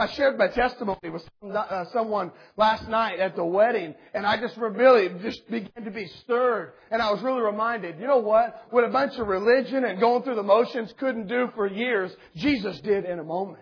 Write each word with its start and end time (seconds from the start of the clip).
I 0.00 0.06
shared 0.06 0.38
my 0.38 0.48
testimony 0.48 1.10
with 1.12 1.28
uh, 1.44 1.84
someone 1.92 2.32
last 2.56 2.88
night 2.88 3.20
at 3.20 3.36
the 3.36 3.44
wedding, 3.44 3.94
and 4.14 4.24
I 4.24 4.40
just 4.40 4.56
really 4.56 5.10
just 5.20 5.46
began 5.50 5.84
to 5.84 5.90
be 5.90 6.06
stirred, 6.22 6.72
and 6.90 7.02
I 7.02 7.12
was 7.12 7.20
really 7.20 7.42
reminded, 7.42 8.00
you 8.00 8.06
know 8.06 8.16
what? 8.16 8.64
What 8.70 8.84
a 8.84 8.88
bunch 8.88 9.18
of 9.18 9.28
religion 9.28 9.84
and 9.84 10.00
going 10.00 10.22
through 10.22 10.36
the 10.36 10.42
motions 10.42 10.94
couldn't 10.98 11.26
do 11.26 11.50
for 11.54 11.66
years, 11.66 12.10
Jesus 12.34 12.80
did 12.80 13.04
in 13.04 13.18
a 13.18 13.22
moment. 13.22 13.60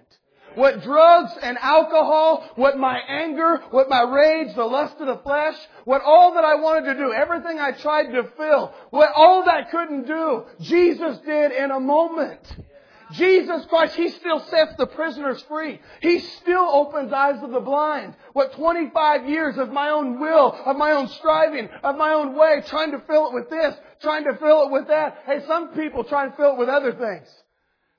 What 0.55 0.81
drugs 0.83 1.33
and 1.43 1.59
alcohol, 1.59 2.49
what 2.55 2.79
my 2.79 2.99
anger, 2.99 3.61
what 3.73 3.89
my 3.89 4.03
rage, 4.03 4.55
the 4.55 4.65
lust 4.65 4.95
of 5.01 5.09
the 5.09 5.19
flesh, 5.25 5.57
what 5.87 6.03
all 6.03 6.35
that 6.35 6.45
I 6.45 6.55
wanted 6.55 6.95
to 6.95 7.01
do, 7.01 7.13
everything 7.13 7.59
I 7.59 7.73
tried 7.73 8.13
to 8.13 8.31
fill, 8.37 8.73
what 8.91 9.11
all 9.13 9.45
that 9.45 9.73
couldn't 9.73 10.07
do, 10.07 10.45
Jesus 10.61 11.19
did 11.27 11.51
in 11.51 11.73
a 11.73 11.81
moment. 11.81 12.41
Jesus 13.13 13.65
Christ, 13.67 13.97
He 13.97 14.11
still 14.11 14.41
sets 14.41 14.75
the 14.77 14.87
prisoners 14.87 15.43
free. 15.49 15.81
He 16.01 16.21
still 16.21 16.69
opens 16.73 17.13
eyes 17.13 17.43
of 17.43 17.51
the 17.51 17.61
blind. 17.61 18.15
What 18.33 18.53
25 18.53 19.29
years 19.29 19.57
of 19.57 19.71
my 19.71 19.91
own 19.91 20.21
will, 20.21 20.59
of 20.67 20.77
my 20.77 20.93
own 20.93 21.09
striving, 21.09 21.69
of 21.83 21.97
my 21.97 22.13
own 22.13 22.37
way, 22.37 22.63
trying 22.67 22.93
to 22.93 23.01
fill 23.01 23.29
it 23.29 23.35
with 23.35 23.51
this, 23.51 23.75
trying 24.01 24.25
to 24.25 24.37
fill 24.37 24.67
it 24.67 24.73
with 24.73 24.89
that. 24.89 25.23
Hey, 25.27 25.43
some 25.47 25.69
people 25.69 26.05
try 26.05 26.25
and 26.25 26.35
fill 26.35 26.53
it 26.53 26.59
with 26.59 26.69
other 26.69 26.93
things. 26.93 27.29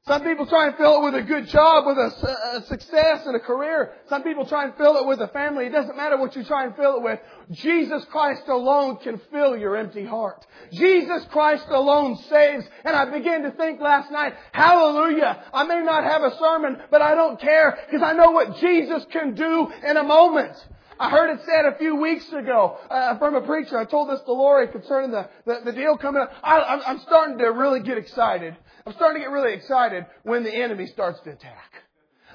Some 0.09 0.23
people 0.23 0.47
try 0.47 0.65
and 0.65 0.75
fill 0.75 0.97
it 0.97 1.03
with 1.03 1.13
a 1.13 1.21
good 1.21 1.47
job, 1.49 1.85
with 1.85 1.99
a, 1.99 2.57
a, 2.57 2.65
success 2.65 3.27
and 3.27 3.35
a 3.35 3.39
career. 3.39 3.93
Some 4.09 4.23
people 4.23 4.43
try 4.43 4.65
and 4.65 4.73
fill 4.75 4.97
it 4.97 5.05
with 5.05 5.21
a 5.21 5.27
family. 5.27 5.67
It 5.67 5.71
doesn't 5.71 5.95
matter 5.95 6.17
what 6.17 6.35
you 6.35 6.43
try 6.43 6.65
and 6.65 6.75
fill 6.75 6.95
it 6.95 7.03
with. 7.03 7.19
Jesus 7.51 8.03
Christ 8.05 8.41
alone 8.47 8.97
can 9.03 9.21
fill 9.31 9.55
your 9.55 9.77
empty 9.77 10.03
heart. 10.03 10.43
Jesus 10.71 11.23
Christ 11.25 11.67
alone 11.69 12.15
saves. 12.27 12.65
And 12.83 12.95
I 12.95 13.05
began 13.05 13.43
to 13.43 13.51
think 13.51 13.81
last 13.81 14.11
night, 14.11 14.33
hallelujah, 14.51 15.43
I 15.53 15.65
may 15.65 15.81
not 15.81 16.03
have 16.03 16.23
a 16.23 16.35
sermon, 16.39 16.81
but 16.89 17.03
I 17.03 17.13
don't 17.13 17.39
care 17.39 17.77
because 17.85 18.01
I 18.01 18.13
know 18.13 18.31
what 18.31 18.57
Jesus 18.57 19.05
can 19.11 19.35
do 19.35 19.71
in 19.87 19.95
a 19.95 20.03
moment. 20.03 20.55
I 20.99 21.11
heard 21.11 21.31
it 21.35 21.41
said 21.45 21.65
a 21.65 21.77
few 21.77 21.95
weeks 21.97 22.27
ago 22.33 22.79
uh, 22.89 23.19
from 23.19 23.35
a 23.35 23.41
preacher. 23.41 23.77
I 23.77 23.85
told 23.85 24.09
this 24.09 24.21
to 24.21 24.33
Lori 24.33 24.69
concerning 24.69 25.11
the, 25.11 25.29
the, 25.45 25.61
the 25.65 25.71
deal 25.71 25.97
coming 25.97 26.23
up. 26.23 26.31
I, 26.43 26.81
I'm 26.87 26.99
starting 27.01 27.37
to 27.37 27.45
really 27.45 27.81
get 27.81 27.99
excited 27.99 28.57
I'm 28.89 28.95
starting 28.95 29.21
to 29.21 29.27
get 29.27 29.31
really 29.31 29.53
excited 29.53 30.07
when 30.23 30.43
the 30.43 30.51
enemy 30.51 30.87
starts 30.87 31.19
to 31.19 31.29
attack. 31.29 31.73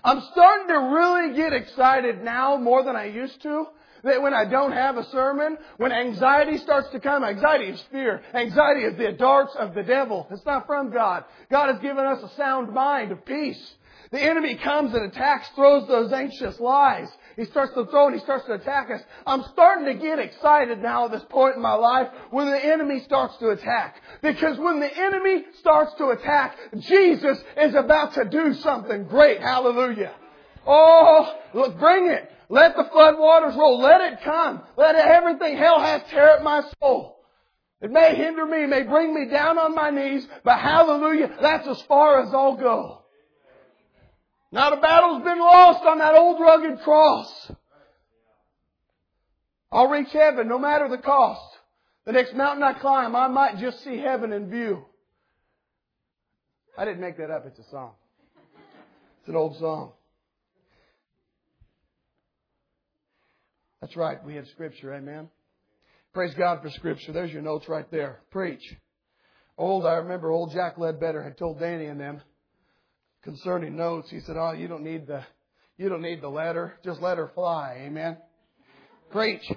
I'm 0.05 0.23
starting 0.31 0.69
to 0.69 0.75
really 0.75 1.37
get 1.37 1.53
excited 1.53 2.23
now 2.23 2.57
more 2.59 2.85
than 2.85 2.95
I 2.95 3.07
used 3.07 3.43
to. 3.43 3.67
That 4.05 4.23
when 4.23 4.33
I 4.33 4.45
don't 4.45 4.71
have 4.71 4.97
a 4.97 5.05
sermon, 5.11 5.59
when 5.79 5.91
anxiety 5.91 6.59
starts 6.59 6.91
to 6.91 7.01
come, 7.01 7.25
anxiety 7.25 7.71
is 7.71 7.83
fear. 7.91 8.23
Anxiety 8.35 8.83
is 8.83 8.97
the 8.97 9.17
darts 9.19 9.57
of 9.59 9.75
the 9.75 9.83
devil. 9.83 10.29
It's 10.31 10.47
not 10.47 10.67
from 10.67 10.93
God. 10.93 11.25
God 11.51 11.73
has 11.73 11.83
given 11.83 12.07
us 12.07 12.23
a 12.23 12.37
sound 12.37 12.73
mind 12.73 13.11
of 13.11 13.25
peace. 13.25 13.75
The 14.15 14.23
enemy 14.23 14.55
comes 14.55 14.95
and 14.95 15.07
attacks, 15.07 15.49
throws 15.57 15.89
those 15.89 16.13
anxious 16.13 16.61
lies. 16.61 17.09
He 17.35 17.47
starts 17.47 17.75
to 17.75 17.85
throw 17.87 18.07
and 18.07 18.15
he 18.15 18.21
starts 18.21 18.47
to 18.47 18.53
attack 18.53 18.89
us. 18.89 19.01
I'm 19.27 19.43
starting 19.53 19.87
to 19.87 19.95
get 19.95 20.21
excited 20.21 20.81
now 20.81 21.07
at 21.07 21.11
this 21.11 21.25
point 21.29 21.57
in 21.57 21.61
my 21.61 21.73
life 21.73 22.07
when 22.31 22.49
the 22.49 22.65
enemy 22.65 23.01
starts 23.01 23.37
to 23.39 23.49
attack. 23.49 24.01
Because 24.23 24.57
when 24.57 24.79
the 24.79 24.97
enemy 24.97 25.43
starts 25.59 25.95
to 25.99 26.11
attack, 26.11 26.57
Jesus 26.79 27.43
is 27.57 27.75
about 27.75 28.15
to 28.15 28.25
do 28.27 28.55
something 28.55 29.03
great. 29.09 29.41
Hallelujah. 29.41 30.15
Oh, 30.65 31.37
look, 31.53 31.77
bring 31.81 32.07
it. 32.07 32.31
Let 32.49 32.77
the 32.77 32.85
flood 32.93 33.19
waters 33.19 33.57
roll. 33.57 33.81
Let 33.81 34.01
it 34.01 34.21
come. 34.23 34.63
Let 34.77 34.95
everything 34.95 35.57
hell 35.57 35.81
has 35.81 36.03
tear 36.09 36.37
at 36.37 36.45
my 36.45 36.63
soul. 36.81 37.17
It 37.81 37.91
may 37.91 38.15
hinder 38.15 38.47
me, 38.47 38.63
it 38.63 38.69
may 38.69 38.85
bring 38.85 39.13
me 39.13 39.29
down 39.29 39.59
on 39.59 39.75
my 39.75 39.91
knees, 39.91 40.25
but 40.45 40.61
hallelujah, 40.61 41.37
that's 41.43 41.67
as 41.67 41.83
far 41.83 42.23
as 42.23 42.33
I'll 42.33 42.57
go. 42.57 43.04
Not 44.55 44.73
a 44.73 44.77
battle's 44.77 45.25
been 45.25 45.41
lost 45.41 45.85
on 45.85 45.99
that 45.99 46.15
old 46.15 46.41
rugged 46.41 46.79
cross. 46.83 47.51
I'll 49.73 49.89
reach 49.89 50.13
heaven 50.13 50.47
no 50.47 50.61
matter 50.61 50.89
the 50.89 50.99
cost. 50.99 51.59
The 52.05 52.13
next 52.13 52.37
mountain 52.37 52.63
I 52.63 52.75
climb, 52.75 53.17
I 53.17 53.27
might 53.27 53.59
just 53.59 53.83
see 53.83 53.99
heaven 53.99 54.33
in 54.33 54.49
view. 54.49 54.85
I 56.79 56.85
didn't 56.85 57.01
make 57.01 57.17
that 57.17 57.33
up. 57.33 57.45
It's 57.49 57.59
a 57.59 57.69
song. 57.69 57.95
It's 59.19 59.29
an 59.29 59.35
old 59.35 59.59
song. 59.59 59.91
That's 63.81 63.97
right. 63.97 64.25
We 64.25 64.37
have 64.37 64.47
scripture. 64.53 64.95
Amen. 64.95 65.31
Praise 66.13 66.33
God 66.39 66.63
for 66.63 66.71
scripture. 66.71 67.11
There's 67.11 67.33
your 67.33 67.43
notes 67.43 67.69
right 67.69 67.91
there. 67.91 68.21
Preach. 68.31 68.63
Old, 69.59 69.85
I 69.85 69.95
remember 69.95 70.31
old 70.31 70.53
Jack 70.53 70.79
Ledbetter 70.79 71.25
had 71.25 71.37
told 71.37 71.59
Danny 71.59 71.87
and 71.87 71.99
them, 71.99 72.21
concerning 73.25 73.77
notes. 73.77 74.11
He 74.11 74.21
said, 74.21 74.37
"Oh, 74.37 74.53
you 74.53 74.69
don't 74.69 74.85
need 74.85 75.07
the 75.07 75.25
you 75.77 75.89
don't 75.89 76.03
need 76.03 76.21
the 76.21 76.29
letter. 76.29 76.75
Just 76.85 77.01
let 77.01 77.19
her 77.19 77.31
fly." 77.35 77.79
Amen. 77.87 78.17
Preach. 79.11 79.51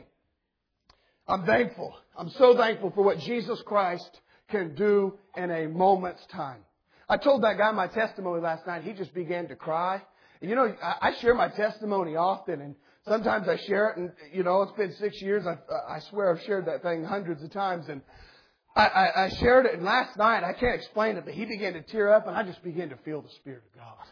I'm 1.28 1.46
thankful. 1.46 1.94
I'm 2.18 2.30
so 2.32 2.56
thankful 2.56 2.92
for 2.92 3.04
what 3.04 3.20
Jesus 3.20 3.62
Christ 3.64 4.10
can 4.50 4.76
do 4.76 5.20
in 5.36 5.52
a 5.52 5.68
moment's 5.68 6.26
time. 6.28 6.62
I 7.10 7.18
told 7.18 7.44
that 7.44 7.58
guy 7.58 7.72
my 7.72 7.88
testimony 7.88 8.42
last 8.42 8.66
night. 8.66 8.84
He 8.84 8.94
just 8.94 9.14
began 9.14 9.48
to 9.50 9.56
cry. 9.56 10.02
You 10.42 10.56
know, 10.56 10.76
I 10.82 11.14
share 11.20 11.34
my 11.34 11.50
testimony 11.50 12.16
often, 12.16 12.62
and 12.62 12.76
sometimes 13.08 13.48
I 13.48 13.58
share 13.66 13.90
it, 13.90 13.98
and 13.98 14.12
you 14.32 14.44
know, 14.44 14.62
it's 14.62 14.78
been 14.78 14.94
six 14.94 15.20
years. 15.22 15.46
I, 15.48 15.58
I 15.90 16.00
swear 16.12 16.34
I've 16.34 16.44
shared 16.44 16.68
that 16.68 16.84
thing 16.84 17.04
hundreds 17.04 17.42
of 17.44 17.52
times, 17.52 17.90
and 17.90 18.02
I, 18.78 18.86
I, 18.86 19.26
I 19.26 19.30
shared 19.40 19.66
it, 19.66 19.74
and 19.74 19.84
last 19.84 20.16
night, 20.18 20.44
I 20.44 20.54
can't 20.54 20.76
explain 20.76 21.18
it, 21.18 21.26
but 21.26 21.34
he 21.34 21.46
began 21.46 21.74
to 21.74 21.82
tear 21.82 22.14
up, 22.14 22.28
and 22.28 22.38
I 22.38 22.44
just 22.44 22.64
began 22.64 22.90
to 22.90 22.98
feel 22.98 23.24
the 23.24 23.30
Spirit 23.30 23.64
of 23.74 23.80
God. 23.80 24.06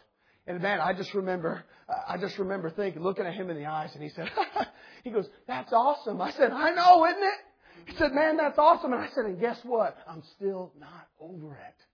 And 0.48 0.60
man, 0.60 0.80
I 0.80 0.92
just 0.92 1.14
remember, 1.14 1.64
I 2.08 2.16
just 2.18 2.36
remember 2.38 2.70
thinking, 2.70 3.02
looking 3.02 3.26
at 3.26 3.34
him 3.34 3.48
in 3.48 3.56
the 3.56 3.66
eyes, 3.66 3.90
and 3.94 4.02
he 4.02 4.08
said, 4.08 4.28
he 5.04 5.10
goes, 5.10 5.28
that's 5.46 5.72
awesome. 5.72 6.20
I 6.20 6.32
said, 6.32 6.50
I 6.50 6.70
know, 6.70 7.06
isn't 7.06 7.22
it? 7.22 7.92
He 7.92 7.96
said, 7.96 8.12
man, 8.12 8.36
that's 8.36 8.58
awesome. 8.58 8.92
And 8.92 9.02
I 9.02 9.08
said, 9.14 9.26
and 9.26 9.40
guess 9.40 9.58
what? 9.62 9.96
I'm 10.08 10.22
still 10.36 10.72
not 10.80 11.06
over 11.20 11.52
it. 11.52 11.84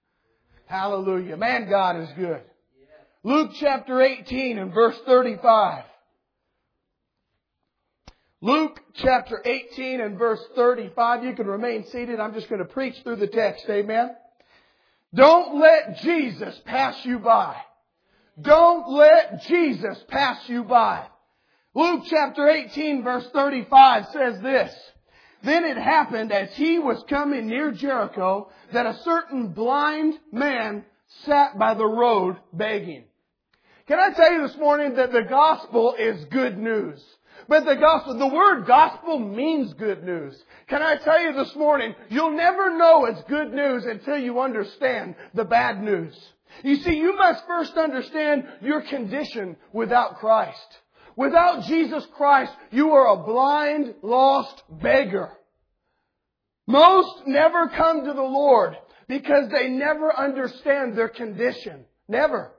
Hallelujah. 0.65 1.37
Man, 1.37 1.69
God 1.69 2.01
is 2.01 2.09
good. 2.17 2.41
Luke 3.23 3.51
chapter 3.61 4.01
18 4.01 4.59
and 4.59 4.73
verse 4.73 4.99
35. 5.05 5.85
Luke 8.45 8.81
chapter 8.95 9.41
18 9.45 10.01
and 10.01 10.19
verse 10.19 10.43
35. 10.57 11.23
You 11.23 11.33
can 11.35 11.47
remain 11.47 11.87
seated. 11.87 12.19
I'm 12.19 12.35
just 12.35 12.49
going 12.49 12.59
to 12.59 12.65
preach 12.65 12.97
through 13.05 13.17
the 13.17 13.29
text. 13.29 13.65
Amen. 13.71 14.17
Don't 15.15 15.61
let 15.61 15.99
Jesus 15.99 16.61
pass 16.65 16.97
you 17.05 17.21
by. 17.21 17.55
Don't 18.41 18.91
let 18.91 19.45
Jesus 19.45 19.97
pass 20.09 20.49
you 20.49 20.65
by. 20.65 21.07
Luke 21.73 22.03
chapter 22.11 22.49
18 22.49 23.05
verse 23.05 23.29
35 23.33 24.07
says 24.13 24.41
this. 24.41 24.75
Then 25.45 25.65
it 25.65 25.77
happened 25.77 26.33
as 26.33 26.53
he 26.55 26.81
was 26.81 27.01
coming 27.09 27.47
near 27.47 27.71
Jericho 27.71 28.51
that 28.73 28.87
a 28.87 28.99
certain 29.05 29.53
blind 29.53 30.19
man 30.33 30.85
sat 31.27 31.57
by 31.61 31.75
the 31.75 31.87
road 31.87 32.39
begging. 32.53 33.05
Can 33.87 34.01
I 34.01 34.11
tell 34.15 34.33
you 34.33 34.49
this 34.49 34.57
morning 34.57 34.97
that 34.97 35.13
the 35.13 35.23
gospel 35.23 35.95
is 35.97 36.25
good 36.25 36.59
news? 36.59 37.01
But 37.49 37.65
the 37.65 37.77
gospel, 37.77 38.19
the 38.19 38.27
word 38.27 38.67
gospel 38.67 39.19
means 39.19 39.73
good 39.75 40.05
news. 40.05 40.41
Can 40.69 40.83
I 40.83 40.97
tell 40.97 41.21
you 41.21 41.33
this 41.33 41.55
morning, 41.57 41.95
you'll 42.09 42.37
never 42.37 42.77
know 42.77 43.07
it's 43.07 43.23
good 43.29 43.53
news 43.53 43.85
until 43.85 44.19
you 44.19 44.41
understand 44.41 45.15
the 45.35 45.45
bad 45.45 45.83
news. 45.83 46.15
You 46.63 46.77
see, 46.77 46.95
you 46.95 47.17
must 47.17 47.47
first 47.47 47.77
understand 47.77 48.45
your 48.61 48.83
condition 48.83 49.57
without 49.73 50.19
Christ. 50.19 50.79
Without 51.17 51.65
Jesus 51.65 52.07
Christ, 52.17 52.53
you 52.71 52.91
are 52.91 53.15
a 53.15 53.25
blind, 53.25 53.95
lost 54.03 54.63
beggar. 54.71 55.31
Most 56.67 57.27
never 57.27 57.69
come 57.69 58.05
to 58.05 58.13
the 58.13 58.23
Lord 58.23 58.77
because 59.09 59.51
they 59.51 59.69
never 59.69 60.17
understand 60.17 60.97
their 60.97 61.09
condition. 61.09 61.85
Never. 62.09 62.53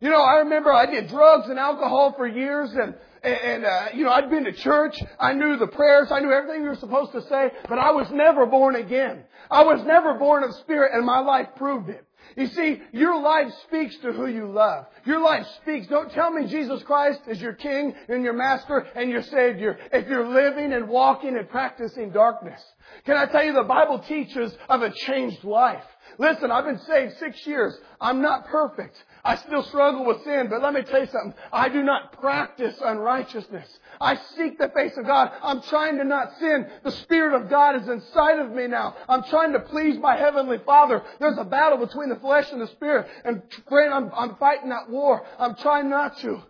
You 0.00 0.08
know, 0.08 0.22
I 0.22 0.38
remember 0.38 0.72
I 0.72 0.86
did 0.86 1.08
drugs 1.08 1.48
and 1.48 1.58
alcohol 1.58 2.14
for 2.16 2.26
years 2.26 2.70
and 2.72 2.94
and, 3.22 3.64
uh, 3.64 3.88
you 3.94 4.04
know, 4.04 4.10
I'd 4.10 4.30
been 4.30 4.44
to 4.44 4.52
church. 4.52 4.96
I 5.18 5.32
knew 5.32 5.56
the 5.56 5.66
prayers. 5.66 6.08
I 6.10 6.20
knew 6.20 6.32
everything 6.32 6.62
you 6.62 6.68
were 6.68 6.76
supposed 6.76 7.12
to 7.12 7.22
say, 7.22 7.50
but 7.68 7.78
I 7.78 7.90
was 7.90 8.10
never 8.10 8.46
born 8.46 8.76
again. 8.76 9.24
I 9.50 9.64
was 9.64 9.84
never 9.84 10.14
born 10.14 10.44
of 10.44 10.54
spirit 10.56 10.92
and 10.94 11.04
my 11.04 11.20
life 11.20 11.48
proved 11.56 11.88
it. 11.88 12.04
You 12.36 12.46
see, 12.46 12.80
your 12.92 13.20
life 13.20 13.52
speaks 13.66 13.96
to 13.98 14.12
who 14.12 14.26
you 14.26 14.46
love. 14.46 14.86
Your 15.04 15.20
life 15.20 15.46
speaks. 15.62 15.88
Don't 15.88 16.12
tell 16.12 16.30
me 16.30 16.46
Jesus 16.46 16.82
Christ 16.84 17.20
is 17.26 17.40
your 17.40 17.54
King 17.54 17.94
and 18.08 18.22
your 18.22 18.34
Master 18.34 18.86
and 18.94 19.10
your 19.10 19.22
Savior 19.22 19.78
if 19.92 20.08
you're 20.08 20.28
living 20.28 20.72
and 20.72 20.88
walking 20.88 21.36
and 21.36 21.48
practicing 21.48 22.10
darkness. 22.10 22.60
Can 23.04 23.16
I 23.16 23.26
tell 23.26 23.44
you 23.44 23.52
the 23.52 23.64
Bible 23.64 23.98
teaches 24.00 24.56
of 24.68 24.82
a 24.82 24.90
changed 24.90 25.42
life? 25.44 25.84
Listen, 26.18 26.50
I've 26.50 26.64
been 26.64 26.80
saved 26.80 27.18
six 27.18 27.46
years. 27.46 27.76
I'm 28.00 28.22
not 28.22 28.46
perfect. 28.46 28.96
I 29.24 29.36
still 29.36 29.62
struggle 29.64 30.04
with 30.04 30.24
sin, 30.24 30.48
but 30.48 30.62
let 30.62 30.72
me 30.74 30.82
tell 30.82 31.00
you 31.00 31.06
something. 31.06 31.34
I 31.52 31.68
do 31.68 31.82
not 31.82 32.18
practice 32.20 32.74
unrighteousness. 32.82 33.68
I 34.00 34.18
seek 34.36 34.58
the 34.58 34.70
face 34.74 34.96
of 34.96 35.06
God. 35.06 35.30
I'm 35.42 35.62
trying 35.62 35.98
to 35.98 36.04
not 36.04 36.38
sin. 36.38 36.66
The 36.84 36.92
Spirit 36.92 37.40
of 37.40 37.50
God 37.50 37.80
is 37.80 37.88
inside 37.88 38.38
of 38.38 38.50
me 38.52 38.66
now. 38.66 38.96
I'm 39.08 39.24
trying 39.24 39.52
to 39.52 39.60
please 39.60 39.98
my 39.98 40.16
Heavenly 40.16 40.58
Father. 40.64 41.02
There's 41.18 41.38
a 41.38 41.44
battle 41.44 41.78
between 41.78 42.08
the 42.08 42.16
flesh 42.16 42.50
and 42.50 42.60
the 42.60 42.68
Spirit, 42.68 43.08
and 43.24 43.42
friend, 43.68 43.92
I'm, 43.92 44.10
I'm 44.14 44.36
fighting 44.36 44.70
that 44.70 44.88
war. 44.88 45.24
I'm 45.38 45.54
trying 45.56 45.90
not 45.90 46.18
to. 46.20 46.42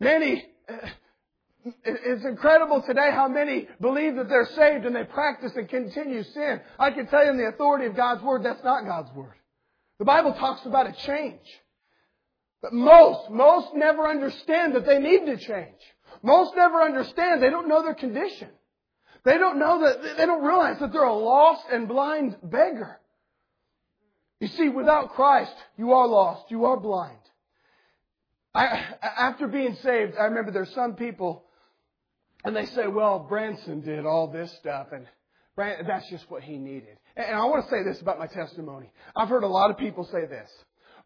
Many, 0.00 0.46
it's 1.84 2.24
incredible 2.24 2.82
today 2.82 3.10
how 3.10 3.28
many 3.28 3.68
believe 3.80 4.16
that 4.16 4.28
they're 4.28 4.48
saved 4.56 4.86
and 4.86 4.94
they 4.94 5.04
practice 5.04 5.52
and 5.56 5.68
continue 5.68 6.22
sin. 6.22 6.60
I 6.78 6.90
can 6.90 7.06
tell 7.06 7.24
you 7.24 7.30
in 7.30 7.36
the 7.36 7.48
authority 7.48 7.86
of 7.86 7.96
God's 7.96 8.22
Word, 8.22 8.44
that's 8.44 8.64
not 8.64 8.84
God's 8.84 9.12
Word. 9.14 9.34
The 9.98 10.04
Bible 10.04 10.32
talks 10.34 10.64
about 10.64 10.88
a 10.88 10.92
change. 11.06 11.40
But 12.62 12.72
most, 12.72 13.30
most 13.30 13.74
never 13.74 14.06
understand 14.08 14.74
that 14.74 14.86
they 14.86 14.98
need 14.98 15.26
to 15.26 15.36
change. 15.36 15.80
Most 16.22 16.54
never 16.56 16.82
understand. 16.82 17.42
They 17.42 17.50
don't 17.50 17.68
know 17.68 17.82
their 17.82 17.94
condition. 17.94 18.48
They 19.24 19.38
don't 19.38 19.58
know 19.58 19.82
that, 19.82 20.16
they 20.16 20.26
don't 20.26 20.44
realize 20.44 20.78
that 20.80 20.92
they're 20.92 21.02
a 21.02 21.14
lost 21.14 21.64
and 21.70 21.86
blind 21.88 22.36
beggar. 22.42 23.00
You 24.40 24.48
see, 24.48 24.70
without 24.70 25.10
Christ, 25.10 25.54
you 25.76 25.92
are 25.92 26.08
lost. 26.08 26.50
You 26.50 26.64
are 26.64 26.78
blind. 26.78 27.18
I, 28.54 28.94
after 29.02 29.46
being 29.46 29.76
saved, 29.76 30.14
I 30.18 30.24
remember 30.24 30.50
there's 30.50 30.74
some 30.74 30.94
people, 30.94 31.44
and 32.44 32.56
they 32.56 32.66
say, 32.66 32.86
well, 32.86 33.18
Branson 33.18 33.80
did 33.80 34.06
all 34.06 34.28
this 34.28 34.52
stuff, 34.60 34.88
and 34.92 35.06
that's 35.56 36.08
just 36.08 36.30
what 36.30 36.42
he 36.42 36.56
needed. 36.56 36.98
And 37.16 37.36
I 37.36 37.44
want 37.44 37.64
to 37.64 37.70
say 37.70 37.82
this 37.82 38.00
about 38.00 38.18
my 38.18 38.26
testimony. 38.26 38.90
I've 39.14 39.28
heard 39.28 39.42
a 39.42 39.48
lot 39.48 39.70
of 39.70 39.76
people 39.76 40.04
say 40.04 40.26
this. 40.26 40.50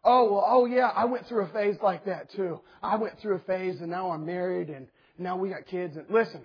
Oh, 0.03 0.31
well, 0.31 0.45
oh 0.47 0.65
yeah, 0.65 0.91
I 0.95 1.05
went 1.05 1.27
through 1.27 1.45
a 1.45 1.49
phase 1.49 1.77
like 1.81 2.05
that 2.05 2.29
too. 2.31 2.61
I 2.81 2.95
went 2.95 3.19
through 3.19 3.37
a 3.37 3.39
phase 3.39 3.81
and 3.81 3.89
now 3.89 4.11
I'm 4.11 4.23
married 4.23 4.69
and 4.69 4.87
now 5.17 5.35
we 5.35 5.49
got 5.49 5.65
kids. 5.65 5.97
And 5.97 6.05
listen, 6.11 6.41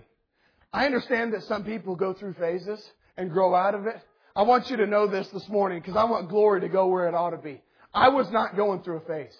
I 0.73 0.87
understand 0.87 1.33
that 1.33 1.43
some 1.43 1.63
people 1.63 1.95
go 1.95 2.13
through 2.13 2.33
phases 2.33 2.83
and 3.17 3.29
grow 3.29 3.53
out 3.53 3.75
of 3.75 3.85
it. 3.85 4.01
I 4.35 4.41
want 4.41 4.71
you 4.71 4.77
to 4.77 4.87
know 4.87 5.05
this 5.05 5.27
this 5.29 5.47
morning 5.47 5.79
because 5.79 5.95
I 5.95 6.05
want 6.05 6.29
glory 6.29 6.61
to 6.61 6.69
go 6.69 6.87
where 6.87 7.07
it 7.07 7.13
ought 7.13 7.31
to 7.31 7.37
be. 7.37 7.61
I 7.93 8.09
was 8.09 8.31
not 8.31 8.55
going 8.55 8.81
through 8.81 8.97
a 8.97 9.01
phase. 9.01 9.37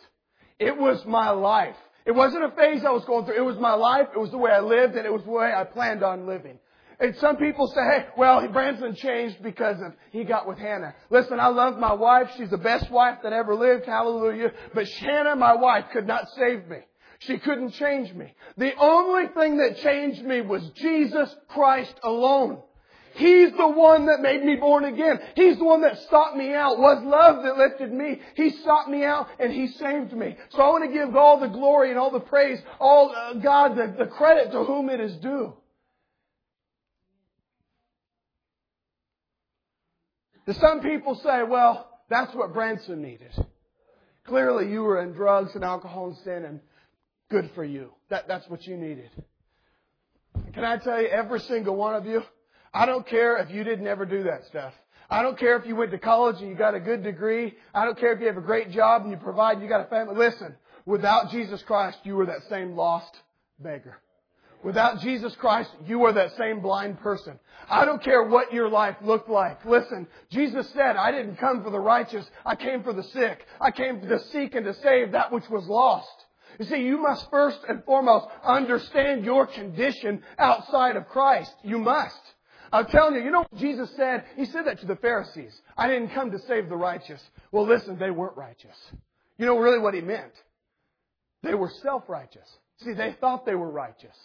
It 0.59 0.77
was 0.77 1.03
my 1.05 1.31
life. 1.31 1.77
It 2.05 2.11
wasn't 2.11 2.45
a 2.45 2.51
phase 2.51 2.83
I 2.85 2.91
was 2.91 3.05
going 3.05 3.25
through. 3.25 3.37
It 3.37 3.45
was 3.45 3.57
my 3.57 3.73
life. 3.73 4.07
It 4.15 4.19
was 4.19 4.31
the 4.31 4.37
way 4.37 4.51
I 4.51 4.59
lived 4.59 4.95
and 4.95 5.05
it 5.05 5.13
was 5.13 5.23
the 5.23 5.31
way 5.31 5.51
I 5.55 5.63
planned 5.63 6.03
on 6.03 6.27
living. 6.27 6.57
And 6.99 7.15
some 7.17 7.37
people 7.37 7.65
say, 7.67 7.81
hey, 7.81 8.05
well, 8.15 8.47
Branson 8.47 8.93
changed 8.93 9.41
because 9.41 9.81
of, 9.81 9.93
he 10.11 10.23
got 10.23 10.47
with 10.47 10.59
Hannah. 10.59 10.93
Listen, 11.09 11.39
I 11.39 11.47
love 11.47 11.79
my 11.79 11.93
wife. 11.93 12.29
She's 12.37 12.51
the 12.51 12.59
best 12.59 12.91
wife 12.91 13.17
that 13.23 13.33
ever 13.33 13.55
lived. 13.55 13.87
Hallelujah. 13.87 14.51
But 14.75 14.87
Hannah, 14.87 15.35
my 15.35 15.55
wife, 15.55 15.85
could 15.91 16.05
not 16.05 16.27
save 16.37 16.67
me. 16.67 16.77
She 17.19 17.37
couldn't 17.39 17.71
change 17.71 18.13
me. 18.13 18.33
The 18.57 18.75
only 18.79 19.27
thing 19.33 19.57
that 19.57 19.77
changed 19.77 20.23
me 20.23 20.41
was 20.41 20.67
Jesus 20.75 21.35
Christ 21.49 21.93
alone. 22.03 22.61
He's 23.13 23.51
the 23.51 23.67
one 23.67 24.05
that 24.05 24.21
made 24.21 24.43
me 24.43 24.55
born 24.55 24.85
again. 24.85 25.19
He's 25.35 25.57
the 25.57 25.65
one 25.65 25.81
that 25.81 25.97
sought 26.09 26.37
me 26.37 26.53
out. 26.53 26.79
Was 26.79 27.03
love 27.03 27.43
that 27.43 27.57
lifted 27.57 27.91
me. 27.91 28.21
He 28.35 28.51
sought 28.63 28.89
me 28.89 29.03
out 29.03 29.27
and 29.39 29.51
He 29.51 29.67
saved 29.67 30.13
me. 30.13 30.37
So 30.51 30.61
I 30.61 30.69
want 30.69 30.85
to 30.85 30.93
give 30.93 31.15
all 31.15 31.39
the 31.39 31.47
glory 31.47 31.89
and 31.89 31.99
all 31.99 32.11
the 32.11 32.19
praise, 32.19 32.59
all 32.79 33.13
uh, 33.15 33.33
God, 33.35 33.75
the, 33.75 33.95
the 33.97 34.09
credit 34.09 34.51
to 34.51 34.63
whom 34.63 34.89
it 34.89 34.99
is 34.99 35.15
due. 35.17 35.53
some 40.53 40.81
people 40.81 41.15
say, 41.15 41.43
well, 41.43 41.99
that's 42.09 42.35
what 42.35 42.53
Branson 42.53 43.01
needed. 43.01 43.31
Clearly 44.25 44.69
you 44.69 44.83
were 44.83 45.01
in 45.01 45.13
drugs 45.13 45.55
and 45.55 45.63
alcohol 45.63 46.07
and 46.07 46.17
sin 46.17 46.45
and 46.45 46.59
good 47.29 47.51
for 47.55 47.63
you. 47.63 47.91
That, 48.09 48.27
that's 48.27 48.47
what 48.49 48.65
you 48.67 48.75
needed. 48.75 49.09
Can 50.53 50.65
I 50.65 50.77
tell 50.77 51.01
you, 51.01 51.07
every 51.07 51.39
single 51.39 51.75
one 51.75 51.95
of 51.95 52.05
you, 52.05 52.21
I 52.73 52.85
don't 52.85 53.05
care 53.05 53.37
if 53.37 53.51
you 53.51 53.63
didn't 53.63 53.87
ever 53.87 54.05
do 54.05 54.23
that 54.23 54.45
stuff. 54.45 54.73
I 55.09 55.23
don't 55.23 55.37
care 55.37 55.57
if 55.57 55.65
you 55.65 55.75
went 55.75 55.91
to 55.91 55.97
college 55.97 56.37
and 56.39 56.49
you 56.49 56.55
got 56.55 56.73
a 56.73 56.79
good 56.79 57.03
degree. 57.03 57.53
I 57.73 57.83
don't 57.83 57.99
care 57.99 58.13
if 58.13 58.21
you 58.21 58.27
have 58.27 58.37
a 58.37 58.41
great 58.41 58.71
job 58.71 59.01
and 59.01 59.11
you 59.11 59.17
provide 59.17 59.53
and 59.53 59.61
you 59.61 59.67
got 59.67 59.85
a 59.85 59.89
family. 59.89 60.15
Listen, 60.15 60.55
without 60.85 61.31
Jesus 61.31 61.61
Christ, 61.63 61.97
you 62.03 62.15
were 62.15 62.27
that 62.27 62.43
same 62.49 62.77
lost 62.77 63.13
beggar. 63.59 63.97
Without 64.63 65.01
Jesus 65.01 65.35
Christ, 65.35 65.71
you 65.87 66.05
are 66.05 66.13
that 66.13 66.37
same 66.37 66.61
blind 66.61 66.99
person. 66.99 67.39
I 67.67 67.83
don't 67.83 68.01
care 68.01 68.23
what 68.23 68.53
your 68.53 68.69
life 68.69 68.95
looked 69.01 69.29
like. 69.29 69.65
Listen, 69.65 70.07
Jesus 70.29 70.69
said, 70.69 70.95
I 70.95 71.11
didn't 71.11 71.37
come 71.37 71.63
for 71.63 71.71
the 71.71 71.79
righteous. 71.79 72.25
I 72.45 72.55
came 72.55 72.83
for 72.83 72.93
the 72.93 73.03
sick. 73.03 73.45
I 73.59 73.71
came 73.71 74.01
to 74.01 74.19
seek 74.31 74.53
and 74.55 74.65
to 74.65 74.75
save 74.75 75.13
that 75.13 75.31
which 75.31 75.49
was 75.49 75.65
lost. 75.65 76.25
You 76.59 76.65
see, 76.65 76.83
you 76.83 77.01
must 77.01 77.29
first 77.31 77.59
and 77.67 77.83
foremost 77.85 78.27
understand 78.43 79.25
your 79.25 79.47
condition 79.47 80.21
outside 80.37 80.95
of 80.95 81.07
Christ. 81.07 81.53
You 81.63 81.79
must. 81.79 82.21
I'm 82.71 82.85
telling 82.85 83.15
you, 83.15 83.21
you 83.21 83.31
know 83.31 83.45
what 83.49 83.57
Jesus 83.57 83.89
said? 83.97 84.23
He 84.37 84.45
said 84.45 84.65
that 84.65 84.79
to 84.79 84.85
the 84.85 84.95
Pharisees. 84.95 85.53
I 85.77 85.87
didn't 85.87 86.09
come 86.09 86.31
to 86.31 86.39
save 86.47 86.69
the 86.69 86.75
righteous. 86.75 87.21
Well, 87.51 87.67
listen, 87.67 87.97
they 87.99 88.11
weren't 88.11 88.37
righteous. 88.37 88.75
You 89.37 89.45
know 89.45 89.57
really 89.57 89.79
what 89.79 89.93
he 89.93 90.01
meant? 90.01 90.31
They 91.43 91.53
were 91.53 91.71
self-righteous. 91.81 92.47
See, 92.83 92.93
they 92.93 93.15
thought 93.19 93.45
they 93.45 93.55
were 93.55 93.69
righteous. 93.69 94.15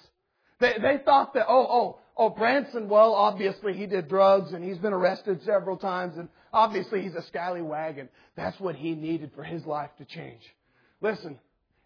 They, 0.60 0.74
they 0.80 0.98
thought 1.04 1.34
that, 1.34 1.46
oh, 1.48 1.66
oh, 1.68 1.98
oh, 2.16 2.30
Branson, 2.30 2.88
well, 2.88 3.14
obviously 3.14 3.74
he 3.74 3.86
did 3.86 4.08
drugs 4.08 4.52
and 4.52 4.64
he's 4.64 4.78
been 4.78 4.92
arrested 4.92 5.42
several 5.44 5.76
times 5.76 6.16
and 6.16 6.28
obviously 6.52 7.02
he's 7.02 7.14
a 7.14 7.22
scallywag 7.22 7.98
and 7.98 8.08
that's 8.36 8.58
what 8.60 8.74
he 8.74 8.94
needed 8.94 9.32
for 9.34 9.42
his 9.42 9.66
life 9.66 9.90
to 9.98 10.04
change. 10.04 10.40
Listen, 11.00 11.38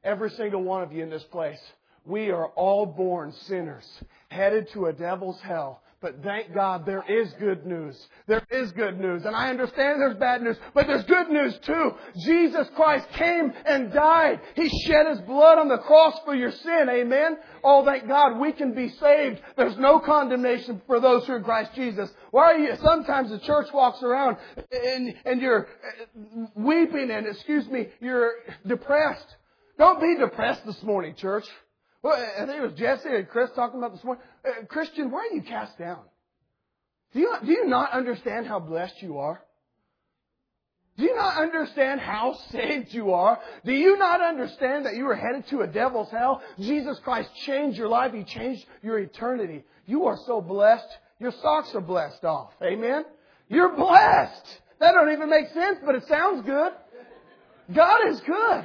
every 0.05 0.31
single 0.31 0.63
one 0.63 0.83
of 0.83 0.93
you 0.93 1.03
in 1.03 1.11
this 1.11 1.25
place, 1.25 1.59
we 2.05 2.31
are 2.31 2.47
all 2.49 2.87
born 2.87 3.33
sinners, 3.47 3.85
headed 4.29 4.69
to 4.73 4.87
a 4.87 4.93
devil's 4.93 5.41
hell. 5.41 5.83
But 6.01 6.23
thank 6.23 6.55
God 6.55 6.87
there 6.87 7.05
is 7.07 7.31
good 7.39 7.67
news. 7.67 7.95
There 8.27 8.43
is 8.51 8.73
good 8.73 8.99
news. 8.99 9.27
And 9.27 9.37
I 9.37 9.51
understand 9.51 10.01
there's 10.01 10.17
bad 10.17 10.41
news, 10.41 10.57
but 10.73 10.87
there's 10.87 11.05
good 11.05 11.29
news 11.29 11.59
too. 11.59 11.93
Jesus 12.25 12.67
Christ 12.75 13.07
came 13.13 13.53
and 13.67 13.93
died. 13.93 14.41
He 14.55 14.71
shed 14.87 15.07
His 15.09 15.21
blood 15.21 15.59
on 15.59 15.69
the 15.69 15.77
cross 15.77 16.19
for 16.25 16.35
your 16.35 16.53
sin. 16.53 16.89
Amen? 16.89 17.37
Oh, 17.63 17.85
thank 17.85 18.09
God 18.09 18.39
we 18.39 18.53
can 18.53 18.75
be 18.75 18.89
saved. 18.89 19.43
There's 19.59 19.77
no 19.77 20.01
condemnation 20.01 20.81
for 20.87 21.01
those 21.01 21.27
who 21.27 21.35
are 21.35 21.43
Christ 21.43 21.73
Jesus. 21.75 22.09
Why 22.31 22.53
are 22.53 22.59
you, 22.59 22.77
sometimes 22.83 23.29
the 23.29 23.41
church 23.41 23.67
walks 23.75 24.03
around 24.03 24.39
and, 24.73 25.15
and 25.27 25.43
you're 25.43 25.69
weeping 26.55 27.11
and, 27.11 27.27
excuse 27.27 27.67
me, 27.69 27.89
you're 28.01 28.33
depressed. 28.67 29.37
Don't 29.77 30.01
be 30.01 30.17
depressed 30.17 30.65
this 30.65 30.83
morning, 30.83 31.15
church. 31.15 31.45
Well, 32.03 32.15
I 32.15 32.47
think 32.47 32.57
it 32.57 32.63
was 32.63 32.79
Jesse 32.79 33.11
and 33.11 33.29
Chris 33.29 33.51
talking 33.55 33.79
about 33.79 33.93
this 33.93 34.03
morning. 34.03 34.25
Uh, 34.45 34.65
Christian, 34.67 35.11
why 35.11 35.29
are 35.31 35.35
you 35.35 35.43
cast 35.43 35.79
down? 35.79 36.01
Do 37.13 37.21
you, 37.21 37.35
do 37.45 37.51
you 37.51 37.67
not 37.67 37.93
understand 37.93 38.47
how 38.47 38.61
blessed 38.61 39.03
you 39.03 39.19
are? 39.19 39.43
Do 40.97 41.05
you 41.05 41.17
not 41.17 41.39
understand 41.39 42.01
how 42.01 42.35
saved 42.51 42.93
you 42.93 43.13
are? 43.13 43.39
Do 43.65 43.73
you 43.73 43.97
not 43.99 44.21
understand 44.21 44.87
that 44.87 44.97
you 44.97 45.09
are 45.09 45.17
headed 45.17 45.47
to 45.49 45.61
a 45.61 45.67
devil's 45.67 46.11
hell? 46.11 46.43
Jesus 46.59 46.99
Christ 47.01 47.31
changed 47.47 47.79
your 47.79 47.89
life. 47.89 48.13
He 48.13 48.25
changed 48.25 48.65
your 48.83 48.99
eternity. 48.99 49.65
You 49.87 50.07
are 50.07 50.19
so 50.27 50.41
blessed. 50.41 50.89
Your 51.19 51.33
socks 51.33 51.75
are 51.75 51.81
blessed 51.81 52.25
off. 52.25 52.53
Amen? 52.63 53.05
You're 53.49 53.75
blessed. 53.75 54.61
That 54.79 54.93
don't 54.93 55.13
even 55.13 55.29
make 55.29 55.49
sense, 55.49 55.79
but 55.85 55.95
it 55.95 56.07
sounds 56.07 56.47
good. 56.47 56.73
God 57.75 58.09
is 58.09 58.21
good. 58.21 58.65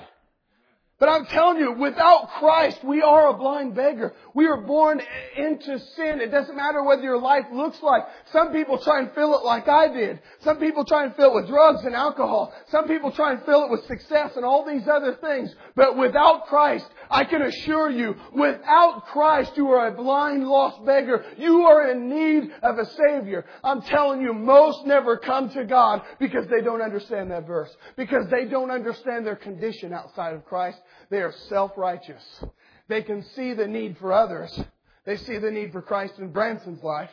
But 0.98 1.10
I'm 1.10 1.26
telling 1.26 1.60
you, 1.60 1.74
without 1.74 2.30
Christ, 2.40 2.82
we 2.82 3.02
are 3.02 3.30
a 3.30 3.34
blind 3.34 3.76
beggar. 3.76 4.14
We 4.34 4.48
are 4.48 4.62
born 4.62 5.02
into 5.36 5.78
sin. 5.78 6.22
It 6.22 6.32
doesn't 6.32 6.56
matter 6.56 6.82
whether 6.84 7.02
your 7.02 7.20
life 7.20 7.44
looks 7.52 7.82
like. 7.82 8.04
Some 8.32 8.54
people 8.54 8.78
try 8.78 9.00
and 9.00 9.12
fill 9.14 9.38
it 9.38 9.44
like 9.44 9.68
I 9.68 9.90
did. 9.90 10.22
Some 10.40 10.58
people 10.58 10.86
try 10.86 11.04
and 11.04 11.14
fill 11.14 11.32
it 11.32 11.36
with 11.36 11.48
drugs 11.48 11.84
and 11.84 11.94
alcohol. 11.94 12.54
Some 12.70 12.88
people 12.88 13.12
try 13.12 13.34
and 13.34 13.44
fill 13.44 13.66
it 13.66 13.72
with 13.72 13.86
success 13.88 14.38
and 14.38 14.46
all 14.46 14.66
these 14.66 14.88
other 14.88 15.16
things. 15.16 15.54
But 15.76 15.98
without 15.98 16.48
Christ, 16.48 16.86
I 17.10 17.26
can 17.26 17.42
assure 17.42 17.90
you, 17.90 18.16
without 18.34 19.08
Christ, 19.08 19.52
you 19.58 19.68
are 19.72 19.90
a 19.90 19.92
blind, 19.92 20.48
lost 20.48 20.86
beggar. 20.86 21.26
You 21.38 21.64
are 21.64 21.92
in 21.92 22.10
need 22.10 22.52
of 22.64 22.80
a 22.80 22.86
Savior. 22.86 23.46
I'm 23.66 23.82
telling 23.82 24.22
you, 24.22 24.34
most 24.34 24.86
never 24.86 25.18
come 25.18 25.50
to 25.50 25.66
God 25.66 26.04
because 26.20 26.48
they 26.48 26.62
don't 26.62 26.82
understand 26.82 27.32
that 27.32 27.46
verse. 27.46 27.76
Because 27.98 28.30
they 28.30 28.46
don't 28.46 28.72
understand 28.72 29.26
their 29.26 29.36
condition 29.36 29.92
outside 29.92 30.34
of 30.34 30.46
Christ. 30.46 30.80
They 31.10 31.22
are 31.22 31.34
self-righteous. 31.50 32.44
They 32.88 33.02
can 33.02 33.24
see 33.36 33.54
the 33.54 33.68
need 33.68 33.98
for 33.98 34.14
others. 34.14 34.60
They 35.06 35.18
see 35.18 35.38
the 35.38 35.52
need 35.52 35.72
for 35.72 35.82
Christ 35.82 36.16
in 36.18 36.32
Branson's 36.32 36.84
life, 36.84 37.12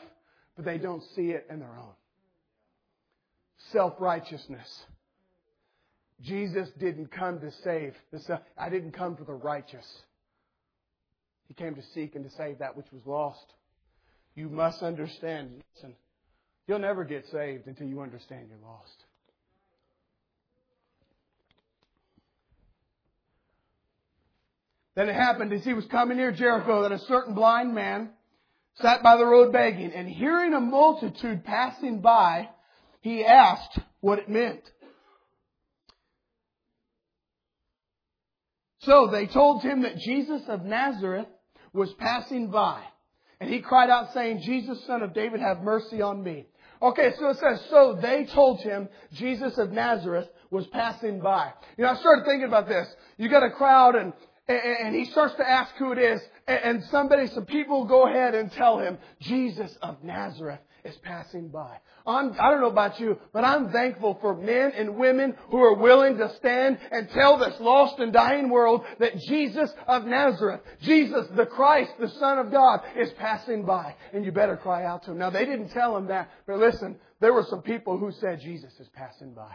but 0.56 0.64
they 0.64 0.78
don't 0.78 1.02
see 1.14 1.30
it 1.30 1.46
in 1.50 1.60
their 1.60 1.76
own. 1.78 1.92
Self-righteousness. 3.70 4.84
Jesus 6.20 6.68
didn't 6.78 7.10
come 7.10 7.40
to 7.40 7.50
save. 7.64 7.94
The, 8.12 8.40
I 8.56 8.68
didn't 8.68 8.92
come 8.92 9.16
for 9.16 9.24
the 9.24 9.34
righteous. 9.34 9.86
He 11.48 11.54
came 11.54 11.74
to 11.74 11.82
seek 11.94 12.14
and 12.14 12.24
to 12.24 12.36
save 12.36 12.58
that 12.58 12.76
which 12.76 12.86
was 12.92 13.02
lost. 13.04 13.44
You 14.34 14.48
must 14.48 14.82
understand. 14.82 15.62
Listen, 15.74 15.94
you'll 16.66 16.78
never 16.78 17.04
get 17.04 17.26
saved 17.30 17.66
until 17.66 17.86
you 17.86 18.00
understand 18.00 18.46
you're 18.48 18.70
lost. 18.70 19.01
Then 24.94 25.08
it 25.08 25.14
happened 25.14 25.52
as 25.52 25.64
he 25.64 25.72
was 25.72 25.86
coming 25.86 26.16
near 26.16 26.32
Jericho 26.32 26.82
that 26.82 26.92
a 26.92 26.98
certain 27.00 27.34
blind 27.34 27.74
man 27.74 28.10
sat 28.76 29.02
by 29.02 29.16
the 29.16 29.26
road 29.26 29.52
begging, 29.52 29.92
and 29.92 30.08
hearing 30.08 30.54
a 30.54 30.60
multitude 30.60 31.44
passing 31.44 32.00
by, 32.00 32.48
he 33.00 33.24
asked 33.24 33.78
what 34.00 34.18
it 34.18 34.28
meant. 34.28 34.62
So 38.80 39.08
they 39.12 39.26
told 39.26 39.62
him 39.62 39.82
that 39.82 39.98
Jesus 39.98 40.42
of 40.48 40.64
Nazareth 40.64 41.26
was 41.72 41.92
passing 41.94 42.50
by. 42.50 42.82
And 43.40 43.50
he 43.50 43.60
cried 43.60 43.90
out 43.90 44.12
saying, 44.12 44.42
Jesus, 44.44 44.84
son 44.86 45.02
of 45.02 45.14
David, 45.14 45.40
have 45.40 45.62
mercy 45.62 46.00
on 46.00 46.22
me. 46.22 46.46
Okay, 46.80 47.12
so 47.18 47.28
it 47.28 47.38
says, 47.38 47.60
so 47.70 47.98
they 48.00 48.24
told 48.24 48.60
him 48.60 48.88
Jesus 49.12 49.56
of 49.58 49.70
Nazareth 49.70 50.28
was 50.50 50.66
passing 50.68 51.20
by. 51.20 51.52
You 51.76 51.84
know, 51.84 51.90
I 51.90 51.96
started 51.96 52.24
thinking 52.24 52.48
about 52.48 52.68
this. 52.68 52.88
You 53.18 53.28
got 53.28 53.44
a 53.44 53.50
crowd 53.50 53.94
and, 53.94 54.12
and 54.48 54.94
he 54.94 55.04
starts 55.06 55.34
to 55.36 55.48
ask 55.48 55.74
who 55.76 55.92
it 55.92 55.98
is 55.98 56.20
and 56.46 56.82
somebody, 56.90 57.28
some 57.28 57.46
people 57.46 57.84
go 57.84 58.08
ahead 58.08 58.34
and 58.34 58.50
tell 58.52 58.78
him, 58.78 58.98
Jesus 59.20 59.76
of 59.82 60.02
Nazareth 60.02 60.60
is 60.84 60.96
passing 61.04 61.48
by. 61.48 61.78
I'm, 62.04 62.32
I 62.32 62.50
don't 62.50 62.60
know 62.60 62.70
about 62.70 62.98
you, 62.98 63.16
but 63.32 63.44
I'm 63.44 63.70
thankful 63.70 64.18
for 64.20 64.34
men 64.34 64.72
and 64.76 64.96
women 64.96 65.36
who 65.50 65.58
are 65.58 65.76
willing 65.76 66.18
to 66.18 66.34
stand 66.36 66.78
and 66.90 67.08
tell 67.10 67.38
this 67.38 67.54
lost 67.60 68.00
and 68.00 68.12
dying 68.12 68.48
world 68.48 68.84
that 68.98 69.16
Jesus 69.18 69.72
of 69.86 70.04
Nazareth, 70.04 70.62
Jesus 70.80 71.28
the 71.36 71.46
Christ, 71.46 71.92
the 72.00 72.08
Son 72.08 72.38
of 72.38 72.50
God, 72.50 72.80
is 72.96 73.12
passing 73.12 73.64
by. 73.64 73.94
And 74.12 74.24
you 74.24 74.32
better 74.32 74.56
cry 74.56 74.84
out 74.84 75.04
to 75.04 75.12
him. 75.12 75.18
Now 75.18 75.30
they 75.30 75.44
didn't 75.44 75.68
tell 75.68 75.96
him 75.96 76.08
that, 76.08 76.28
but 76.48 76.58
listen, 76.58 76.96
there 77.20 77.32
were 77.32 77.46
some 77.48 77.62
people 77.62 77.96
who 77.98 78.10
said 78.10 78.40
Jesus 78.40 78.72
is 78.80 78.88
passing 78.88 79.34
by. 79.34 79.54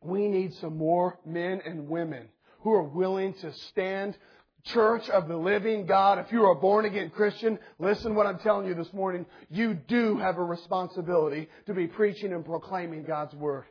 We 0.00 0.28
need 0.28 0.54
some 0.54 0.78
more 0.78 1.18
men 1.26 1.60
and 1.66 1.88
women 1.88 2.28
who 2.60 2.72
are 2.72 2.82
willing 2.82 3.34
to 3.34 3.52
stand 3.70 4.16
church 4.64 5.08
of 5.08 5.28
the 5.28 5.36
living 5.36 5.86
God, 5.86 6.18
if 6.18 6.30
you're 6.32 6.50
a 6.50 6.54
born 6.54 6.84
again 6.84 7.10
Christian, 7.10 7.58
listen 7.78 8.14
what 8.14 8.26
I'm 8.26 8.38
telling 8.38 8.66
you 8.66 8.74
this 8.74 8.92
morning. 8.92 9.26
You 9.50 9.74
do 9.74 10.18
have 10.18 10.36
a 10.38 10.44
responsibility 10.44 11.48
to 11.66 11.74
be 11.74 11.86
preaching 11.86 12.32
and 12.32 12.44
proclaiming 12.44 13.04
God's 13.04 13.34
Word. 13.34 13.64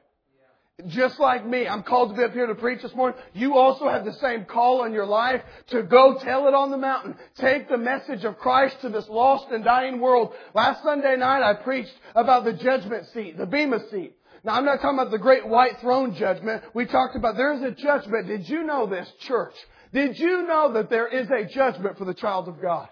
Just 0.86 1.20
like 1.20 1.44
me, 1.44 1.68
I'm 1.68 1.82
called 1.82 2.12
to 2.12 2.16
be 2.16 2.24
up 2.24 2.34
here 2.34 2.46
to 2.46 2.54
preach 2.54 2.84
this 2.84 2.94
morning. 2.94 3.20
You 3.34 3.58
also 3.58 3.90
have 3.90 4.06
the 4.06 4.14
same 4.14 4.46
call 4.46 4.82
on 4.82 4.94
your 4.94 5.08
life 5.08 5.42
to 5.70 5.82
go 5.82 6.20
tell 6.20 6.48
it 6.48 6.54
on 6.54 6.70
the 6.70 6.78
mountain. 6.78 7.16
Take 7.36 7.68
the 7.68 7.80
message 7.80 8.24
of 8.24 8.38
Christ 8.38 8.80
to 8.82 8.90
this 8.90 9.10
lost 9.10 9.48
and 9.52 9.64
dying 9.64 10.00
world. 10.00 10.34
Last 10.54 10.84
Sunday 10.84 11.16
night 11.16 11.42
I 11.42 11.56
preached 11.56 11.96
about 12.14 12.44
the 12.44 12.54
judgment 12.54 13.08
seat, 13.12 13.40
the 13.40 13.48
Bema 13.48 13.90
seat. 13.90 14.17
Now 14.44 14.54
I'm 14.54 14.66
not 14.66 14.82
talking 14.82 15.00
about 15.00 15.12
the 15.12 15.18
great 15.18 15.48
white 15.48 15.80
throne 15.80 16.16
judgment. 16.16 16.64
We 16.74 16.86
talked 16.86 17.16
about 17.16 17.38
there's 17.38 17.62
a 17.62 17.72
judgment. 17.72 18.28
Did 18.28 18.48
you 18.48 18.64
know 18.64 18.88
this, 18.88 19.10
church? 19.22 19.54
Did 19.94 20.18
you 20.18 20.46
know 20.48 20.74
that 20.74 20.90
there 20.90 21.08
is 21.08 21.30
a 21.30 21.46
judgment 21.46 21.98
for 21.98 22.06
the 22.06 22.14
child 22.14 22.48
of 22.48 22.62
God? 22.62 22.90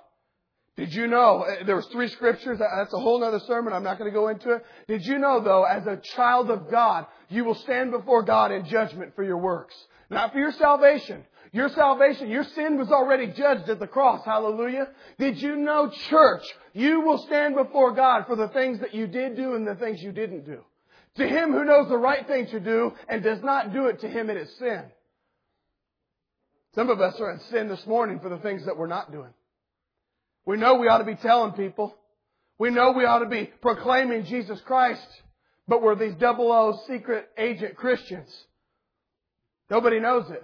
Did 0.78 0.94
you 0.94 1.08
know, 1.08 1.44
uh, 1.44 1.64
there 1.66 1.78
was 1.78 1.86
three 1.88 2.10
scriptures, 2.10 2.60
that's 2.60 2.94
a 2.94 3.00
whole 3.00 3.24
other 3.24 3.40
sermon, 3.40 3.72
I'm 3.72 3.84
not 3.84 3.98
going 3.98 4.12
to 4.12 4.14
go 4.14 4.28
into 4.28 4.52
it. 4.52 4.66
Did 4.88 5.06
you 5.06 5.20
know 5.20 5.42
though, 5.42 5.64
as 5.64 5.88
a 5.88 5.98
child 6.16 6.52
of 6.52 6.70
God, 6.70 7.06
you 7.30 7.46
will 7.46 7.56
stand 7.56 7.92
before 7.92 8.24
God 8.24 8.52
in 8.52 8.66
judgment 8.66 9.16
for 9.16 9.24
your 9.24 9.38
works? 9.38 9.74
Not 10.10 10.34
for 10.34 10.40
your 10.40 10.52
salvation. 10.52 11.24
Your 11.54 11.70
salvation, 11.70 12.30
your 12.30 12.44
sin 12.44 12.78
was 12.78 12.92
already 12.92 13.28
judged 13.28 13.70
at 13.70 13.80
the 13.80 13.88
cross. 13.88 14.25
Hallelujah. 14.25 14.90
Did 15.18 15.42
you 15.42 15.56
know, 15.56 15.90
church, 16.10 16.44
you 16.74 17.00
will 17.02 17.20
stand 17.20 17.56
before 17.56 17.94
God 17.94 18.25
for 18.28 18.36
the 18.36 18.50
things 18.50 18.82
that 18.82 18.94
you 18.94 19.08
did 19.08 19.38
do 19.38 19.56
and 19.56 19.66
the 19.66 19.75
things 19.75 20.04
you 20.04 20.12
didn't 20.12 20.46
do. 20.46 20.62
To 21.17 21.27
him 21.27 21.53
who 21.53 21.63
knows 21.63 21.88
the 21.88 21.98
right 21.98 22.27
thing 22.27 22.48
to 22.48 22.60
do 22.60 22.93
and 23.07 23.24
does 23.24 23.41
not 23.41 23.72
do 23.74 23.88
it, 23.88 24.01
to 24.01 24.07
him 24.07 24.29
it 24.29 24.38
is 24.38 24.53
sin. 24.57 24.84
Some 26.75 26.89
of 26.89 27.00
us 27.00 27.15
are 27.19 27.31
in 27.31 27.39
sin 27.51 27.69
this 27.69 27.86
morning 27.88 28.19
for 28.19 28.29
the 28.29 28.38
things 28.39 28.65
that 28.65 28.77
we're 28.77 28.88
not 28.88 29.12
doing. 29.12 29.34
We 30.45 30.57
know 30.57 30.75
we 30.75 30.89
ought 30.89 30.98
to 30.98 31.05
be 31.05 31.15
telling 31.15 31.53
people. 31.53 31.95
We 32.60 32.69
know 32.69 32.91
we 32.91 33.05
ought 33.05 33.19
to 33.19 33.29
be 33.29 33.50
proclaiming 33.62 34.25
Jesus 34.25 34.60
Christ, 34.65 35.07
but 35.67 35.81
we're 35.81 35.95
these 35.95 36.15
double 36.15 36.51
O 36.51 36.79
secret 36.88 37.29
agent 37.38 37.75
Christians. 37.75 38.29
Nobody 39.69 40.00
knows 40.00 40.29
it. 40.29 40.43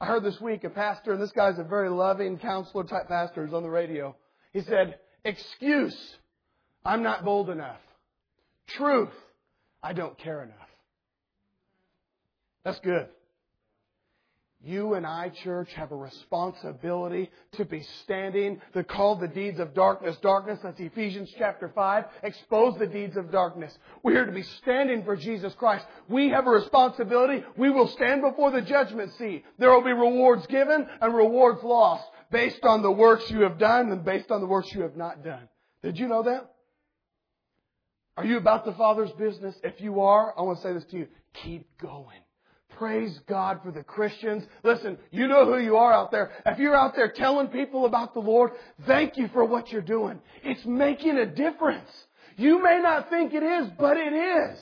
I 0.00 0.06
heard 0.06 0.22
this 0.22 0.40
week 0.40 0.64
a 0.64 0.70
pastor, 0.70 1.14
and 1.14 1.22
this 1.22 1.32
guy's 1.32 1.58
a 1.58 1.64
very 1.64 1.88
loving 1.88 2.38
counselor 2.38 2.84
type 2.84 3.08
pastor, 3.08 3.44
who's 3.44 3.54
on 3.54 3.62
the 3.62 3.70
radio. 3.70 4.14
He 4.52 4.60
said, 4.60 4.98
excuse, 5.24 5.96
I'm 6.84 7.02
not 7.02 7.24
bold 7.24 7.48
enough. 7.48 7.80
Truth, 8.68 9.14
I 9.82 9.92
don't 9.92 10.18
care 10.18 10.42
enough. 10.42 10.56
That's 12.64 12.80
good. 12.80 13.08
You 14.66 14.94
and 14.94 15.06
I, 15.06 15.28
church, 15.28 15.72
have 15.74 15.92
a 15.92 15.96
responsibility 15.96 17.30
to 17.52 17.64
be 17.64 17.86
standing 18.02 18.60
to 18.72 18.82
call 18.82 19.14
the 19.14 19.28
deeds 19.28 19.60
of 19.60 19.74
darkness 19.74 20.16
darkness. 20.20 20.58
That's 20.60 20.80
Ephesians 20.80 21.32
chapter 21.38 21.70
5. 21.72 22.04
Expose 22.24 22.76
the 22.76 22.88
deeds 22.88 23.16
of 23.16 23.30
darkness. 23.30 23.72
We're 24.02 24.14
here 24.14 24.26
to 24.26 24.32
be 24.32 24.42
standing 24.42 25.04
for 25.04 25.14
Jesus 25.14 25.54
Christ. 25.54 25.86
We 26.08 26.30
have 26.30 26.48
a 26.48 26.50
responsibility. 26.50 27.44
We 27.56 27.70
will 27.70 27.86
stand 27.86 28.22
before 28.22 28.50
the 28.50 28.62
judgment 28.62 29.12
seat. 29.18 29.44
There 29.58 29.70
will 29.70 29.84
be 29.84 29.92
rewards 29.92 30.44
given 30.48 30.88
and 31.00 31.14
rewards 31.14 31.62
lost 31.62 32.04
based 32.32 32.64
on 32.64 32.82
the 32.82 32.90
works 32.90 33.30
you 33.30 33.42
have 33.42 33.58
done 33.58 33.92
and 33.92 34.04
based 34.04 34.32
on 34.32 34.40
the 34.40 34.48
works 34.48 34.74
you 34.74 34.82
have 34.82 34.96
not 34.96 35.22
done. 35.22 35.48
Did 35.84 35.96
you 35.96 36.08
know 36.08 36.24
that? 36.24 36.50
Are 38.16 38.24
you 38.24 38.38
about 38.38 38.64
the 38.64 38.72
Father's 38.72 39.12
business? 39.12 39.54
If 39.62 39.80
you 39.80 40.00
are, 40.00 40.34
I 40.38 40.42
want 40.42 40.58
to 40.58 40.62
say 40.62 40.72
this 40.72 40.84
to 40.90 40.96
you. 40.96 41.08
Keep 41.44 41.66
going. 41.78 42.20
Praise 42.78 43.18
God 43.26 43.60
for 43.62 43.70
the 43.70 43.82
Christians. 43.82 44.44
Listen, 44.62 44.98
you 45.10 45.28
know 45.28 45.46
who 45.46 45.58
you 45.58 45.76
are 45.76 45.92
out 45.92 46.10
there. 46.10 46.30
If 46.44 46.58
you're 46.58 46.76
out 46.76 46.94
there 46.94 47.10
telling 47.10 47.48
people 47.48 47.86
about 47.86 48.14
the 48.14 48.20
Lord, 48.20 48.52
thank 48.86 49.16
you 49.16 49.28
for 49.28 49.44
what 49.44 49.70
you're 49.70 49.80
doing. 49.80 50.18
It's 50.42 50.64
making 50.64 51.16
a 51.16 51.26
difference. 51.26 51.90
You 52.36 52.62
may 52.62 52.80
not 52.82 53.08
think 53.08 53.32
it 53.32 53.42
is, 53.42 53.68
but 53.78 53.96
it 53.96 54.12
is. 54.12 54.58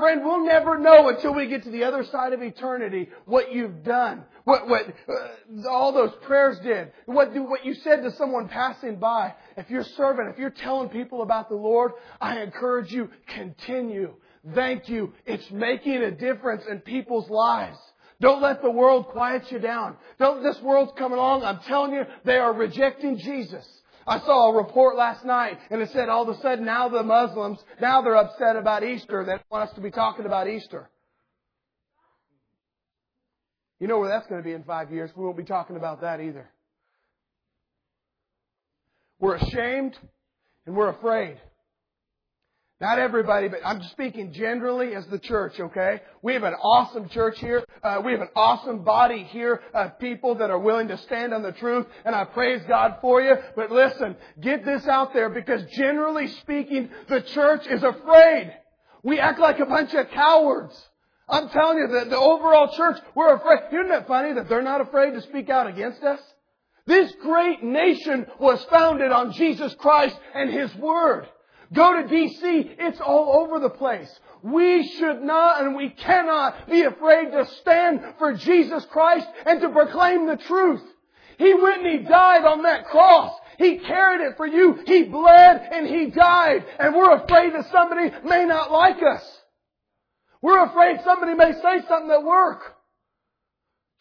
Friend, 0.00 0.24
we'll 0.24 0.46
never 0.46 0.78
know 0.78 1.10
until 1.10 1.34
we 1.34 1.46
get 1.46 1.64
to 1.64 1.70
the 1.70 1.84
other 1.84 2.04
side 2.04 2.32
of 2.32 2.40
eternity 2.40 3.10
what 3.26 3.52
you've 3.52 3.84
done, 3.84 4.24
what 4.44 4.66
what 4.66 4.86
uh, 5.06 5.68
all 5.68 5.92
those 5.92 6.12
prayers 6.22 6.58
did, 6.60 6.90
what 7.04 7.34
what 7.34 7.66
you 7.66 7.74
said 7.74 8.02
to 8.02 8.10
someone 8.12 8.48
passing 8.48 8.96
by. 8.96 9.34
If 9.60 9.70
you're 9.70 9.84
serving, 9.84 10.28
if 10.32 10.38
you're 10.38 10.50
telling 10.50 10.88
people 10.88 11.22
about 11.22 11.48
the 11.48 11.54
Lord, 11.54 11.92
I 12.20 12.40
encourage 12.40 12.92
you 12.92 13.10
continue 13.28 14.14
Thank 14.54 14.88
you. 14.88 15.12
It's 15.26 15.50
making 15.50 16.02
a 16.02 16.10
difference 16.10 16.64
in 16.68 16.80
people's 16.80 17.28
lives. 17.28 17.78
Don't 18.20 18.42
let 18.42 18.62
the 18.62 18.70
world 18.70 19.08
quiet 19.08 19.50
you 19.50 19.58
down. 19.58 19.96
Don't, 20.18 20.42
this 20.42 20.60
world's 20.62 20.92
coming 20.98 21.18
along. 21.18 21.42
I'm 21.42 21.60
telling 21.60 21.92
you, 21.92 22.04
they 22.24 22.36
are 22.36 22.52
rejecting 22.52 23.18
Jesus. 23.18 23.66
I 24.06 24.18
saw 24.20 24.50
a 24.50 24.56
report 24.56 24.96
last 24.96 25.24
night 25.24 25.58
and 25.70 25.80
it 25.80 25.90
said 25.90 26.08
all 26.08 26.28
of 26.28 26.36
a 26.36 26.40
sudden 26.40 26.64
now 26.64 26.88
the 26.88 27.02
Muslims, 27.02 27.58
now 27.80 28.02
they're 28.02 28.16
upset 28.16 28.56
about 28.56 28.82
Easter. 28.82 29.24
They 29.24 29.36
want 29.50 29.68
us 29.68 29.74
to 29.74 29.80
be 29.80 29.90
talking 29.90 30.26
about 30.26 30.48
Easter. 30.48 30.90
You 33.78 33.88
know 33.88 33.98
where 33.98 34.08
that's 34.08 34.26
going 34.26 34.42
to 34.42 34.44
be 34.44 34.52
in 34.52 34.64
five 34.64 34.90
years. 34.90 35.10
We 35.16 35.24
won't 35.24 35.36
be 35.36 35.44
talking 35.44 35.76
about 35.76 36.02
that 36.02 36.20
either. 36.20 36.50
We're 39.20 39.36
ashamed 39.36 39.98
and 40.66 40.74
we're 40.74 40.88
afraid. 40.88 41.38
Not 42.80 42.98
everybody, 42.98 43.48
but 43.48 43.60
I'm 43.62 43.82
speaking 43.82 44.32
generally 44.32 44.94
as 44.94 45.06
the 45.08 45.18
church, 45.18 45.60
okay? 45.60 46.00
We 46.22 46.32
have 46.32 46.44
an 46.44 46.54
awesome 46.54 47.10
church 47.10 47.38
here. 47.38 47.62
Uh, 47.82 48.00
we 48.02 48.12
have 48.12 48.22
an 48.22 48.30
awesome 48.34 48.84
body 48.84 49.22
here 49.24 49.60
of 49.74 49.98
people 49.98 50.36
that 50.36 50.48
are 50.48 50.58
willing 50.58 50.88
to 50.88 50.96
stand 50.96 51.34
on 51.34 51.42
the 51.42 51.52
truth, 51.52 51.86
and 52.06 52.14
I 52.14 52.24
praise 52.24 52.62
God 52.66 52.96
for 53.02 53.20
you. 53.20 53.36
But 53.54 53.70
listen, 53.70 54.16
get 54.40 54.64
this 54.64 54.86
out 54.86 55.12
there 55.12 55.28
because 55.28 55.62
generally 55.72 56.28
speaking, 56.28 56.88
the 57.06 57.20
church 57.20 57.66
is 57.66 57.82
afraid. 57.82 58.54
We 59.02 59.20
act 59.20 59.38
like 59.38 59.58
a 59.58 59.66
bunch 59.66 59.92
of 59.92 60.08
cowards. 60.12 60.74
I'm 61.28 61.50
telling 61.50 61.76
you 61.76 61.88
that 61.88 62.08
the 62.08 62.18
overall 62.18 62.74
church, 62.74 62.98
we're 63.14 63.34
afraid. 63.34 63.60
Isn't 63.72 63.92
it 63.92 64.06
funny 64.06 64.32
that 64.32 64.48
they're 64.48 64.62
not 64.62 64.80
afraid 64.80 65.12
to 65.12 65.20
speak 65.20 65.50
out 65.50 65.66
against 65.66 66.02
us? 66.02 66.20
This 66.90 67.12
great 67.22 67.62
nation 67.62 68.26
was 68.40 68.64
founded 68.64 69.12
on 69.12 69.32
Jesus 69.34 69.72
Christ 69.76 70.18
and 70.34 70.50
His 70.50 70.74
Word. 70.74 71.28
Go 71.72 72.02
to 72.02 72.08
DC, 72.08 72.74
it's 72.80 73.00
all 73.00 73.44
over 73.44 73.60
the 73.60 73.70
place. 73.70 74.10
We 74.42 74.88
should 74.88 75.22
not 75.22 75.62
and 75.62 75.76
we 75.76 75.90
cannot 75.90 76.68
be 76.68 76.82
afraid 76.82 77.30
to 77.30 77.46
stand 77.60 78.00
for 78.18 78.32
Jesus 78.32 78.84
Christ 78.86 79.28
and 79.46 79.60
to 79.60 79.68
proclaim 79.68 80.26
the 80.26 80.36
truth. 80.36 80.82
He 81.38 81.54
went 81.54 81.86
and 81.86 82.00
He 82.00 82.08
died 82.08 82.44
on 82.44 82.64
that 82.64 82.86
cross. 82.86 83.38
He 83.56 83.78
carried 83.78 84.26
it 84.26 84.36
for 84.36 84.48
you. 84.48 84.80
He 84.84 85.04
bled 85.04 85.68
and 85.72 85.86
He 85.86 86.06
died. 86.06 86.64
And 86.80 86.96
we're 86.96 87.22
afraid 87.22 87.54
that 87.54 87.70
somebody 87.70 88.10
may 88.24 88.46
not 88.46 88.72
like 88.72 89.00
us. 89.00 89.22
We're 90.42 90.66
afraid 90.66 90.96
somebody 91.04 91.34
may 91.34 91.52
say 91.52 91.86
something 91.86 92.08
that 92.08 92.24
work. 92.24 92.79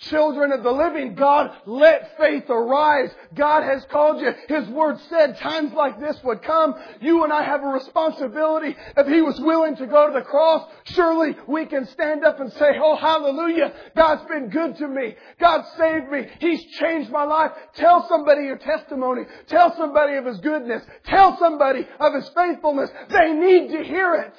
Children 0.04 0.54
of 0.54 0.64
the 0.64 0.72
living 0.72 1.14
God, 1.14 1.52
let 1.66 2.18
faith 2.18 2.50
arise. 2.50 3.10
God 3.34 3.64
has 3.64 3.84
called 3.92 4.22
you. 4.22 4.32
His 4.48 4.66
word 4.70 4.98
said 5.10 5.38
times 5.40 5.74
like 5.74 6.00
this 6.00 6.18
would 6.24 6.42
come. 6.42 6.76
You 7.02 7.26
and 7.26 7.34
I 7.34 7.44
have 7.44 7.62
a 7.62 7.68
responsibility. 7.68 8.78
If 8.96 9.08
He 9.08 9.22
was 9.22 9.38
willing 9.42 9.76
to 9.76 9.88
go 9.88 10.08
to 10.08 10.14
the 10.14 10.24
cross, 10.24 10.70
surely 10.86 11.36
we 11.48 11.66
can 11.66 11.86
stand 11.88 12.24
up 12.24 12.40
and 12.40 12.50
say, 12.54 12.80
Oh, 12.82 12.96
hallelujah. 12.96 13.74
God's 13.94 14.24
been 14.30 14.48
good 14.48 14.78
to 14.78 14.88
me. 14.88 15.16
God 15.38 15.66
saved 15.78 16.10
me. 16.10 16.28
He's 16.40 16.64
changed 16.80 17.12
my 17.12 17.26
life. 17.26 17.52
Tell 17.76 18.08
somebody 18.08 18.46
your 18.46 18.58
testimony. 18.58 19.24
Tell 19.48 19.76
somebody 19.76 20.16
of 20.16 20.26
His 20.26 20.40
goodness. 20.40 20.82
Tell 21.08 21.38
somebody 21.38 21.86
of 22.00 22.14
His 22.14 22.30
faithfulness. 22.30 22.90
They 23.10 23.34
need 23.34 23.72
to 23.74 23.84
hear 23.84 24.16
it. 24.16 24.34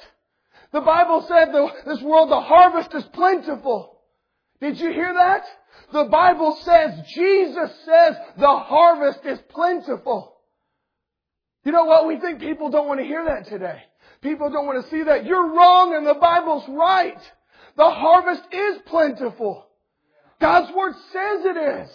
The 0.73 0.81
Bible 0.81 1.23
said 1.27 1.49
this 1.85 2.01
world, 2.01 2.31
the 2.31 2.41
harvest 2.41 2.95
is 2.95 3.03
plentiful. 3.13 4.00
Did 4.61 4.79
you 4.79 4.91
hear 4.91 5.13
that? 5.13 5.43
The 5.91 6.05
Bible 6.05 6.57
says, 6.61 7.07
Jesus 7.13 7.71
says, 7.85 8.15
the 8.37 8.47
harvest 8.47 9.25
is 9.25 9.39
plentiful. 9.49 10.37
You 11.65 11.71
know 11.71 11.85
what? 11.85 12.07
We 12.07 12.19
think 12.19 12.39
people 12.39 12.69
don't 12.69 12.87
want 12.87 12.99
to 12.99 13.05
hear 13.05 13.25
that 13.25 13.47
today. 13.47 13.81
People 14.21 14.49
don't 14.51 14.65
want 14.65 14.83
to 14.83 14.89
see 14.89 15.03
that. 15.03 15.25
You're 15.25 15.53
wrong 15.53 15.95
and 15.95 16.05
the 16.05 16.13
Bible's 16.13 16.63
right. 16.69 17.19
The 17.75 17.89
harvest 17.89 18.43
is 18.51 18.77
plentiful. 18.85 19.65
God's 20.39 20.71
Word 20.75 20.93
says 21.11 21.45
it 21.45 21.57
is. 21.57 21.89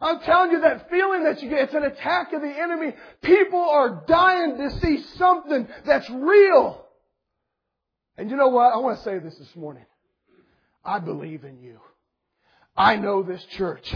I'm 0.00 0.20
telling 0.20 0.50
you 0.50 0.60
that 0.62 0.90
feeling 0.90 1.24
that 1.24 1.42
you 1.42 1.48
get, 1.48 1.60
it's 1.60 1.74
an 1.74 1.84
attack 1.84 2.32
of 2.32 2.42
the 2.42 2.48
enemy. 2.48 2.94
People 3.22 3.60
are 3.60 4.04
dying 4.08 4.56
to 4.56 4.70
see 4.80 5.02
something 5.16 5.68
that's 5.84 6.08
real. 6.10 6.84
And 8.16 8.28
you 8.30 8.36
know 8.36 8.48
what? 8.48 8.72
I 8.72 8.78
want 8.78 8.98
to 8.98 9.04
say 9.04 9.18
this 9.18 9.36
this 9.36 9.54
morning. 9.54 9.84
I 10.84 10.98
believe 10.98 11.44
in 11.44 11.60
you. 11.60 11.78
I 12.76 12.96
know 12.96 13.22
this 13.22 13.44
church. 13.56 13.94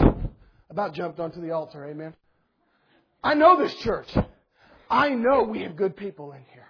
About 0.69 0.93
jumped 0.93 1.19
onto 1.19 1.41
the 1.41 1.51
altar, 1.51 1.85
amen. 1.85 2.13
I 3.23 3.33
know 3.33 3.57
this 3.57 3.73
church. 3.75 4.15
I 4.89 5.09
know 5.09 5.43
we 5.43 5.63
have 5.63 5.75
good 5.75 5.95
people 5.95 6.33
in 6.33 6.43
here. 6.53 6.67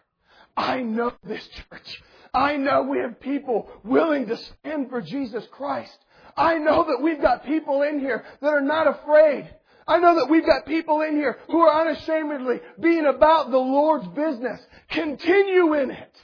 I 0.56 0.82
know 0.82 1.14
this 1.24 1.48
church. 1.48 2.02
I 2.34 2.58
know 2.58 2.84
we 2.84 3.00
have 3.00 3.20
people 3.20 3.70
willing 3.84 4.28
to 4.28 4.38
stand 4.38 4.90
for 4.90 5.02
Jesus 5.02 5.46
Christ. 5.52 5.98
I 6.36 6.58
know 6.58 6.86
that 6.86 7.02
we've 7.02 7.22
got 7.22 7.46
people 7.46 7.82
in 7.82 8.00
here 8.00 8.24
that 8.42 8.48
are 8.48 8.62
not 8.62 8.88
afraid. 8.88 9.50
I 9.88 10.00
know 10.00 10.16
that 10.16 10.30
we've 10.30 10.46
got 10.46 10.66
people 10.66 11.02
in 11.02 11.16
here 11.16 11.38
who 11.48 11.60
are 11.60 11.88
unashamedly 11.88 12.60
being 12.80 13.06
about 13.06 13.52
the 13.52 13.58
Lord's 13.58 14.08
business. 14.10 14.60
Continue 14.90 15.74
in 15.76 15.92
it. 15.92 16.16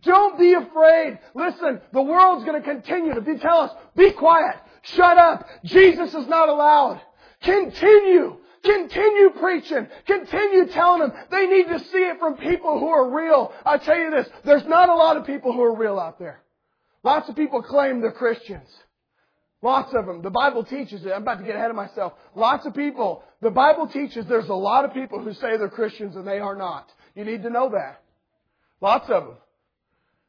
Don't 0.00 0.38
be 0.38 0.54
afraid. 0.54 1.18
Listen, 1.34 1.80
the 1.92 2.02
world's 2.02 2.44
going 2.44 2.60
to 2.60 2.66
continue 2.68 3.14
to 3.14 3.38
tell 3.38 3.60
us, 3.62 3.72
be 3.96 4.12
quiet, 4.12 4.56
shut 4.82 5.18
up, 5.18 5.48
Jesus 5.64 6.14
is 6.14 6.26
not 6.28 6.48
allowed. 6.48 7.00
Continue. 7.42 8.36
Continue 8.64 9.30
preaching. 9.40 9.88
Continue 10.06 10.66
telling 10.68 11.00
them 11.00 11.12
they 11.30 11.46
need 11.46 11.66
to 11.68 11.80
see 11.80 11.98
it 11.98 12.18
from 12.18 12.36
people 12.36 12.78
who 12.78 12.88
are 12.88 13.10
real. 13.10 13.52
I 13.66 13.78
tell 13.78 13.98
you 13.98 14.10
this, 14.10 14.28
there's 14.44 14.64
not 14.66 14.88
a 14.88 14.94
lot 14.94 15.16
of 15.16 15.26
people 15.26 15.52
who 15.52 15.62
are 15.62 15.76
real 15.76 15.98
out 15.98 16.18
there. 16.18 16.40
Lots 17.02 17.28
of 17.28 17.34
people 17.34 17.62
claim 17.62 18.00
they're 18.00 18.12
Christians. 18.12 18.68
Lots 19.62 19.94
of 19.94 20.06
them. 20.06 20.22
The 20.22 20.30
Bible 20.30 20.64
teaches 20.64 21.04
it. 21.04 21.10
I'm 21.10 21.22
about 21.22 21.38
to 21.38 21.44
get 21.44 21.56
ahead 21.56 21.70
of 21.70 21.76
myself. 21.76 22.14
Lots 22.34 22.66
of 22.66 22.74
people. 22.74 23.24
The 23.40 23.50
Bible 23.50 23.88
teaches 23.88 24.26
there's 24.26 24.48
a 24.48 24.54
lot 24.54 24.84
of 24.84 24.92
people 24.92 25.20
who 25.20 25.32
say 25.34 25.56
they're 25.56 25.68
Christians 25.68 26.16
and 26.16 26.26
they 26.26 26.38
are 26.38 26.56
not. 26.56 26.90
You 27.14 27.24
need 27.24 27.42
to 27.42 27.50
know 27.50 27.70
that. 27.70 28.02
Lots 28.80 29.08
of 29.10 29.24
them. 29.24 29.36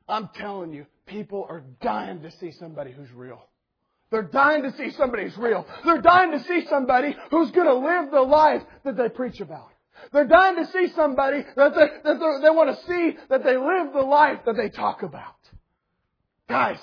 I'm 0.08 0.30
telling 0.36 0.74
you, 0.74 0.86
people 1.06 1.46
are 1.50 1.64
dying 1.82 2.22
to 2.22 2.32
see 2.32 2.52
somebody 2.52 2.92
who's 2.92 3.12
real. 3.12 3.44
They're 4.14 4.22
dying 4.22 4.62
to 4.62 4.72
see 4.78 4.92
somebody 4.92 5.24
who's 5.24 5.38
real. 5.40 5.66
They're 5.84 6.00
dying 6.00 6.34
to 6.34 6.44
see 6.44 6.68
somebody 6.70 7.16
who's 7.32 7.50
going 7.50 7.66
to 7.66 7.74
live 7.74 8.12
the 8.12 8.22
life 8.22 8.62
that 8.86 8.96
they 8.96 9.10
preach 9.10 9.42
about. 9.42 9.72
They're 10.12 10.28
dying 10.28 10.56
to 10.58 10.68
see 10.68 10.94
somebody 10.96 11.44
that 11.56 11.74
they, 11.74 11.88
that 12.04 12.40
they 12.44 12.50
want 12.52 12.78
to 12.78 12.86
see 12.86 13.18
that 13.30 13.44
they 13.44 13.58
live 13.58 13.92
the 13.92 14.04
life 14.04 14.42
that 14.46 14.56
they 14.56 14.70
talk 14.70 15.02
about. 15.02 15.34
Guys, 16.48 16.78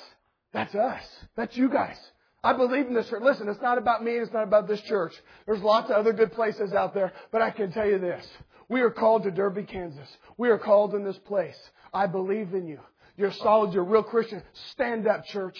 that's 0.51 0.75
us. 0.75 1.03
That's 1.37 1.55
you 1.55 1.69
guys. 1.69 1.95
I 2.43 2.51
believe 2.51 2.87
in 2.87 2.95
this 2.95 3.07
church. 3.07 3.21
Listen, 3.23 3.47
it's 3.47 3.61
not 3.61 3.77
about 3.77 4.03
me. 4.03 4.11
It's 4.11 4.33
not 4.33 4.43
about 4.43 4.67
this 4.67 4.81
church. 4.81 5.13
There's 5.45 5.61
lots 5.61 5.89
of 5.89 5.95
other 5.95 6.11
good 6.11 6.33
places 6.33 6.73
out 6.73 6.93
there, 6.93 7.13
but 7.31 7.41
I 7.41 7.51
can 7.51 7.71
tell 7.71 7.87
you 7.87 7.97
this. 7.97 8.27
We 8.67 8.81
are 8.81 8.91
called 8.91 9.23
to 9.23 9.31
Derby, 9.31 9.63
Kansas. 9.63 10.09
We 10.37 10.49
are 10.49 10.59
called 10.59 10.95
in 10.95 11.05
this 11.05 11.19
place. 11.19 11.57
I 11.93 12.07
believe 12.07 12.53
in 12.53 12.67
you. 12.67 12.81
You're 13.15 13.31
solid. 13.31 13.73
You're 13.73 13.83
a 13.83 13.89
real 13.89 14.03
Christian. 14.03 14.43
Stand 14.73 15.07
up, 15.07 15.23
church. 15.27 15.57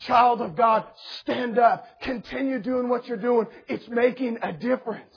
Child 0.00 0.40
of 0.40 0.56
God, 0.56 0.84
stand 1.20 1.58
up. 1.58 1.84
Continue 2.02 2.60
doing 2.60 2.88
what 2.88 3.06
you're 3.06 3.16
doing. 3.16 3.46
It's 3.66 3.88
making 3.88 4.38
a 4.42 4.52
difference. 4.52 5.16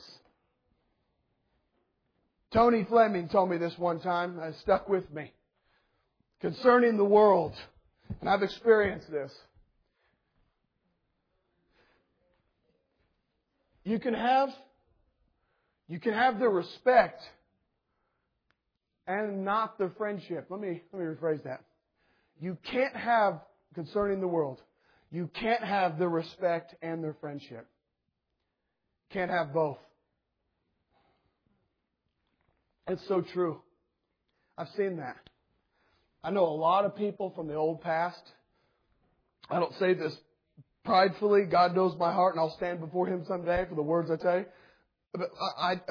Tony 2.51 2.83
Fleming 2.83 3.29
told 3.29 3.49
me 3.49 3.57
this 3.57 3.77
one 3.77 3.99
time. 3.99 4.39
It 4.39 4.55
stuck 4.61 4.89
with 4.89 5.11
me. 5.13 5.31
Concerning 6.41 6.97
the 6.97 7.05
world. 7.05 7.53
And 8.19 8.29
I've 8.29 8.41
experienced 8.41 9.09
this. 9.09 9.31
You 13.83 13.99
can 13.99 14.13
have, 14.13 14.49
you 15.87 15.99
can 15.99 16.13
have 16.13 16.39
the 16.39 16.49
respect 16.49 17.21
and 19.07 19.43
not 19.43 19.77
the 19.77 19.91
friendship. 19.97 20.47
Let 20.49 20.59
me, 20.59 20.81
let 20.91 21.01
me 21.01 21.05
rephrase 21.07 21.43
that. 21.43 21.63
You 22.39 22.57
can't 22.63 22.95
have, 22.95 23.39
concerning 23.73 24.19
the 24.19 24.27
world, 24.27 24.61
you 25.11 25.29
can't 25.33 25.63
have 25.63 25.99
their 25.99 26.09
respect 26.09 26.73
and 26.81 27.03
their 27.03 27.15
friendship. 27.19 27.67
Can't 29.11 29.29
have 29.29 29.53
both. 29.53 29.77
It's 32.87 33.05
so 33.07 33.21
true. 33.21 33.61
I've 34.57 34.69
seen 34.77 34.97
that. 34.97 35.17
I 36.23 36.31
know 36.31 36.43
a 36.43 36.55
lot 36.55 36.85
of 36.85 36.95
people 36.95 37.31
from 37.35 37.47
the 37.47 37.55
old 37.55 37.81
past. 37.81 38.21
I 39.49 39.59
don't 39.59 39.73
say 39.79 39.93
this 39.93 40.15
pridefully. 40.85 41.45
God 41.45 41.75
knows 41.75 41.95
my 41.99 42.13
heart, 42.13 42.35
and 42.35 42.39
I'll 42.39 42.55
stand 42.55 42.79
before 42.79 43.07
Him 43.07 43.25
someday 43.27 43.65
for 43.67 43.75
the 43.75 43.81
words 43.81 44.09
I 44.09 44.17
say. 44.21 44.45
But 45.13 45.29
I, 45.57 45.73
I, 45.73 45.81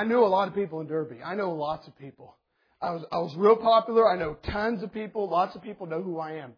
I 0.00 0.04
knew 0.04 0.20
a 0.20 0.26
lot 0.26 0.48
of 0.48 0.54
people 0.54 0.80
in 0.80 0.86
Derby. 0.86 1.18
I 1.24 1.34
know 1.34 1.52
lots 1.52 1.86
of 1.88 1.98
people. 1.98 2.36
I 2.82 2.90
was, 2.90 3.04
I 3.12 3.18
was 3.18 3.34
real 3.36 3.56
popular. 3.56 4.08
I 4.08 4.16
know 4.16 4.36
tons 4.50 4.82
of 4.82 4.92
people. 4.92 5.28
Lots 5.28 5.56
of 5.56 5.62
people 5.62 5.86
know 5.86 6.02
who 6.02 6.18
I 6.18 6.32
am. 6.32 6.52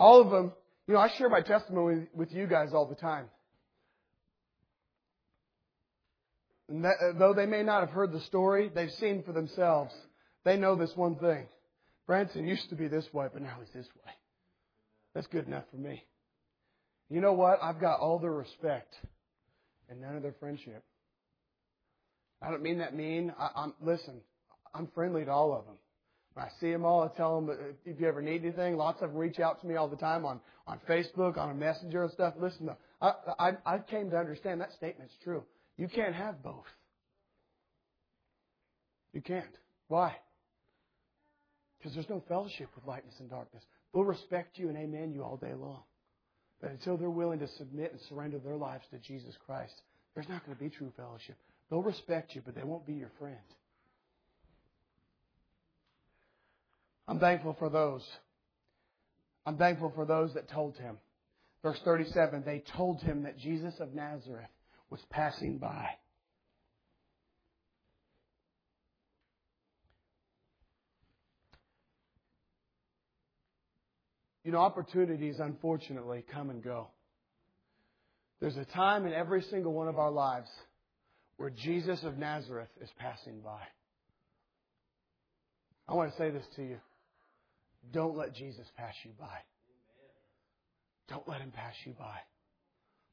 All 0.00 0.22
of 0.22 0.30
them, 0.30 0.52
you 0.88 0.94
know, 0.94 1.00
I 1.00 1.10
share 1.18 1.28
my 1.28 1.42
testimony 1.42 2.06
with 2.14 2.32
you 2.32 2.46
guys 2.46 2.70
all 2.72 2.86
the 2.86 2.94
time. 2.94 3.26
And 6.70 6.86
that, 6.86 6.94
uh, 7.02 7.18
though 7.18 7.34
they 7.34 7.44
may 7.44 7.62
not 7.62 7.80
have 7.80 7.90
heard 7.90 8.10
the 8.10 8.20
story, 8.20 8.70
they've 8.74 8.90
seen 8.92 9.22
for 9.24 9.32
themselves. 9.32 9.92
They 10.42 10.56
know 10.56 10.74
this 10.74 10.92
one 10.96 11.16
thing. 11.16 11.48
Branson 12.06 12.48
used 12.48 12.70
to 12.70 12.76
be 12.76 12.88
this 12.88 13.04
way, 13.12 13.26
but 13.30 13.42
now 13.42 13.58
he's 13.60 13.74
this 13.74 13.86
way. 13.94 14.12
That's 15.14 15.26
good 15.26 15.46
enough 15.46 15.64
for 15.70 15.76
me. 15.76 16.02
You 17.10 17.20
know 17.20 17.34
what? 17.34 17.58
I've 17.62 17.78
got 17.78 18.00
all 18.00 18.18
their 18.18 18.32
respect 18.32 18.94
and 19.90 20.00
none 20.00 20.16
of 20.16 20.22
their 20.22 20.34
friendship. 20.40 20.82
I 22.40 22.50
don't 22.50 22.62
mean 22.62 22.78
that 22.78 22.96
mean. 22.96 23.34
I, 23.38 23.64
am 23.64 23.74
listen. 23.82 24.22
I'm 24.74 24.88
friendly 24.94 25.26
to 25.26 25.30
all 25.30 25.54
of 25.54 25.66
them. 25.66 25.76
I 26.36 26.48
see 26.60 26.70
them 26.70 26.84
all, 26.84 27.02
I 27.02 27.16
tell 27.16 27.40
them 27.40 27.50
uh, 27.50 27.54
if 27.84 28.00
you 28.00 28.06
ever 28.06 28.22
need 28.22 28.44
anything. 28.44 28.76
Lots 28.76 29.02
of 29.02 29.10
them 29.10 29.18
reach 29.18 29.40
out 29.40 29.60
to 29.60 29.66
me 29.66 29.74
all 29.76 29.88
the 29.88 29.96
time 29.96 30.24
on 30.24 30.40
on 30.66 30.78
Facebook, 30.88 31.36
on 31.36 31.50
a 31.50 31.54
messenger 31.54 32.04
and 32.04 32.12
stuff. 32.12 32.34
Listen, 32.38 32.70
uh, 33.00 33.12
I, 33.38 33.48
I 33.48 33.74
I 33.74 33.78
came 33.78 34.10
to 34.10 34.16
understand 34.16 34.60
that 34.60 34.72
statement's 34.76 35.14
true. 35.24 35.42
You 35.76 35.88
can't 35.88 36.14
have 36.14 36.42
both. 36.42 36.66
You 39.12 39.20
can't. 39.20 39.44
Why? 39.88 40.14
Because 41.78 41.94
there's 41.94 42.08
no 42.08 42.22
fellowship 42.28 42.68
with 42.74 42.86
lightness 42.86 43.14
and 43.18 43.28
darkness. 43.28 43.64
They'll 43.92 44.04
respect 44.04 44.58
you 44.58 44.68
and 44.68 44.76
amen 44.76 45.12
you 45.12 45.24
all 45.24 45.36
day 45.36 45.54
long. 45.54 45.82
But 46.60 46.70
until 46.70 46.96
they're 46.96 47.10
willing 47.10 47.40
to 47.40 47.48
submit 47.56 47.92
and 47.92 48.00
surrender 48.08 48.38
their 48.38 48.56
lives 48.56 48.84
to 48.90 48.98
Jesus 48.98 49.34
Christ, 49.46 49.72
there's 50.14 50.28
not 50.28 50.44
going 50.44 50.56
to 50.56 50.62
be 50.62 50.70
true 50.70 50.92
fellowship. 50.96 51.36
They'll 51.70 51.82
respect 51.82 52.34
you, 52.34 52.42
but 52.44 52.54
they 52.54 52.62
won't 52.62 52.86
be 52.86 52.92
your 52.92 53.10
friend. 53.18 53.36
I'm 57.10 57.18
thankful 57.18 57.56
for 57.58 57.68
those. 57.68 58.06
I'm 59.44 59.56
thankful 59.56 59.90
for 59.96 60.06
those 60.06 60.32
that 60.34 60.48
told 60.48 60.76
him. 60.76 60.96
Verse 61.60 61.78
37 61.84 62.44
they 62.46 62.62
told 62.76 63.02
him 63.02 63.24
that 63.24 63.36
Jesus 63.36 63.74
of 63.80 63.92
Nazareth 63.92 64.48
was 64.90 65.00
passing 65.10 65.58
by. 65.58 65.88
You 74.44 74.52
know, 74.52 74.58
opportunities, 74.58 75.40
unfortunately, 75.40 76.24
come 76.32 76.48
and 76.48 76.62
go. 76.62 76.88
There's 78.40 78.56
a 78.56 78.64
time 78.66 79.04
in 79.04 79.12
every 79.12 79.42
single 79.42 79.72
one 79.72 79.88
of 79.88 79.98
our 79.98 80.12
lives 80.12 80.48
where 81.38 81.50
Jesus 81.50 82.04
of 82.04 82.16
Nazareth 82.16 82.70
is 82.80 82.88
passing 82.98 83.40
by. 83.40 83.60
I 85.88 85.94
want 85.94 86.12
to 86.12 86.16
say 86.16 86.30
this 86.30 86.46
to 86.54 86.62
you. 86.62 86.76
Don't 87.92 88.16
let 88.16 88.34
Jesus 88.34 88.66
pass 88.76 88.94
you 89.04 89.10
by. 89.18 89.38
Don't 91.08 91.26
let 91.28 91.40
him 91.40 91.50
pass 91.50 91.74
you 91.84 91.92
by. 91.98 92.16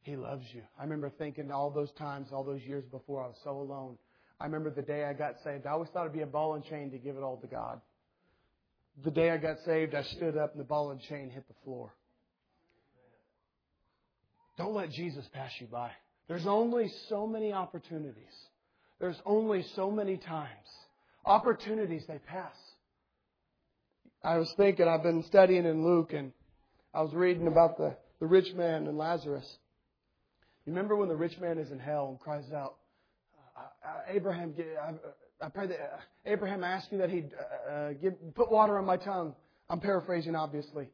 He 0.02 0.16
loves 0.16 0.46
you. 0.54 0.62
I 0.80 0.84
remember 0.84 1.12
thinking 1.18 1.52
all 1.52 1.72
those 1.72 1.92
times, 1.98 2.30
all 2.32 2.44
those 2.44 2.62
years 2.62 2.86
before, 2.92 3.24
I 3.24 3.28
was 3.28 3.38
so 3.44 3.52
alone. 3.52 3.98
I 4.40 4.46
remember 4.46 4.70
the 4.70 4.84
day 4.84 5.04
I 5.04 5.14
got 5.14 5.36
saved. 5.44 5.66
I 5.66 5.72
always 5.72 5.90
thought 5.90 6.02
it'd 6.02 6.14
be 6.14 6.22
a 6.22 6.28
ball 6.28 6.54
and 6.54 6.64
chain 6.64 6.92
to 6.92 6.98
give 6.98 7.18
it 7.18 7.24
all 7.24 7.38
to 7.38 7.48
God. 7.48 7.82
The 9.04 9.12
day 9.12 9.32
I 9.32 9.38
got 9.38 9.58
saved, 9.66 9.96
I 9.96 10.04
stood 10.04 10.38
up 10.38 10.52
and 10.52 10.60
the 10.60 10.66
ball 10.66 10.92
and 10.92 11.02
chain 11.02 11.30
hit 11.30 11.48
the 11.48 11.54
floor. 11.64 11.94
Don't 14.58 14.74
let 14.74 14.92
Jesus 14.92 15.26
pass 15.34 15.52
you 15.60 15.68
by. 15.68 15.92
There's 16.28 16.48
only 16.48 16.92
so 17.10 17.28
many 17.28 17.54
opportunities. 17.54 18.34
There's 19.00 19.20
only 19.26 19.64
so 19.76 19.92
many 19.92 20.18
times. 20.18 20.50
Opportunities, 21.26 22.04
they 22.08 22.20
pass. 22.20 22.56
I 24.28 24.40
was 24.40 24.54
thinking, 24.58 24.90
I've 24.90 25.04
been 25.04 25.24
studying 25.24 25.66
in 25.66 25.86
Luke 25.86 26.12
and 26.12 26.34
I 26.94 27.02
was 27.02 27.14
reading 27.14 27.48
about 27.48 27.78
the 27.78 27.96
the 28.20 28.26
rich 28.26 28.54
man 28.56 28.86
and 28.86 28.98
Lazarus. 28.98 29.48
You 30.66 30.74
remember 30.74 30.98
when 30.98 31.08
the 31.08 31.16
rich 31.16 31.40
man 31.40 31.58
is 31.58 31.72
in 31.72 31.80
hell 31.80 32.10
and 32.10 32.20
cries 32.20 32.52
out, 32.52 32.76
uh, 33.56 33.62
uh, 33.88 33.90
Abraham, 34.10 34.54
I, 34.82 35.46
I 35.46 35.50
pray 35.50 35.68
that 35.68 35.80
uh, 35.80 35.98
Abraham 36.26 36.66
asked 36.66 36.92
me 36.92 36.98
that 36.98 37.10
he'd 37.10 37.32
uh, 37.72 37.94
give, 38.02 38.16
put 38.36 38.52
water 38.52 38.78
on 38.78 38.84
my 38.86 38.98
tongue. 38.98 39.34
I'm 39.70 39.80
paraphrasing, 39.80 40.36
obviously. 40.36 40.90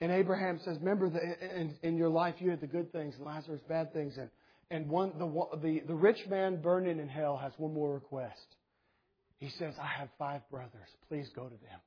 And 0.00 0.12
Abraham 0.12 0.60
says, 0.64 0.78
remember 0.78 1.08
that 1.10 1.56
in, 1.58 1.74
in 1.82 1.96
your 1.96 2.10
life 2.10 2.36
you 2.38 2.50
had 2.50 2.60
the 2.60 2.68
good 2.68 2.92
things, 2.92 3.16
and 3.16 3.24
Lazarus 3.26 3.60
bad 3.68 3.92
things, 3.92 4.18
and 4.18 4.30
and 4.70 4.88
one 4.88 5.12
the 5.18 5.58
the 5.62 5.82
the 5.88 5.94
rich 5.94 6.28
man 6.28 6.62
burning 6.62 7.00
in 7.00 7.08
hell 7.08 7.36
has 7.36 7.52
one 7.56 7.74
more 7.74 7.92
request. 7.92 8.54
He 9.38 9.50
says, 9.50 9.74
"I 9.78 9.86
have 9.86 10.08
five 10.18 10.48
brothers. 10.50 10.88
Please 11.08 11.28
go 11.34 11.48
to 11.48 11.56
them." 11.56 11.80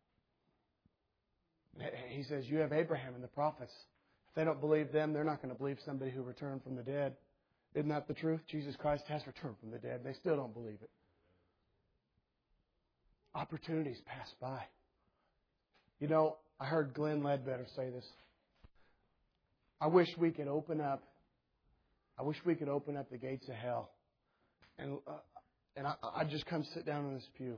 He 2.10 2.24
says, 2.24 2.48
"You 2.50 2.60
have 2.60 2.74
Abraham 2.74 3.16
and 3.16 3.24
the 3.24 3.30
prophets. 3.30 3.74
If 4.30 4.36
they 4.36 4.44
don't 4.44 4.60
believe 4.60 4.92
them, 4.92 5.14
they're 5.14 5.24
not 5.24 5.42
going 5.42 5.54
to 5.54 5.58
believe 5.58 5.80
somebody 5.86 6.12
who 6.12 6.22
returned 6.22 6.64
from 6.64 6.76
the 6.76 6.84
dead." 6.84 7.18
Isn't 7.76 7.90
that 7.90 8.08
the 8.08 8.16
truth? 8.16 8.42
Jesus 8.48 8.76
Christ 8.76 9.04
has 9.08 9.26
returned 9.28 9.58
from 9.60 9.72
the 9.72 9.78
dead. 9.78 10.04
They 10.04 10.14
still 10.14 10.36
don't 10.36 10.54
believe 10.54 10.82
it. 10.82 10.90
Opportunities 13.36 14.02
pass 14.06 14.34
by. 14.42 14.64
You 16.00 16.08
know, 16.08 16.38
I 16.60 16.66
heard 16.66 16.94
Glenn 16.94 17.22
Ledbetter 17.24 17.68
say 17.76 17.90
this. 17.90 18.06
I 19.80 19.88
wish 19.88 20.08
we 20.18 20.32
could 20.32 20.48
open 20.48 20.82
up. 20.82 21.04
I 22.18 22.24
wish 22.24 22.38
we 22.44 22.56
could 22.56 22.70
open 22.70 22.98
up 22.98 23.10
the 23.10 23.18
gates 23.18 23.48
of 23.48 23.56
hell, 23.56 23.92
and 24.78 24.98
uh, 25.08 25.12
and 25.80 25.88
I, 25.88 25.94
I 26.14 26.24
just 26.26 26.46
come 26.46 26.66
sit 26.74 26.86
down 26.86 27.06
in 27.06 27.14
this 27.14 27.28
pew, 27.38 27.58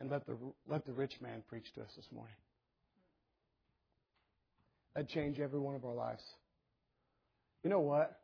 and 0.00 0.10
let 0.10 0.26
the 0.26 0.36
let 0.66 0.86
the 0.86 0.92
rich 0.92 1.12
man 1.20 1.42
preach 1.48 1.66
to 1.74 1.82
us 1.82 1.90
this 1.94 2.06
morning. 2.10 2.34
That'd 4.94 5.10
change 5.10 5.38
every 5.38 5.60
one 5.60 5.74
of 5.74 5.84
our 5.84 5.94
lives. 5.94 6.22
You 7.62 7.68
know 7.68 7.80
what? 7.80 8.18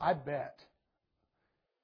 I 0.00 0.14
bet 0.14 0.56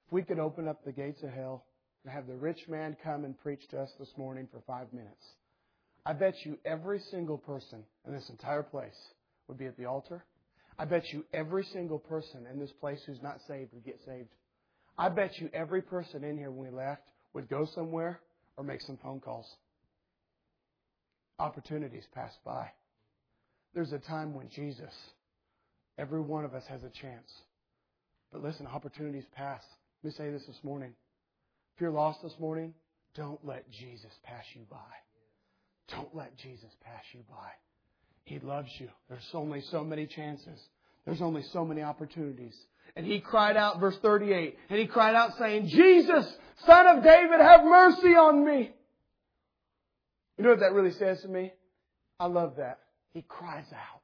if 0.07 0.11
we 0.11 0.23
could 0.23 0.39
open 0.39 0.67
up 0.67 0.83
the 0.83 0.91
gates 0.91 1.21
of 1.21 1.29
hell 1.29 1.63
and 2.03 2.11
have 2.11 2.25
the 2.25 2.35
rich 2.35 2.67
man 2.67 2.97
come 3.03 3.23
and 3.23 3.37
preach 3.37 3.61
to 3.69 3.79
us 3.79 3.91
this 3.99 4.09
morning 4.17 4.47
for 4.51 4.61
five 4.65 4.91
minutes, 4.91 5.23
I 6.07 6.13
bet 6.13 6.33
you 6.43 6.57
every 6.65 6.99
single 7.11 7.37
person 7.37 7.83
in 8.07 8.13
this 8.13 8.27
entire 8.29 8.63
place 8.63 8.97
would 9.47 9.59
be 9.59 9.67
at 9.67 9.77
the 9.77 9.85
altar. 9.85 10.25
I 10.79 10.85
bet 10.85 11.03
you 11.13 11.23
every 11.33 11.65
single 11.71 11.99
person 11.99 12.47
in 12.51 12.59
this 12.59 12.73
place 12.79 12.99
who's 13.05 13.21
not 13.21 13.37
saved 13.47 13.73
would 13.73 13.85
get 13.85 13.99
saved. 14.03 14.29
I 14.97 15.09
bet 15.09 15.37
you 15.39 15.49
every 15.53 15.81
person 15.81 16.23
in 16.23 16.37
here 16.37 16.49
when 16.49 16.71
we 16.71 16.77
left 16.77 17.03
would 17.33 17.49
go 17.49 17.67
somewhere 17.75 18.19
or 18.57 18.63
make 18.63 18.81
some 18.81 18.97
phone 18.97 19.19
calls. 19.19 19.45
Opportunities 21.39 22.05
pass 22.13 22.31
by. 22.43 22.69
There's 23.75 23.93
a 23.93 23.99
time 23.99 24.33
when 24.33 24.49
Jesus, 24.49 24.93
every 25.99 26.21
one 26.21 26.45
of 26.45 26.55
us 26.55 26.63
has 26.67 26.81
a 26.83 26.89
chance. 26.89 27.31
But 28.31 28.41
listen, 28.43 28.65
opportunities 28.65 29.25
pass. 29.35 29.61
Let 30.03 30.09
me 30.09 30.15
say 30.17 30.31
this 30.31 30.45
this 30.47 30.63
morning. 30.63 30.93
If 31.75 31.81
you're 31.81 31.91
lost 31.91 32.23
this 32.23 32.33
morning, 32.39 32.73
don't 33.15 33.43
let 33.45 33.69
Jesus 33.69 34.11
pass 34.23 34.43
you 34.55 34.61
by. 34.69 34.77
Don't 35.89 36.13
let 36.15 36.35
Jesus 36.37 36.71
pass 36.83 37.03
you 37.13 37.21
by. 37.29 37.49
He 38.23 38.39
loves 38.39 38.69
you. 38.79 38.89
There's 39.09 39.29
only 39.33 39.61
so 39.71 39.83
many 39.83 40.07
chances. 40.07 40.59
There's 41.05 41.21
only 41.21 41.43
so 41.53 41.63
many 41.63 41.81
opportunities. 41.81 42.55
And 42.95 43.05
he 43.05 43.19
cried 43.19 43.57
out, 43.57 43.79
verse 43.79 43.97
38, 44.01 44.57
and 44.69 44.79
he 44.79 44.87
cried 44.87 45.15
out 45.15 45.37
saying, 45.37 45.67
Jesus, 45.67 46.25
son 46.65 46.87
of 46.87 47.03
David, 47.03 47.39
have 47.39 47.63
mercy 47.63 48.15
on 48.15 48.45
me. 48.45 48.71
You 50.37 50.43
know 50.43 50.51
what 50.51 50.59
that 50.59 50.73
really 50.73 50.91
says 50.91 51.21
to 51.21 51.27
me? 51.27 51.51
I 52.19 52.25
love 52.27 52.55
that. 52.57 52.79
He 53.13 53.21
cries 53.21 53.65
out. 53.73 54.01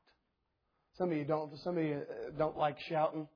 Some 0.98 1.12
of 1.12 1.18
you 1.18 1.26
don't, 1.26 1.58
some 1.60 1.78
of 1.78 1.84
you 1.84 2.02
uh, 2.02 2.32
don't 2.38 2.58
like 2.58 2.80
shouting. 2.88 3.28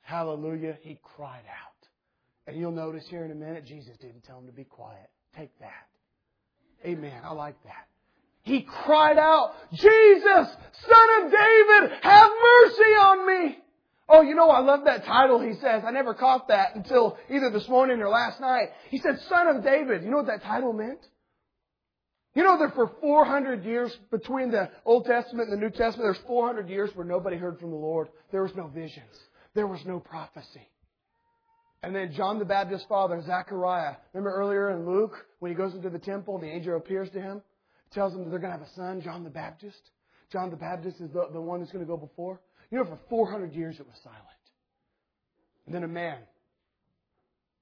Hallelujah. 0.00 0.78
He 0.82 0.98
cried 1.16 1.44
out. 1.48 1.74
And 2.46 2.58
you'll 2.58 2.72
notice 2.72 3.06
here 3.08 3.24
in 3.24 3.30
a 3.30 3.34
minute, 3.34 3.64
Jesus 3.66 3.96
didn't 3.98 4.22
tell 4.24 4.38
him 4.38 4.46
to 4.46 4.52
be 4.52 4.64
quiet. 4.64 5.10
Take 5.36 5.58
that. 5.60 5.88
Amen. 6.86 7.20
I 7.24 7.32
like 7.32 7.62
that. 7.64 7.88
He 8.42 8.60
cried 8.60 9.16
out, 9.16 9.54
Jesus, 9.72 10.56
son 10.86 11.24
of 11.24 11.32
David, 11.32 11.98
have 12.02 12.30
mercy 12.30 12.82
on 12.82 13.26
me. 13.26 13.58
Oh, 14.08 14.20
you 14.20 14.34
know, 14.34 14.50
I 14.50 14.60
love 14.60 14.80
that 14.84 15.04
title, 15.04 15.40
he 15.40 15.54
says. 15.54 15.82
I 15.86 15.90
never 15.90 16.12
caught 16.12 16.48
that 16.48 16.74
until 16.74 17.16
either 17.30 17.50
this 17.50 17.68
morning 17.68 18.00
or 18.00 18.08
last 18.08 18.40
night. 18.40 18.68
He 18.90 18.98
said, 18.98 19.18
son 19.28 19.48
of 19.48 19.64
David. 19.64 20.02
You 20.02 20.10
know 20.10 20.18
what 20.18 20.26
that 20.26 20.42
title 20.42 20.72
meant? 20.74 21.00
You 22.34 22.42
know 22.42 22.58
that 22.58 22.74
for 22.74 22.90
400 23.00 23.64
years 23.64 23.96
between 24.10 24.50
the 24.50 24.68
Old 24.84 25.06
Testament 25.06 25.48
and 25.48 25.56
the 25.56 25.64
New 25.64 25.70
Testament, 25.70 26.00
there's 26.02 26.26
400 26.26 26.68
years 26.68 26.90
where 26.94 27.06
nobody 27.06 27.36
heard 27.36 27.58
from 27.60 27.70
the 27.70 27.76
Lord. 27.76 28.08
There 28.30 28.42
was 28.42 28.54
no 28.54 28.66
visions. 28.66 29.14
There 29.54 29.68
was 29.68 29.80
no 29.86 30.00
prophecy. 30.00 30.68
And 31.82 31.94
then 31.94 32.12
John 32.14 32.38
the 32.38 32.44
Baptist's 32.44 32.86
father, 32.88 33.22
Zechariah. 33.22 33.96
Remember 34.12 34.34
earlier 34.34 34.70
in 34.70 34.84
Luke, 34.84 35.14
when 35.38 35.52
he 35.52 35.56
goes 35.56 35.74
into 35.74 35.90
the 35.90 35.98
temple 35.98 36.34
and 36.34 36.42
the 36.42 36.48
angel 36.48 36.76
appears 36.76 37.08
to 37.10 37.20
him, 37.20 37.40
tells 37.92 38.14
him 38.14 38.24
that 38.24 38.30
they're 38.30 38.38
going 38.40 38.52
to 38.52 38.58
have 38.58 38.66
a 38.66 38.74
son, 38.74 39.00
John 39.00 39.22
the 39.22 39.30
Baptist. 39.30 39.80
John 40.32 40.50
the 40.50 40.56
Baptist 40.56 41.00
is 41.00 41.10
the, 41.12 41.28
the 41.32 41.40
one 41.40 41.60
that's 41.60 41.70
going 41.70 41.84
to 41.84 41.88
go 41.88 41.96
before. 41.96 42.40
You 42.74 42.80
know, 42.80 42.86
for 42.86 42.98
400 43.08 43.54
years 43.54 43.76
it 43.78 43.86
was 43.86 43.94
silent. 44.02 44.20
And 45.64 45.72
then 45.72 45.84
a 45.84 45.88
man 45.88 46.18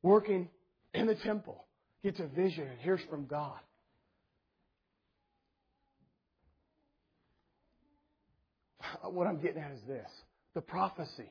working 0.03 0.49
in 0.95 1.07
the 1.07 1.17
temple 1.17 1.67
gets 2.03 2.19
a 2.19 2.29
vision 2.29 2.67
and 2.67 2.81
hears 2.81 3.03
from 3.11 3.27
God. 3.27 3.59
What 9.11 9.27
I'm 9.27 9.43
getting 9.43 9.61
at 9.61 9.73
is 9.73 9.83
this 9.87 10.09
the 10.55 10.63
prophecy 10.63 11.31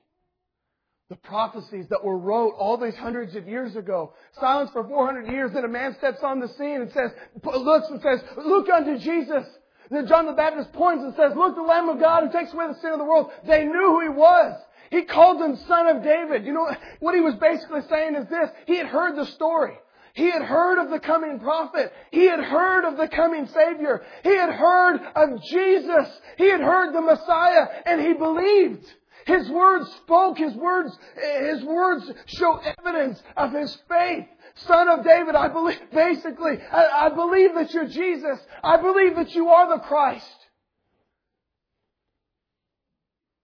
the 1.09 1.15
prophecies 1.15 1.87
that 1.89 2.03
were 2.03 2.19
wrote 2.19 2.53
all 2.59 2.77
these 2.77 2.95
hundreds 2.95 3.35
of 3.35 3.47
years 3.47 3.75
ago. 3.75 4.13
Silence 4.39 4.69
for 4.71 4.87
400 4.87 5.29
years, 5.29 5.51
then 5.53 5.65
a 5.65 5.67
man 5.67 5.93
steps 5.97 6.19
on 6.23 6.39
the 6.39 6.47
scene 6.49 6.81
and 6.81 6.91
says, 6.91 7.11
looks 7.43 7.87
and 7.89 8.01
says, 8.01 8.21
look 8.37 8.69
unto 8.69 8.97
Jesus. 8.97 9.43
Then 9.91 10.07
John 10.07 10.25
the 10.25 10.31
Baptist 10.31 10.71
points 10.71 11.03
and 11.03 11.13
says, 11.15 11.33
look 11.35 11.55
the 11.55 11.61
Lamb 11.61 11.89
of 11.89 11.99
God 11.99 12.23
who 12.23 12.31
takes 12.31 12.53
away 12.53 12.67
the 12.67 12.79
sin 12.79 12.93
of 12.93 12.99
the 12.99 13.03
world. 13.03 13.29
They 13.45 13.65
knew 13.65 13.73
who 13.73 14.01
he 14.01 14.09
was. 14.09 14.57
He 14.89 15.03
called 15.03 15.41
him 15.41 15.57
son 15.67 15.87
of 15.87 16.01
David. 16.01 16.45
You 16.45 16.53
know, 16.53 16.69
what 17.01 17.13
he 17.13 17.21
was 17.21 17.35
basically 17.35 17.81
saying 17.89 18.15
is 18.15 18.27
this. 18.29 18.49
He 18.67 18.77
had 18.77 18.87
heard 18.87 19.17
the 19.17 19.25
story. 19.25 19.77
He 20.13 20.29
had 20.29 20.41
heard 20.41 20.81
of 20.81 20.91
the 20.91 20.99
coming 20.99 21.39
prophet. 21.39 21.93
He 22.11 22.25
had 22.25 22.39
heard 22.39 22.85
of 22.85 22.97
the 22.97 23.07
coming 23.09 23.47
Savior. 23.47 24.01
He 24.23 24.35
had 24.35 24.49
heard 24.49 25.01
of 25.15 25.43
Jesus. 25.43 26.07
He 26.37 26.49
had 26.49 26.61
heard 26.61 26.93
the 26.93 27.01
Messiah 27.01 27.67
and 27.85 28.01
he 28.01 28.13
believed. 28.13 28.85
His 29.25 29.49
words 29.49 29.91
spoke, 30.03 30.37
his 30.37 30.53
words, 30.55 30.97
his 31.39 31.63
words 31.63 32.11
show 32.25 32.59
evidence 32.79 33.21
of 33.37 33.51
his 33.53 33.77
faith. 33.87 34.25
Son 34.67 34.89
of 34.89 35.03
David, 35.03 35.35
I 35.35 35.47
believe, 35.47 35.79
basically, 35.93 36.59
I, 36.71 37.07
I 37.07 37.09
believe 37.09 37.55
that 37.55 37.73
you're 37.73 37.87
Jesus. 37.87 38.39
I 38.63 38.77
believe 38.77 39.15
that 39.15 39.33
you 39.33 39.47
are 39.49 39.77
the 39.77 39.83
Christ. 39.83 40.25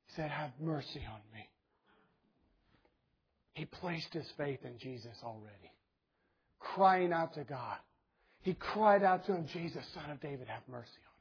He 0.08 0.16
said, 0.16 0.30
have 0.30 0.52
mercy 0.60 1.02
on 1.08 1.20
me. 1.34 1.50
He 3.54 3.66
placed 3.66 4.14
his 4.14 4.28
faith 4.38 4.60
in 4.64 4.78
Jesus 4.78 5.18
already, 5.24 5.72
crying 6.60 7.12
out 7.12 7.34
to 7.34 7.44
God. 7.44 7.78
He 8.42 8.54
cried 8.54 9.04
out 9.04 9.26
to 9.26 9.34
him, 9.34 9.48
Jesus, 9.52 9.84
son 9.94 10.12
of 10.12 10.22
David, 10.22 10.48
have 10.48 10.62
mercy 10.70 10.88
on 10.88 11.18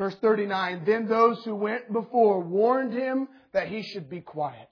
me. 0.00 0.08
Verse 0.10 0.16
39, 0.20 0.82
then 0.86 1.06
those 1.06 1.44
who 1.44 1.54
went 1.54 1.92
before 1.92 2.40
warned 2.40 2.94
him 2.94 3.28
that 3.52 3.68
he 3.68 3.82
should 3.82 4.08
be 4.08 4.20
quiet. 4.20 4.70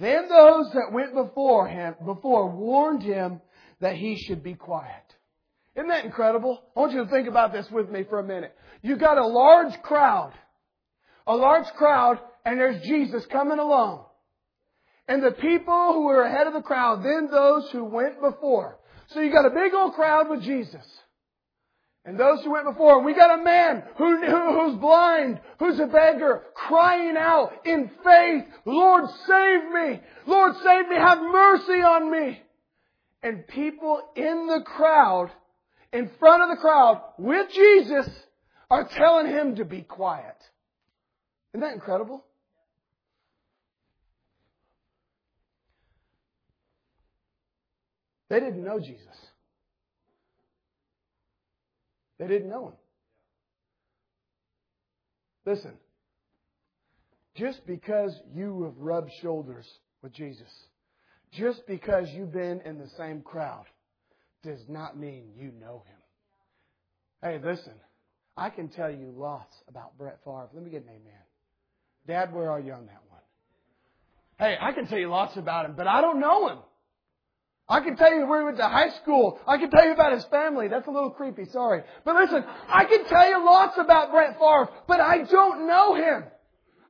Then 0.00 0.28
those 0.28 0.70
that 0.74 0.92
went 0.92 1.14
before 1.14 1.66
him, 1.66 1.94
before 2.04 2.48
warned 2.50 3.02
him 3.02 3.40
that 3.80 3.96
he 3.96 4.16
should 4.16 4.42
be 4.42 4.54
quiet. 4.54 5.02
Isn't 5.74 5.88
that 5.88 6.04
incredible? 6.04 6.60
I 6.76 6.80
want 6.80 6.92
you 6.92 7.04
to 7.04 7.10
think 7.10 7.28
about 7.28 7.52
this 7.52 7.70
with 7.70 7.90
me 7.90 8.04
for 8.08 8.18
a 8.18 8.24
minute. 8.24 8.54
You 8.82 8.96
got 8.96 9.18
a 9.18 9.26
large 9.26 9.80
crowd, 9.82 10.32
a 11.26 11.34
large 11.34 11.66
crowd, 11.76 12.18
and 12.44 12.58
there's 12.58 12.82
Jesus 12.82 13.26
coming 13.26 13.58
along. 13.58 14.04
And 15.08 15.22
the 15.22 15.32
people 15.32 15.92
who 15.94 16.06
were 16.06 16.22
ahead 16.22 16.46
of 16.46 16.52
the 16.52 16.60
crowd, 16.60 17.02
then 17.02 17.28
those 17.30 17.70
who 17.70 17.84
went 17.84 18.20
before. 18.20 18.78
So 19.08 19.20
you 19.20 19.32
got 19.32 19.46
a 19.46 19.50
big 19.50 19.72
old 19.74 19.94
crowd 19.94 20.28
with 20.28 20.42
Jesus. 20.42 20.84
And 22.08 22.18
those 22.18 22.42
who 22.42 22.52
went 22.52 22.64
before, 22.64 23.04
we 23.04 23.12
got 23.12 23.38
a 23.38 23.44
man 23.44 23.82
who, 23.98 24.16
who, 24.24 24.60
who's 24.60 24.80
blind, 24.80 25.40
who's 25.58 25.78
a 25.78 25.84
beggar, 25.84 26.42
crying 26.54 27.18
out 27.18 27.52
in 27.66 27.90
faith, 28.02 28.44
Lord 28.64 29.04
save 29.26 29.70
me! 29.70 30.00
Lord 30.26 30.54
save 30.64 30.88
me! 30.88 30.96
Have 30.96 31.18
mercy 31.20 31.82
on 31.82 32.10
me! 32.10 32.40
And 33.22 33.46
people 33.46 34.00
in 34.16 34.46
the 34.46 34.62
crowd, 34.64 35.30
in 35.92 36.10
front 36.18 36.44
of 36.44 36.48
the 36.48 36.62
crowd, 36.62 37.02
with 37.18 37.52
Jesus, 37.52 38.08
are 38.70 38.88
telling 38.88 39.26
him 39.26 39.56
to 39.56 39.66
be 39.66 39.82
quiet. 39.82 40.36
Isn't 41.52 41.60
that 41.60 41.74
incredible? 41.74 42.24
They 48.30 48.40
didn't 48.40 48.64
know 48.64 48.80
Jesus. 48.80 49.27
They 52.18 52.26
didn't 52.26 52.48
know 52.48 52.68
him. 52.68 52.74
Listen, 55.46 55.72
just 57.36 57.66
because 57.66 58.12
you 58.34 58.64
have 58.64 58.76
rubbed 58.78 59.10
shoulders 59.22 59.66
with 60.02 60.12
Jesus, 60.12 60.50
just 61.32 61.66
because 61.66 62.08
you've 62.10 62.32
been 62.32 62.60
in 62.64 62.78
the 62.78 62.88
same 62.98 63.22
crowd, 63.22 63.64
does 64.42 64.60
not 64.68 64.98
mean 64.98 65.30
you 65.36 65.52
know 65.60 65.84
him. 65.86 65.96
Hey, 67.22 67.40
listen, 67.44 67.74
I 68.36 68.50
can 68.50 68.68
tell 68.68 68.90
you 68.90 69.12
lots 69.16 69.54
about 69.68 69.96
Brett 69.98 70.18
Favre. 70.24 70.48
Let 70.52 70.62
me 70.62 70.70
get 70.70 70.82
an 70.82 70.90
amen. 70.90 71.22
Dad, 72.06 72.32
where 72.32 72.50
are 72.50 72.60
you 72.60 72.72
on 72.72 72.86
that 72.86 73.02
one? 73.08 73.20
Hey, 74.38 74.56
I 74.60 74.72
can 74.72 74.86
tell 74.86 74.98
you 74.98 75.08
lots 75.08 75.36
about 75.36 75.66
him, 75.66 75.74
but 75.76 75.86
I 75.86 76.00
don't 76.00 76.20
know 76.20 76.48
him. 76.48 76.58
I 77.68 77.80
can 77.80 77.96
tell 77.96 78.14
you 78.14 78.26
where 78.26 78.40
he 78.40 78.44
went 78.46 78.56
to 78.56 78.68
high 78.68 78.90
school. 79.02 79.38
I 79.46 79.58
can 79.58 79.70
tell 79.70 79.84
you 79.84 79.92
about 79.92 80.12
his 80.12 80.24
family. 80.26 80.68
That's 80.68 80.86
a 80.86 80.90
little 80.90 81.10
creepy, 81.10 81.44
sorry. 81.46 81.82
But 82.04 82.16
listen, 82.16 82.42
I 82.66 82.84
can 82.86 83.04
tell 83.04 83.28
you 83.28 83.44
lots 83.44 83.76
about 83.78 84.10
Brett 84.10 84.38
Favre, 84.38 84.70
but 84.86 85.00
I 85.00 85.24
don't 85.24 85.66
know 85.66 85.94
him. 85.94 86.24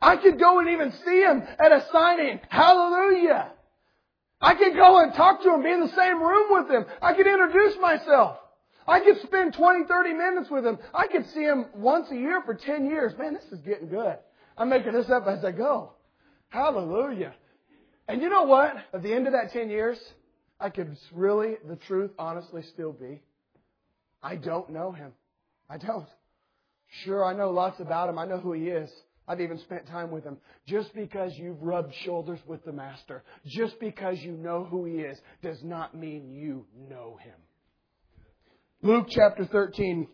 I 0.01 0.17
could 0.17 0.39
go 0.39 0.61
and 0.61 0.69
even 0.69 0.93
see 1.05 1.21
him 1.21 1.43
at 1.59 1.73
a 1.73 1.85
signing. 1.93 2.39
Hallelujah. 2.49 3.51
I 4.41 4.55
could 4.55 4.77
go 4.77 5.03
and 5.03 5.13
talk 5.15 5.43
to 5.43 5.53
him, 5.53 5.65
be 5.65 5.73
in 5.73 5.81
the 5.81 5.89
same 5.97 6.23
room 6.23 6.47
with 6.51 6.71
him. 6.71 6.87
I 7.03 7.13
could 7.15 7.27
introduce 7.27 7.77
myself. 7.81 8.39
I 8.87 9.01
could 9.01 9.21
spend 9.23 9.55
20, 9.55 9.85
30 9.87 10.13
minutes 10.15 10.49
with 10.49 10.65
him. 10.65 10.79
I 10.95 11.09
could 11.09 11.29
see 11.31 11.43
him 11.43 11.67
once 11.75 12.09
a 12.13 12.17
year 12.17 12.41
for 12.45 12.55
10 12.55 12.87
years. 12.87 13.13
Man, 13.19 13.35
this 13.35 13.45
is 13.51 13.61
getting 13.61 13.89
good. 13.89 14.17
I'm 14.57 14.69
making 14.69 14.93
this 14.93 15.11
up 15.11 15.27
as 15.27 15.45
I 15.45 15.51
go. 15.51 15.93
Hallelujah. 16.51 17.35
And 18.07 18.23
you 18.23 18.31
know 18.31 18.45
what? 18.45 18.75
At 18.95 19.03
the 19.03 19.13
end 19.13 19.27
of 19.27 19.33
that 19.33 19.53
10 19.53 19.69
years, 19.69 19.99
I 20.61 20.71
could 20.71 20.97
really, 21.13 21.57
the 21.69 21.77
truth, 21.77 22.11
honestly 22.19 22.63
still 22.75 22.93
be, 22.93 23.23
I 24.23 24.37
don't 24.37 24.71
know 24.71 24.93
him. 24.93 25.13
I 25.71 25.79
don't. 25.79 26.09
Sure, 27.05 27.25
I 27.25 27.35
know 27.35 27.51
lots 27.51 27.81
about 27.81 28.09
him. 28.09 28.19
I 28.19 28.27
know 28.27 28.39
who 28.39 28.53
he 28.53 28.69
is. 28.69 28.91
I've 29.29 29.41
even 29.41 29.59
spent 29.59 29.87
time 29.87 30.11
with 30.11 30.25
him. 30.25 30.39
Just 30.67 30.95
because 30.95 31.33
you've 31.37 31.63
rubbed 31.63 31.95
shoulders 32.03 32.41
with 32.47 32.65
the 32.65 32.73
Master, 32.73 33.23
just 33.47 33.79
because 33.79 34.19
you 34.21 34.33
know 34.33 34.65
who 34.65 34.87
he 34.87 35.01
is, 35.01 35.19
does 35.43 35.63
not 35.63 35.95
mean 35.95 36.33
you 36.33 36.65
know 36.89 37.19
him. 37.23 37.35
Luke 38.83 39.07
chapter 39.11 39.45
13. 39.45 40.09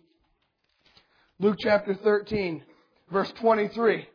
Luke 1.39 1.57
chapter 1.59 1.95
13, 1.95 2.63
verse 3.13 3.33
23. 3.41 4.09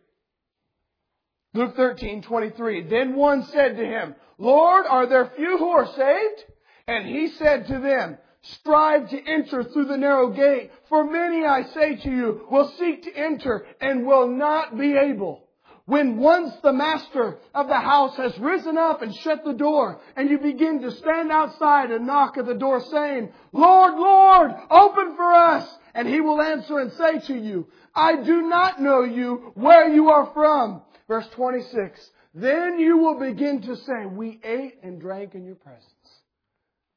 Luke 1.54 1.76
13, 1.76 2.22
23. 2.22 2.90
Then 2.90 3.16
one 3.16 3.44
said 3.46 3.78
to 3.78 3.86
him, 3.86 4.16
Lord, 4.38 4.86
are 4.88 5.08
there 5.08 5.32
few 5.36 5.58
who 5.58 5.70
are 5.70 5.88
saved? 5.88 6.44
And 6.88 7.08
he 7.08 7.30
said 7.30 7.68
to 7.68 7.80
them, 7.80 8.18
Strive 8.42 9.10
to 9.10 9.22
enter 9.22 9.64
through 9.64 9.86
the 9.86 9.98
narrow 9.98 10.30
gate, 10.30 10.72
for 10.88 11.04
many, 11.04 11.46
I 11.46 11.64
say 11.64 11.98
to 11.98 12.10
you, 12.10 12.48
will 12.50 12.72
seek 12.78 13.04
to 13.04 13.14
enter 13.14 13.66
and 13.82 14.06
will 14.06 14.28
not 14.28 14.78
be 14.78 14.96
able. 14.96 15.46
When 15.86 16.18
once 16.18 16.54
the 16.62 16.72
master 16.72 17.40
of 17.54 17.68
the 17.68 17.80
house 17.80 18.16
has 18.18 18.38
risen 18.38 18.78
up 18.78 19.02
and 19.02 19.14
shut 19.14 19.44
the 19.44 19.54
door, 19.54 20.00
and 20.16 20.30
you 20.30 20.38
begin 20.38 20.82
to 20.82 20.92
stand 20.92 21.32
outside 21.32 21.90
and 21.90 22.06
knock 22.06 22.38
at 22.38 22.46
the 22.46 22.54
door 22.54 22.80
saying, 22.80 23.34
Lord, 23.52 23.96
Lord, 23.96 24.52
open 24.70 25.16
for 25.16 25.34
us. 25.34 25.68
And 25.96 26.08
he 26.08 26.22
will 26.22 26.42
answer 26.42 26.78
and 26.78 26.92
say 26.94 27.20
to 27.28 27.34
you, 27.34 27.68
I 27.96 28.18
do 28.18 28.44
not 28.44 28.80
know 28.80 29.02
you, 29.02 29.52
where 29.56 29.92
you 29.92 30.10
are 30.10 30.32
from. 30.34 30.84
Verse 31.10 31.28
26. 31.36 32.00
Then 32.36 32.80
you 32.80 33.00
will 33.00 33.20
begin 33.20 33.62
to 33.64 33.76
say, 33.76 34.06
We 34.06 34.40
ate 34.44 34.76
and 34.84 35.02
drank 35.02 35.34
in 35.34 35.44
your 35.44 35.56
presence. 35.56 35.84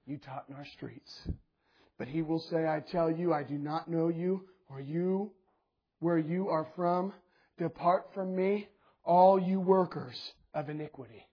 You 0.06 0.18
taught 0.18 0.44
in 0.48 0.54
our 0.54 0.66
streets. 0.66 1.26
But 1.98 2.08
he 2.08 2.20
will 2.20 2.40
say, 2.50 2.66
I 2.66 2.80
tell 2.80 3.10
you, 3.10 3.32
I 3.32 3.42
do 3.42 3.56
not 3.56 3.88
know 3.88 4.08
you, 4.08 4.44
or 4.68 4.80
you, 4.80 5.32
where 6.00 6.18
you 6.18 6.48
are 6.50 6.68
from. 6.76 7.12
Depart 7.58 8.10
from 8.12 8.36
me, 8.36 8.68
all 9.04 9.40
you 9.40 9.60
workers 9.60 10.16
of 10.52 10.68
iniquity. 10.68 11.26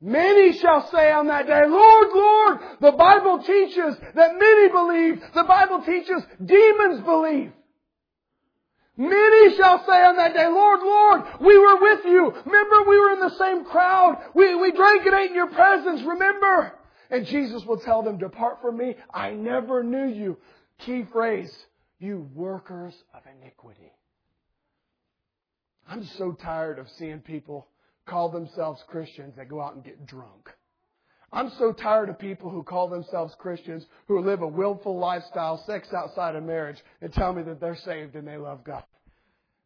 Many 0.00 0.58
shall 0.58 0.88
say 0.90 1.10
on 1.10 1.26
that 1.28 1.46
day, 1.46 1.62
Lord, 1.66 2.08
Lord, 2.14 2.58
the 2.80 2.92
Bible 2.92 3.42
teaches 3.44 3.96
that 4.14 4.38
many 4.38 4.68
believe. 4.68 5.22
The 5.34 5.44
Bible 5.44 5.82
teaches 5.84 6.22
demons 6.44 7.04
believe. 7.04 7.52
Many 8.98 9.56
shall 9.56 9.78
say 9.86 10.04
on 10.04 10.16
that 10.16 10.34
day, 10.34 10.48
Lord, 10.48 10.80
Lord, 10.82 11.22
we 11.40 11.56
were 11.56 11.80
with 11.80 12.04
you. 12.04 12.34
Remember, 12.44 12.90
we 12.90 12.98
were 12.98 13.12
in 13.12 13.20
the 13.20 13.38
same 13.38 13.64
crowd. 13.64 14.18
We, 14.34 14.56
we 14.56 14.72
drank 14.72 15.06
and 15.06 15.14
ate 15.14 15.30
in 15.30 15.36
your 15.36 15.52
presence. 15.52 16.02
Remember? 16.02 16.72
And 17.08 17.24
Jesus 17.24 17.64
will 17.64 17.78
tell 17.78 18.02
them, 18.02 18.18
depart 18.18 18.60
from 18.60 18.76
me. 18.76 18.96
I 19.14 19.30
never 19.30 19.84
knew 19.84 20.08
you. 20.08 20.36
Key 20.80 21.04
phrase, 21.12 21.56
you 22.00 22.28
workers 22.34 22.94
of 23.14 23.22
iniquity. 23.40 23.92
I'm 25.88 26.04
so 26.18 26.32
tired 26.32 26.80
of 26.80 26.88
seeing 26.98 27.20
people 27.20 27.68
call 28.04 28.30
themselves 28.30 28.82
Christians 28.88 29.34
that 29.36 29.48
go 29.48 29.60
out 29.60 29.76
and 29.76 29.84
get 29.84 30.06
drunk. 30.06 30.50
I'm 31.32 31.50
so 31.58 31.72
tired 31.72 32.08
of 32.08 32.18
people 32.18 32.50
who 32.50 32.62
call 32.62 32.88
themselves 32.88 33.34
Christians 33.38 33.84
who 34.06 34.20
live 34.20 34.40
a 34.40 34.48
willful 34.48 34.98
lifestyle, 34.98 35.62
sex 35.66 35.88
outside 35.92 36.36
of 36.36 36.44
marriage, 36.44 36.82
and 37.02 37.12
tell 37.12 37.32
me 37.32 37.42
that 37.42 37.60
they're 37.60 37.76
saved 37.76 38.16
and 38.16 38.26
they 38.26 38.38
love 38.38 38.64
God. 38.64 38.84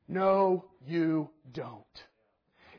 No, 0.09 0.65
you 0.85 1.31
don't. 1.53 1.85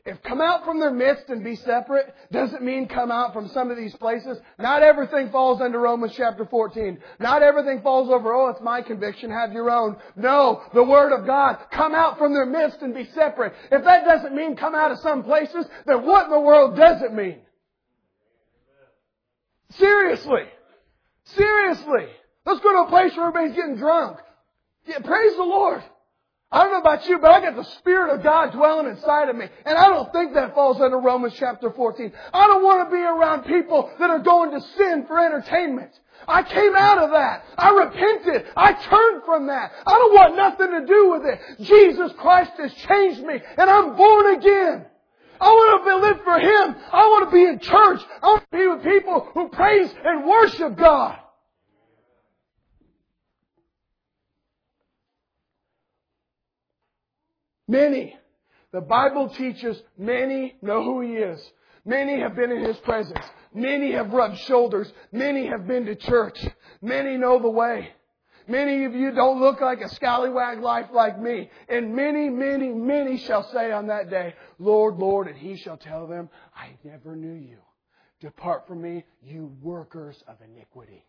If 0.06 0.22
come 0.22 0.42
out 0.42 0.66
from 0.66 0.80
their 0.80 0.90
midst 0.90 1.30
and 1.30 1.42
be 1.42 1.56
separate 1.56 2.14
doesn't 2.30 2.62
mean 2.62 2.88
come 2.88 3.10
out 3.10 3.32
from 3.32 3.48
some 3.48 3.70
of 3.70 3.78
these 3.78 3.96
places. 3.96 4.36
Not 4.58 4.82
everything 4.82 5.30
falls 5.30 5.62
under 5.62 5.80
Romans 5.80 6.12
chapter 6.14 6.44
14. 6.44 6.98
Not 7.20 7.42
everything 7.42 7.80
falls 7.80 8.10
over, 8.10 8.34
oh, 8.34 8.50
it's 8.50 8.60
my 8.60 8.82
conviction, 8.82 9.30
have 9.30 9.54
your 9.54 9.70
own. 9.70 9.96
No, 10.14 10.62
the 10.74 10.84
Word 10.84 11.18
of 11.18 11.26
God, 11.26 11.56
come 11.72 11.94
out 11.94 12.18
from 12.18 12.34
their 12.34 12.44
midst 12.44 12.82
and 12.82 12.94
be 12.94 13.08
separate. 13.14 13.54
If 13.72 13.82
that 13.84 14.04
doesn't 14.04 14.36
mean 14.36 14.56
come 14.56 14.74
out 14.74 14.90
of 14.90 14.98
some 14.98 15.24
places, 15.24 15.64
then 15.86 16.04
what 16.04 16.26
in 16.26 16.32
the 16.32 16.40
world 16.40 16.76
does 16.76 17.00
it 17.00 17.14
mean? 17.14 17.38
Seriously. 19.70 20.44
Seriously. 21.24 22.06
Let's 22.46 22.60
go 22.60 22.72
to 22.72 22.78
a 22.86 22.88
place 22.88 23.16
where 23.16 23.28
everybody's 23.28 23.56
getting 23.56 23.76
drunk. 23.76 24.18
Yeah, 24.86 24.98
praise 24.98 25.34
the 25.36 25.42
Lord. 25.42 25.82
I 26.52 26.62
don't 26.62 26.72
know 26.72 26.78
about 26.78 27.08
you, 27.08 27.18
but 27.18 27.32
I 27.32 27.40
got 27.40 27.56
the 27.56 27.64
Spirit 27.78 28.14
of 28.14 28.22
God 28.22 28.52
dwelling 28.52 28.86
inside 28.86 29.28
of 29.28 29.34
me. 29.34 29.46
And 29.64 29.76
I 29.76 29.88
don't 29.88 30.12
think 30.12 30.34
that 30.34 30.54
falls 30.54 30.80
under 30.80 30.98
Romans 31.00 31.34
chapter 31.36 31.72
14. 31.72 32.12
I 32.32 32.46
don't 32.46 32.62
want 32.62 32.88
to 32.88 32.94
be 32.94 33.02
around 33.02 33.42
people 33.42 33.90
that 33.98 34.10
are 34.10 34.20
going 34.20 34.52
to 34.52 34.60
sin 34.60 35.04
for 35.08 35.18
entertainment. 35.18 35.90
I 36.28 36.44
came 36.44 36.76
out 36.76 36.98
of 36.98 37.10
that. 37.10 37.44
I 37.58 37.70
repented. 37.70 38.46
I 38.56 38.72
turned 38.72 39.24
from 39.24 39.48
that. 39.48 39.72
I 39.84 39.98
don't 39.98 40.14
want 40.14 40.36
nothing 40.36 40.70
to 40.70 40.86
do 40.86 41.10
with 41.10 41.22
it. 41.24 41.64
Jesus 41.64 42.12
Christ 42.18 42.52
has 42.58 42.72
changed 42.74 43.22
me 43.22 43.40
and 43.58 43.68
I'm 43.68 43.96
born 43.96 44.36
again. 44.36 44.86
I 45.40 45.48
want 45.48 45.84
to 45.84 45.96
live 46.06 46.24
for 46.24 46.38
Him. 46.38 46.76
I 46.92 47.06
want 47.06 47.30
to 47.30 47.34
be 47.34 47.44
in 47.44 47.58
church. 47.58 48.00
I 48.22 48.26
want 48.26 48.44
to 48.50 48.58
be 48.58 48.66
with 48.66 48.82
people 48.84 49.28
who 49.34 49.48
praise 49.48 49.92
and 50.04 50.26
worship 50.26 50.76
God. 50.76 51.18
Many. 57.66 58.16
The 58.72 58.80
Bible 58.80 59.28
teaches 59.28 59.80
many 59.96 60.56
know 60.60 60.82
who 60.82 61.00
He 61.00 61.12
is. 61.12 61.40
Many 61.84 62.20
have 62.20 62.34
been 62.34 62.50
in 62.50 62.64
His 62.64 62.76
presence. 62.78 63.24
Many 63.52 63.92
have 63.92 64.12
rubbed 64.12 64.38
shoulders. 64.40 64.92
Many 65.12 65.46
have 65.46 65.66
been 65.66 65.86
to 65.86 65.94
church. 65.94 66.44
Many 66.82 67.16
know 67.16 67.40
the 67.40 67.50
way. 67.50 67.90
Many 68.46 68.84
of 68.84 68.94
you 68.94 69.10
don't 69.10 69.40
look 69.40 69.60
like 69.60 69.80
a 69.80 69.88
scallywag 69.94 70.60
life 70.60 70.88
like 70.92 71.18
me. 71.18 71.50
And 71.68 71.94
many, 71.94 72.28
many, 72.28 72.68
many 72.68 73.16
shall 73.16 73.50
say 73.52 73.72
on 73.72 73.86
that 73.86 74.10
day, 74.10 74.34
Lord, 74.58 74.96
Lord, 74.96 75.28
and 75.28 75.36
he 75.36 75.56
shall 75.56 75.78
tell 75.78 76.06
them, 76.06 76.28
I 76.54 76.76
never 76.84 77.16
knew 77.16 77.32
you. 77.32 77.58
Depart 78.20 78.66
from 78.66 78.82
me, 78.82 79.04
you 79.22 79.54
workers 79.62 80.22
of 80.28 80.36
iniquity. 80.42 81.04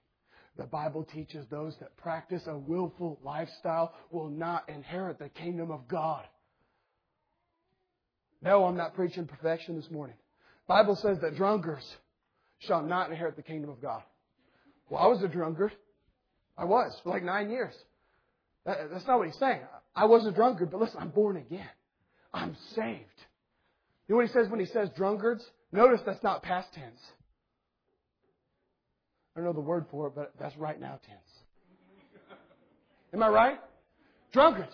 The 0.57 0.63
Bible 0.65 1.03
teaches 1.03 1.45
those 1.47 1.75
that 1.77 1.97
practice 1.97 2.47
a 2.47 2.57
willful 2.57 3.19
lifestyle 3.23 3.93
will 4.11 4.29
not 4.29 4.69
inherit 4.69 5.19
the 5.19 5.29
kingdom 5.29 5.71
of 5.71 5.87
God. 5.89 6.23
No, 8.41 8.63
I'm 8.65 8.77
not 8.77 8.95
preaching 8.95 9.25
perfection 9.25 9.75
this 9.75 9.91
morning. 9.91 10.15
Bible 10.67 10.95
says 10.95 11.19
that 11.19 11.35
drunkards 11.35 11.97
shall 12.59 12.81
not 12.81 13.09
inherit 13.09 13.35
the 13.35 13.43
kingdom 13.43 13.69
of 13.69 13.81
God. 13.81 14.03
Well, 14.89 15.01
I 15.01 15.07
was 15.07 15.21
a 15.21 15.27
drunkard. 15.27 15.73
I 16.57 16.65
was 16.65 16.97
for 17.03 17.09
like 17.09 17.23
nine 17.23 17.49
years. 17.49 17.73
That, 18.65 18.91
that's 18.91 19.05
not 19.07 19.17
what 19.17 19.27
he's 19.27 19.37
saying. 19.37 19.61
I 19.95 20.05
was 20.05 20.25
a 20.25 20.31
drunkard, 20.31 20.71
but 20.71 20.79
listen, 20.79 20.99
I'm 21.01 21.09
born 21.09 21.37
again. 21.37 21.69
I'm 22.33 22.55
saved. 22.75 22.99
You 24.07 24.13
know 24.13 24.17
what 24.17 24.27
he 24.27 24.33
says 24.33 24.49
when 24.49 24.59
he 24.59 24.65
says 24.65 24.89
drunkards? 24.95 25.43
Notice 25.71 26.01
that's 26.05 26.23
not 26.23 26.43
past 26.43 26.73
tense. 26.73 26.99
I 29.35 29.39
don't 29.39 29.45
know 29.45 29.53
the 29.53 29.59
word 29.59 29.85
for 29.91 30.07
it, 30.07 30.13
but 30.15 30.33
that's 30.39 30.55
right 30.57 30.79
now 30.79 30.99
tense. 31.05 31.19
Am 33.13 33.23
I 33.23 33.29
right? 33.29 33.59
Drunkards. 34.31 34.73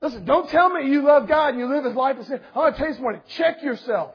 Listen, 0.00 0.24
don't 0.24 0.48
tell 0.48 0.70
me 0.70 0.90
you 0.90 1.02
love 1.02 1.28
God 1.28 1.50
and 1.50 1.58
you 1.58 1.66
live 1.66 1.84
His 1.84 1.94
life 1.94 2.16
as 2.18 2.26
sin. 2.26 2.40
I 2.54 2.58
want 2.58 2.76
to 2.76 2.82
tell 2.82 2.92
you 2.92 3.00
morning, 3.00 3.20
check 3.36 3.62
yourself. 3.62 4.14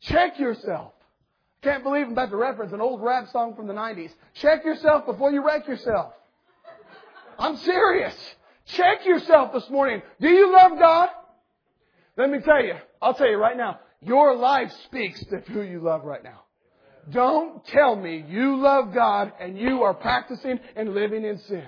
Check 0.00 0.38
yourself. 0.38 0.92
Can't 1.62 1.84
believe 1.84 2.06
I'm 2.06 2.12
about 2.12 2.30
to 2.30 2.36
reference 2.36 2.72
an 2.72 2.80
old 2.80 3.02
rap 3.02 3.28
song 3.30 3.54
from 3.54 3.68
the 3.68 3.72
90s. 3.72 4.10
Check 4.34 4.64
yourself 4.64 5.06
before 5.06 5.30
you 5.30 5.44
wreck 5.44 5.68
yourself. 5.68 6.12
I'm 7.38 7.56
serious. 7.58 8.14
Check 8.66 9.06
yourself 9.06 9.52
this 9.52 9.68
morning. 9.70 10.02
Do 10.20 10.28
you 10.28 10.52
love 10.52 10.72
God? 10.78 11.08
Let 12.16 12.30
me 12.30 12.40
tell 12.40 12.62
you. 12.62 12.74
I'll 13.00 13.14
tell 13.14 13.30
you 13.30 13.36
right 13.36 13.56
now. 13.56 13.78
Your 14.00 14.34
life 14.34 14.72
speaks 14.86 15.24
to 15.26 15.38
who 15.52 15.62
you 15.62 15.80
love 15.80 16.04
right 16.04 16.22
now. 16.24 16.42
Don't 17.10 17.64
tell 17.66 17.94
me 17.96 18.24
you 18.28 18.56
love 18.56 18.92
God 18.92 19.32
and 19.40 19.56
you 19.58 19.82
are 19.82 19.94
practicing 19.94 20.58
and 20.76 20.94
living 20.94 21.24
in 21.24 21.38
sin. 21.38 21.66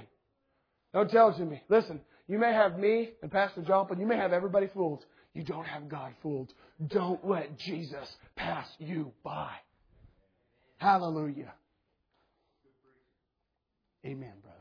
Don't 0.92 1.10
tell 1.10 1.30
it 1.30 1.36
to 1.38 1.44
me. 1.44 1.62
Listen, 1.68 2.00
you 2.28 2.38
may 2.38 2.52
have 2.52 2.78
me 2.78 3.10
and 3.22 3.30
Pastor 3.30 3.62
John, 3.62 3.86
but 3.88 3.98
you 3.98 4.06
may 4.06 4.16
have 4.16 4.32
everybody 4.32 4.68
fooled. 4.68 5.04
You 5.34 5.42
don't 5.42 5.66
have 5.66 5.88
God 5.88 6.12
fooled. 6.22 6.52
Don't 6.86 7.24
let 7.26 7.58
Jesus 7.58 8.16
pass 8.36 8.66
you 8.78 9.12
by. 9.24 9.50
Hallelujah. 10.78 11.52
Amen, 14.04 14.32
brother. 14.42 14.56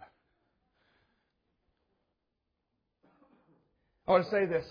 I 4.07 4.11
want 4.11 4.25
to 4.25 4.31
say 4.31 4.45
this. 4.45 4.65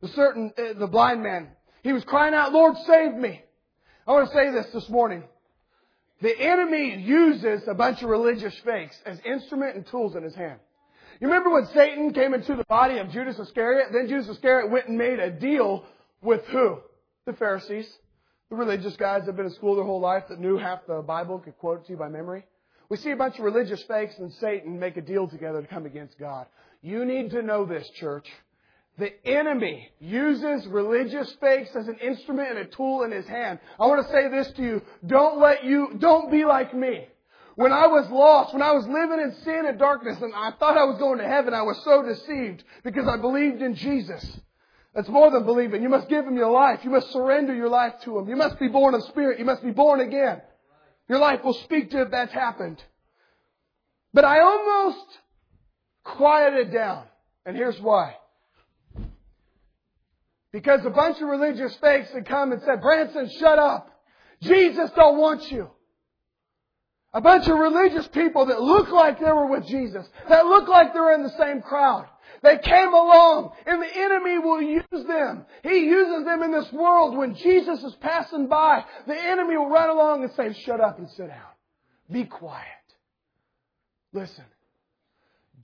The 0.00 0.08
certain, 0.08 0.52
uh, 0.56 0.78
the 0.78 0.86
blind 0.86 1.22
man, 1.22 1.48
he 1.82 1.92
was 1.92 2.04
crying 2.04 2.34
out, 2.34 2.52
Lord, 2.52 2.76
save 2.86 3.14
me. 3.14 3.42
I 4.06 4.12
want 4.12 4.28
to 4.28 4.34
say 4.34 4.50
this 4.50 4.66
this 4.72 4.88
morning. 4.88 5.24
The 6.20 6.38
enemy 6.38 6.96
uses 7.02 7.66
a 7.68 7.74
bunch 7.74 8.02
of 8.02 8.08
religious 8.08 8.54
fakes 8.64 8.96
as 9.04 9.18
instrument 9.24 9.76
and 9.76 9.86
tools 9.86 10.14
in 10.14 10.22
his 10.22 10.34
hand. 10.34 10.60
You 11.20 11.28
remember 11.28 11.50
when 11.50 11.66
Satan 11.66 12.12
came 12.12 12.34
into 12.34 12.56
the 12.56 12.64
body 12.64 12.98
of 12.98 13.10
Judas 13.10 13.38
Iscariot? 13.38 13.88
Then 13.92 14.08
Judas 14.08 14.28
Iscariot 14.28 14.70
went 14.70 14.88
and 14.88 14.98
made 14.98 15.18
a 15.18 15.30
deal 15.30 15.84
with 16.22 16.44
who? 16.46 16.78
The 17.26 17.34
Pharisees. 17.34 17.90
The 18.50 18.56
religious 18.56 18.96
guys 18.96 19.20
that 19.20 19.26
have 19.26 19.36
been 19.36 19.46
in 19.46 19.52
school 19.52 19.74
their 19.74 19.84
whole 19.84 20.00
life 20.00 20.24
that 20.28 20.38
knew 20.38 20.56
half 20.56 20.86
the 20.86 21.02
Bible, 21.02 21.38
could 21.38 21.56
quote 21.58 21.80
it 21.80 21.86
to 21.86 21.92
you 21.92 21.98
by 21.98 22.08
memory. 22.08 22.44
We 22.88 22.98
see 22.98 23.10
a 23.10 23.16
bunch 23.16 23.38
of 23.38 23.44
religious 23.44 23.82
fakes 23.84 24.18
and 24.18 24.32
Satan 24.34 24.78
make 24.78 24.96
a 24.96 25.00
deal 25.00 25.26
together 25.26 25.62
to 25.62 25.66
come 25.66 25.86
against 25.86 26.18
God. 26.18 26.46
You 26.82 27.04
need 27.04 27.30
to 27.30 27.42
know 27.42 27.64
this, 27.64 27.88
church. 27.98 28.28
The 28.98 29.12
enemy 29.26 29.90
uses 29.98 30.66
religious 30.68 31.34
fakes 31.40 31.74
as 31.74 31.88
an 31.88 31.96
instrument 31.96 32.50
and 32.50 32.58
a 32.58 32.64
tool 32.66 33.02
in 33.02 33.10
his 33.10 33.26
hand. 33.26 33.58
I 33.80 33.86
want 33.86 34.06
to 34.06 34.12
say 34.12 34.28
this 34.28 34.52
to 34.52 34.62
you. 34.62 34.82
Don't 35.06 35.40
let 35.40 35.64
you, 35.64 35.96
don't 35.98 36.30
be 36.30 36.44
like 36.44 36.74
me. 36.74 37.08
When 37.56 37.72
I 37.72 37.86
was 37.86 38.08
lost, 38.10 38.52
when 38.52 38.62
I 38.62 38.72
was 38.72 38.86
living 38.86 39.20
in 39.20 39.34
sin 39.42 39.64
and 39.66 39.78
darkness 39.78 40.20
and 40.20 40.34
I 40.34 40.52
thought 40.52 40.76
I 40.76 40.84
was 40.84 40.98
going 40.98 41.18
to 41.18 41.26
heaven, 41.26 41.54
I 41.54 41.62
was 41.62 41.80
so 41.84 42.02
deceived 42.02 42.62
because 42.84 43.08
I 43.08 43.16
believed 43.16 43.62
in 43.62 43.74
Jesus. 43.74 44.40
That's 44.94 45.08
more 45.08 45.30
than 45.30 45.44
believing. 45.44 45.82
You 45.82 45.88
must 45.88 46.08
give 46.08 46.24
Him 46.24 46.36
your 46.36 46.50
life. 46.50 46.80
You 46.84 46.90
must 46.90 47.12
surrender 47.12 47.54
your 47.54 47.68
life 47.68 47.94
to 48.04 48.18
Him. 48.18 48.28
You 48.28 48.36
must 48.36 48.60
be 48.60 48.68
born 48.68 48.94
of 48.94 49.02
Spirit. 49.04 49.38
You 49.38 49.44
must 49.44 49.62
be 49.62 49.72
born 49.72 50.00
again. 50.00 50.40
Your 51.08 51.18
life 51.18 51.42
will 51.42 51.54
speak 51.54 51.90
to 51.90 52.02
if 52.02 52.10
that's 52.10 52.32
happened. 52.32 52.82
But 54.12 54.24
I 54.24 54.40
almost 54.40 55.06
quieted 56.04 56.72
down. 56.72 57.04
And 57.44 57.56
here's 57.56 57.78
why. 57.80 58.16
Because 60.52 60.86
a 60.86 60.90
bunch 60.90 61.20
of 61.20 61.28
religious 61.28 61.74
fakes 61.76 62.12
had 62.12 62.26
come 62.26 62.52
and 62.52 62.62
said, 62.62 62.80
Branson, 62.80 63.28
shut 63.40 63.58
up. 63.58 63.90
Jesus 64.40 64.90
don't 64.94 65.18
want 65.18 65.50
you. 65.50 65.68
A 67.12 67.20
bunch 67.20 67.48
of 67.48 67.58
religious 67.58 68.06
people 68.08 68.46
that 68.46 68.60
look 68.60 68.90
like 68.90 69.18
they 69.18 69.32
were 69.32 69.46
with 69.46 69.66
Jesus, 69.66 70.06
that 70.28 70.46
look 70.46 70.68
like 70.68 70.92
they're 70.92 71.14
in 71.14 71.22
the 71.24 71.36
same 71.38 71.60
crowd. 71.60 72.06
They 72.44 72.58
came 72.58 72.92
along 72.92 73.52
and 73.66 73.80
the 73.80 73.96
enemy 73.96 74.38
will 74.38 74.60
use 74.60 74.84
them. 74.90 75.46
He 75.62 75.78
uses 75.86 76.26
them 76.26 76.42
in 76.42 76.52
this 76.52 76.70
world. 76.72 77.16
When 77.16 77.34
Jesus 77.34 77.82
is 77.82 77.94
passing 78.02 78.48
by, 78.48 78.84
the 79.06 79.16
enemy 79.16 79.56
will 79.56 79.70
run 79.70 79.88
along 79.88 80.24
and 80.24 80.32
say, 80.34 80.52
shut 80.62 80.78
up 80.78 80.98
and 80.98 81.08
sit 81.10 81.28
down. 81.28 81.40
Be 82.10 82.24
quiet. 82.24 82.66
Listen. 84.12 84.44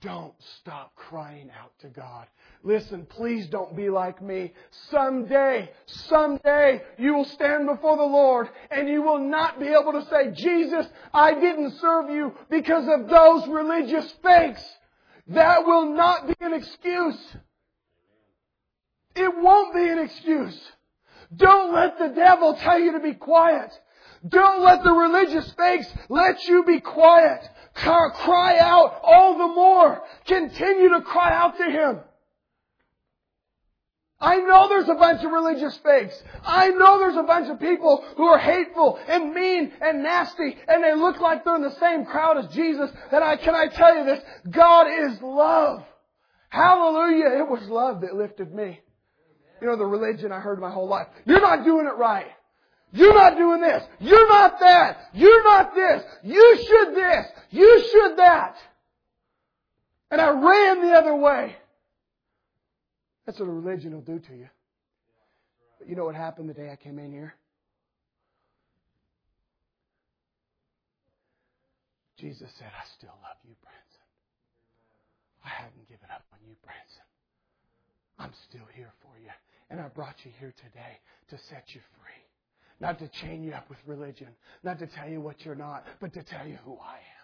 Don't 0.01 0.33
stop 0.61 0.95
crying 0.95 1.51
out 1.61 1.73
to 1.81 1.87
God. 1.87 2.25
Listen, 2.63 3.05
please 3.05 3.45
don't 3.49 3.75
be 3.77 3.91
like 3.91 4.19
me. 4.19 4.51
Someday, 4.89 5.69
someday, 5.85 6.81
you 6.97 7.13
will 7.13 7.25
stand 7.25 7.67
before 7.67 7.97
the 7.97 8.03
Lord 8.03 8.49
and 8.71 8.89
you 8.89 9.03
will 9.03 9.19
not 9.19 9.59
be 9.59 9.67
able 9.67 9.91
to 9.91 10.03
say, 10.09 10.31
Jesus, 10.33 10.87
I 11.13 11.35
didn't 11.35 11.77
serve 11.79 12.09
you 12.09 12.33
because 12.49 12.87
of 12.87 13.07
those 13.07 13.47
religious 13.47 14.11
fakes. 14.23 14.63
That 15.27 15.65
will 15.65 15.93
not 15.93 16.27
be 16.27 16.35
an 16.41 16.53
excuse. 16.53 17.19
It 19.15 19.31
won't 19.37 19.75
be 19.75 19.87
an 19.87 19.99
excuse. 19.99 20.59
Don't 21.35 21.73
let 21.73 21.97
the 21.99 22.09
devil 22.09 22.55
tell 22.55 22.79
you 22.79 22.93
to 22.93 22.99
be 22.99 23.13
quiet. 23.13 23.71
Don't 24.27 24.63
let 24.63 24.83
the 24.83 24.91
religious 24.91 25.51
fakes 25.53 25.87
let 26.09 26.43
you 26.47 26.63
be 26.63 26.79
quiet. 26.79 27.41
Cry 27.73 28.59
out 28.59 28.99
all 29.03 29.37
the 29.37 29.47
more. 29.47 30.03
Continue 30.25 30.89
to 30.89 31.01
cry 31.01 31.33
out 31.33 31.57
to 31.57 31.63
Him. 31.63 31.99
I 34.21 34.37
know 34.37 34.69
there's 34.69 34.87
a 34.87 34.93
bunch 34.93 35.23
of 35.23 35.31
religious 35.31 35.75
fakes. 35.77 36.21
I 36.45 36.69
know 36.69 36.99
there's 36.99 37.17
a 37.17 37.23
bunch 37.23 37.49
of 37.49 37.59
people 37.59 38.05
who 38.17 38.25
are 38.25 38.37
hateful 38.37 38.99
and 39.07 39.33
mean 39.33 39.71
and 39.81 40.03
nasty 40.03 40.55
and 40.67 40.83
they 40.83 40.93
look 40.93 41.19
like 41.19 41.43
they're 41.43 41.55
in 41.55 41.63
the 41.63 41.75
same 41.79 42.05
crowd 42.05 42.37
as 42.37 42.47
Jesus. 42.53 42.91
And 43.11 43.23
I, 43.23 43.35
can 43.37 43.55
I 43.55 43.67
tell 43.67 43.97
you 43.97 44.05
this? 44.05 44.19
God 44.51 44.87
is 44.87 45.19
love. 45.23 45.83
Hallelujah. 46.49 47.39
It 47.39 47.49
was 47.49 47.67
love 47.67 48.01
that 48.01 48.15
lifted 48.15 48.53
me. 48.53 48.79
You 49.59 49.67
know, 49.67 49.75
the 49.75 49.85
religion 49.85 50.31
I 50.31 50.39
heard 50.39 50.59
my 50.59 50.71
whole 50.71 50.87
life. 50.87 51.07
You're 51.25 51.41
not 51.41 51.63
doing 51.63 51.87
it 51.87 51.97
right. 51.97 52.27
You're 52.93 53.13
not 53.13 53.37
doing 53.37 53.61
this. 53.61 53.83
You're 53.99 54.27
not 54.27 54.59
that. 54.59 54.97
You're 55.13 55.43
not 55.43 55.73
this. 55.73 56.03
You 56.23 56.57
should 56.57 56.95
this. 56.95 57.25
You 57.49 57.83
should 57.91 58.17
that. 58.17 58.55
And 60.11 60.19
I 60.19 60.29
ran 60.29 60.81
the 60.81 60.93
other 60.93 61.15
way. 61.15 61.55
That's 63.25 63.39
what 63.39 63.47
a 63.47 63.51
religion 63.51 63.93
will 63.93 64.01
do 64.01 64.19
to 64.19 64.35
you. 64.35 64.49
But 65.79 65.89
you 65.89 65.95
know 65.95 66.05
what 66.05 66.15
happened 66.15 66.49
the 66.49 66.53
day 66.53 66.69
I 66.71 66.75
came 66.75 66.99
in 66.99 67.11
here? 67.11 67.33
Jesus 72.17 72.51
said, 72.59 72.67
I 72.67 72.85
still 72.97 73.17
love 73.23 73.37
you, 73.43 73.55
Branson. 73.63 74.05
I 75.43 75.49
haven't 75.49 75.89
given 75.89 76.05
up 76.13 76.23
on 76.31 76.39
you, 76.47 76.55
Branson. 76.63 77.01
I'm 78.19 78.31
still 78.47 78.67
here 78.75 78.93
for 79.01 79.17
you. 79.19 79.31
And 79.71 79.79
I 79.79 79.87
brought 79.87 80.15
you 80.23 80.31
here 80.39 80.53
today 80.57 80.99
to 81.29 81.37
set 81.49 81.73
you 81.73 81.81
free. 81.97 82.21
Not 82.79 82.99
to 82.99 83.07
chain 83.07 83.43
you 83.43 83.53
up 83.53 83.69
with 83.69 83.79
religion. 83.87 84.27
Not 84.63 84.77
to 84.79 84.87
tell 84.87 85.09
you 85.09 85.21
what 85.21 85.43
you're 85.43 85.55
not, 85.55 85.85
but 85.99 86.13
to 86.13 86.21
tell 86.23 86.45
you 86.45 86.57
who 86.63 86.73
I 86.73 86.95
am. 86.97 87.21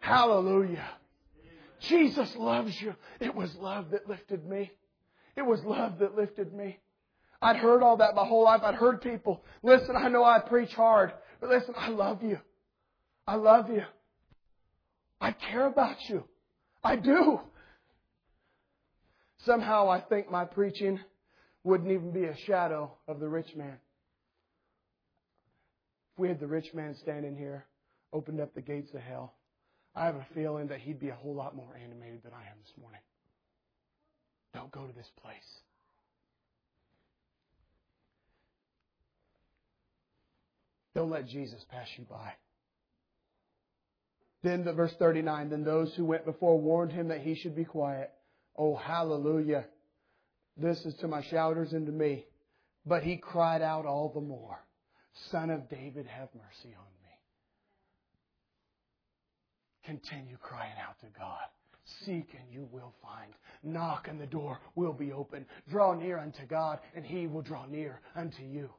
Hallelujah. 0.00 0.88
Jesus 1.80 2.34
loves 2.36 2.80
you. 2.80 2.94
It 3.20 3.34
was 3.34 3.54
love 3.56 3.90
that 3.90 4.08
lifted 4.08 4.44
me. 4.44 4.72
It 5.36 5.42
was 5.42 5.60
love 5.64 5.98
that 5.98 6.16
lifted 6.16 6.52
me. 6.52 6.78
I'd 7.42 7.56
heard 7.56 7.82
all 7.82 7.98
that 7.98 8.14
my 8.14 8.24
whole 8.24 8.44
life. 8.44 8.62
I'd 8.64 8.74
heard 8.74 9.02
people, 9.02 9.44
listen, 9.62 9.96
I 9.96 10.08
know 10.08 10.24
I 10.24 10.38
preach 10.38 10.72
hard, 10.72 11.12
but 11.40 11.50
listen, 11.50 11.74
I 11.76 11.88
love 11.88 12.22
you. 12.22 12.38
I 13.26 13.34
love 13.34 13.68
you. 13.68 13.82
I 15.20 15.32
care 15.32 15.66
about 15.66 15.96
you. 16.08 16.24
I 16.82 16.96
do. 16.96 17.40
Somehow 19.44 19.90
I 19.90 20.00
think 20.00 20.30
my 20.30 20.44
preaching 20.44 21.00
wouldn't 21.64 21.90
even 21.90 22.12
be 22.12 22.24
a 22.24 22.36
shadow 22.46 22.92
of 23.08 23.20
the 23.20 23.28
rich 23.28 23.54
man. 23.56 23.78
If 26.12 26.18
we 26.18 26.28
had 26.28 26.40
the 26.40 26.46
rich 26.46 26.72
man 26.74 26.94
standing 27.02 27.36
here, 27.36 27.66
opened 28.12 28.40
up 28.40 28.54
the 28.54 28.62
gates 28.62 28.92
of 28.94 29.00
hell, 29.00 29.34
I 29.94 30.06
have 30.06 30.16
a 30.16 30.26
feeling 30.34 30.68
that 30.68 30.80
he'd 30.80 31.00
be 31.00 31.08
a 31.08 31.14
whole 31.14 31.34
lot 31.34 31.54
more 31.54 31.76
animated 31.76 32.22
than 32.22 32.32
I 32.32 32.42
am 32.42 32.56
this 32.62 32.72
morning. 32.80 33.00
Don't 34.54 34.70
go 34.70 34.86
to 34.86 34.92
this 34.94 35.10
place. 35.20 35.34
Don't 40.94 41.10
let 41.10 41.26
Jesus 41.26 41.64
pass 41.70 41.88
you 41.98 42.04
by. 42.08 42.32
Then 44.44 44.64
the 44.64 44.72
verse 44.72 44.94
39, 44.98 45.50
then 45.50 45.64
those 45.64 45.92
who 45.94 46.04
went 46.04 46.24
before 46.24 46.58
warned 46.58 46.92
him 46.92 47.08
that 47.08 47.20
he 47.20 47.34
should 47.34 47.56
be 47.56 47.64
quiet. 47.64 48.12
Oh, 48.56 48.76
hallelujah. 48.76 49.64
This 50.56 50.78
is 50.84 50.94
to 51.00 51.08
my 51.08 51.22
shouters 51.24 51.72
and 51.72 51.86
to 51.86 51.92
me. 51.92 52.26
But 52.86 53.02
he 53.02 53.16
cried 53.16 53.62
out 53.62 53.86
all 53.86 54.10
the 54.14 54.20
more. 54.20 54.58
Son 55.30 55.50
of 55.50 55.68
David, 55.68 56.06
have 56.06 56.28
mercy 56.34 56.74
on 56.76 56.92
me. 57.02 57.10
Continue 59.84 60.36
crying 60.36 60.74
out 60.86 61.00
to 61.00 61.06
God. 61.18 61.48
Seek 62.04 62.28
and 62.38 62.50
you 62.50 62.68
will 62.72 62.94
find. 63.02 63.32
Knock 63.62 64.08
and 64.08 64.20
the 64.20 64.26
door 64.26 64.58
will 64.74 64.92
be 64.92 65.12
open. 65.12 65.46
Draw 65.70 65.94
near 65.94 66.18
unto 66.18 66.46
God 66.46 66.78
and 66.94 67.04
he 67.04 67.26
will 67.26 67.42
draw 67.42 67.66
near 67.66 68.00
unto 68.16 68.42
you. 68.42 68.70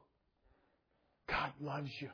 God 1.28 1.52
loves 1.60 1.90
you. 2.00 2.10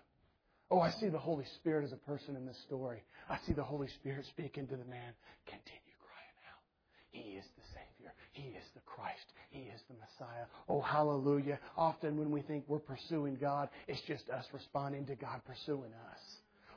Oh, 0.70 0.80
I 0.80 0.90
see 0.90 1.08
the 1.08 1.18
Holy 1.18 1.44
Spirit 1.56 1.84
as 1.84 1.92
a 1.92 1.96
person 1.96 2.34
in 2.36 2.46
this 2.46 2.56
story. 2.66 3.02
I 3.28 3.38
see 3.46 3.52
the 3.52 3.62
Holy 3.62 3.88
Spirit 3.88 4.24
speaking 4.26 4.66
to 4.68 4.76
the 4.76 4.84
man. 4.84 5.12
Continue 5.46 5.96
crying 6.00 6.38
out. 6.48 6.62
He 7.10 7.36
is 7.36 7.44
the 7.56 7.62
Savior. 7.74 8.12
He 8.32 8.56
is 8.56 8.64
the 8.74 8.80
Christ. 8.86 9.32
He 9.50 9.60
is 9.64 9.80
the 9.88 9.94
Messiah. 9.94 10.46
Oh, 10.68 10.80
hallelujah. 10.80 11.58
Often 11.76 12.18
when 12.18 12.30
we 12.30 12.40
think 12.40 12.64
we're 12.68 12.78
pursuing 12.78 13.36
God, 13.36 13.68
it's 13.86 14.00
just 14.06 14.28
us 14.30 14.46
responding 14.52 15.04
to 15.06 15.14
God 15.14 15.42
pursuing 15.46 15.92
us. 16.10 16.20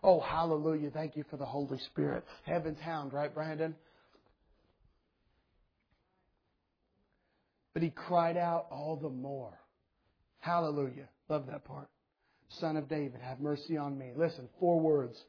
Oh, 0.04 0.20
hallelujah. 0.20 0.90
Thank 0.92 1.16
you 1.16 1.24
for 1.30 1.38
the 1.38 1.46
Holy 1.46 1.80
Spirit. 1.80 2.26
Heaven's 2.44 2.80
hound, 2.80 3.14
right, 3.14 3.34
Brandon? 3.34 3.76
But 7.76 7.84
he 7.84 7.90
cried 7.90 8.38
out 8.38 8.68
all 8.72 8.96
the 8.96 9.10
more. 9.10 9.60
Hallelujah. 10.40 11.10
Love 11.28 11.46
that 11.48 11.66
part. 11.66 11.90
Son 12.48 12.78
of 12.78 12.88
David, 12.88 13.20
have 13.22 13.42
mercy 13.42 13.76
on 13.76 13.98
me. 13.98 14.14
Listen, 14.16 14.48
four 14.62 14.80
words. 14.80 15.22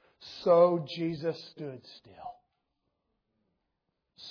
So 0.45 0.87
Jesus 0.89 1.37
stood 1.51 1.81
still. 1.99 2.37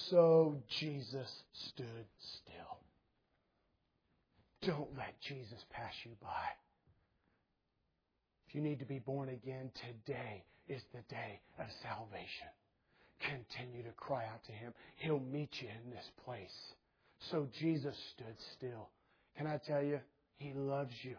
So 0.10 0.56
Jesus 0.80 1.30
stood 1.52 2.06
still. 2.18 2.80
Don't 4.62 4.98
let 4.98 5.20
Jesus 5.20 5.66
pass 5.70 5.94
you 6.06 6.12
by. 6.22 6.48
If 8.48 8.56
you 8.56 8.62
need 8.62 8.80
to 8.80 8.86
be 8.86 9.00
born 9.00 9.28
again, 9.28 9.72
today 9.76 10.46
is 10.70 10.82
the 10.94 11.02
day 11.10 11.42
of 11.60 11.66
salvation. 11.84 12.48
Continue 13.20 13.84
to 13.84 13.92
cry 13.92 14.24
out 14.24 14.44
to 14.46 14.54
Him. 14.54 14.74
He'll 14.96 15.20
meet 15.20 15.62
you 15.62 15.68
in 15.68 15.92
this 15.92 16.10
place. 16.24 16.74
So 17.32 17.48
Jesus 17.60 17.96
stood 18.14 18.36
still. 18.58 18.90
Can 19.38 19.48
I 19.48 19.60
tell 19.66 19.84
you, 19.84 20.00
He 20.38 20.54
loves 20.54 20.94
you. 21.02 21.16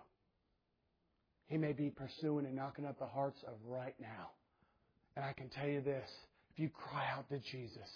He 1.47 1.57
may 1.57 1.73
be 1.73 1.91
pursuing 1.91 2.47
and 2.47 2.57
knocking 2.57 2.87
up 2.87 2.99
the 2.99 3.07
hearts 3.07 3.39
of 3.47 3.55
right 3.65 3.95
now. 4.01 4.31
And 5.15 5.25
I 5.25 5.33
can 5.33 5.49
tell 5.49 5.69
you 5.69 5.81
this 5.81 6.09
if 6.53 6.59
you 6.59 6.69
cry 6.71 7.05
out 7.17 7.29
to 7.29 7.39
Jesus, 7.39 7.89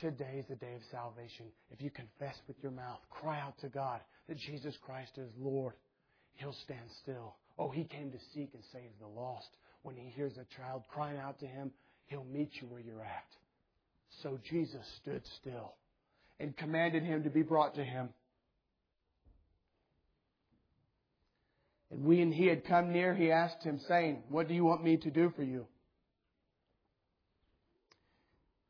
today 0.00 0.36
is 0.38 0.46
the 0.48 0.56
day 0.56 0.74
of 0.74 0.82
salvation. 0.90 1.46
If 1.70 1.80
you 1.80 1.90
confess 1.90 2.36
with 2.46 2.56
your 2.62 2.72
mouth, 2.72 3.00
cry 3.10 3.40
out 3.40 3.58
to 3.60 3.68
God 3.68 4.00
that 4.28 4.38
Jesus 4.38 4.74
Christ 4.84 5.12
is 5.16 5.30
Lord, 5.38 5.74
He'll 6.34 6.56
stand 6.64 6.88
still. 7.02 7.36
Oh, 7.58 7.70
He 7.70 7.84
came 7.84 8.10
to 8.10 8.18
seek 8.34 8.50
and 8.54 8.62
save 8.72 8.90
the 9.00 9.08
lost. 9.08 9.48
When 9.82 9.96
He 9.96 10.10
hears 10.10 10.32
a 10.36 10.60
child 10.60 10.82
crying 10.88 11.18
out 11.18 11.38
to 11.40 11.46
Him, 11.46 11.70
He'll 12.06 12.24
meet 12.24 12.50
you 12.60 12.68
where 12.68 12.80
you're 12.80 13.02
at. 13.02 13.26
So 14.22 14.38
Jesus 14.48 14.86
stood 15.00 15.22
still 15.40 15.74
and 16.40 16.56
commanded 16.56 17.02
him 17.02 17.24
to 17.24 17.30
be 17.30 17.42
brought 17.42 17.74
to 17.76 17.84
him. 17.84 18.08
And 21.90 22.04
when 22.04 22.32
he 22.32 22.46
had 22.46 22.64
come 22.64 22.92
near, 22.92 23.14
he 23.14 23.30
asked 23.30 23.62
him, 23.62 23.78
saying, 23.86 24.22
What 24.28 24.48
do 24.48 24.54
you 24.54 24.64
want 24.64 24.82
me 24.82 24.96
to 24.96 25.10
do 25.10 25.32
for 25.36 25.42
you? 25.42 25.66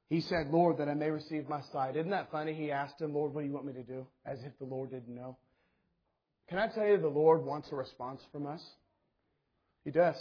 He 0.09 0.21
said, 0.21 0.49
Lord, 0.51 0.77
that 0.79 0.89
I 0.89 0.95
may 0.95 1.09
receive 1.09 1.49
my 1.49 1.63
sight. 1.73 1.97
Isn't 1.97 2.11
that 2.11 2.31
funny? 2.31 2.53
He 2.53 2.71
asked 2.71 3.01
him, 3.01 3.15
Lord, 3.15 3.33
what 3.33 3.41
do 3.41 3.47
you 3.47 3.53
want 3.55 3.65
me 3.65 3.73
to 3.73 3.83
do? 3.83 4.07
As 4.27 4.39
if 4.45 4.53
the 4.59 4.67
Lord 4.67 4.91
didn't 4.91 5.15
know. 5.15 5.39
Can 6.51 6.59
I 6.59 6.69
tell 6.69 6.87
you 6.87 6.99
the 6.99 7.09
Lord 7.09 7.45
wants 7.45 7.69
a 7.73 7.77
response 7.77 8.21
from 8.31 8.47
us? 8.47 8.61
He 9.85 9.91
does. 9.91 10.17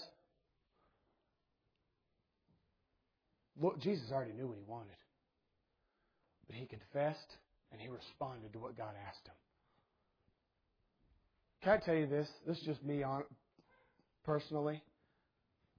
Lord, 3.60 3.82
Jesus 3.82 4.06
already 4.14 4.32
knew 4.32 4.48
what 4.48 4.58
he 4.58 4.64
wanted. 4.66 4.96
But 6.52 6.60
he 6.60 6.66
confessed 6.66 7.38
and 7.72 7.80
he 7.80 7.88
responded 7.88 8.52
to 8.52 8.60
what 8.60 8.78
God 8.78 8.94
asked 9.08 9.26
him. 9.26 9.34
Can 11.64 11.72
I 11.72 11.78
tell 11.78 11.96
you 11.96 12.08
this? 12.08 12.28
This 12.46 12.58
is 12.58 12.64
just 12.66 12.84
me 12.84 13.04
on 13.04 13.24
personally. 14.26 14.84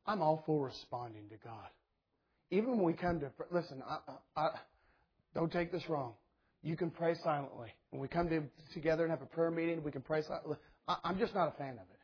I'm 0.06 0.22
all 0.22 0.42
for 0.46 0.64
responding 0.64 1.28
to 1.28 1.36
God. 1.44 1.68
Even 2.50 2.70
when 2.70 2.84
we 2.84 2.94
come 2.94 3.20
to 3.20 3.30
listen, 3.50 3.82
I, 3.86 3.98
I, 4.34 4.48
don't 5.34 5.52
take 5.52 5.72
this 5.72 5.82
wrong. 5.90 6.14
You 6.62 6.74
can 6.74 6.90
pray 6.90 7.16
silently. 7.22 7.68
When 7.90 8.00
we 8.00 8.08
come 8.08 8.30
to, 8.30 8.42
together 8.72 9.02
and 9.02 9.10
have 9.10 9.20
a 9.20 9.26
prayer 9.26 9.50
meeting, 9.50 9.82
we 9.82 9.90
can 9.90 10.00
pray 10.00 10.22
silently. 10.22 10.56
I, 10.88 10.96
am 11.04 11.18
just 11.18 11.34
not 11.34 11.48
a 11.48 11.58
fan 11.58 11.72
of 11.72 11.80
it. 11.80 12.00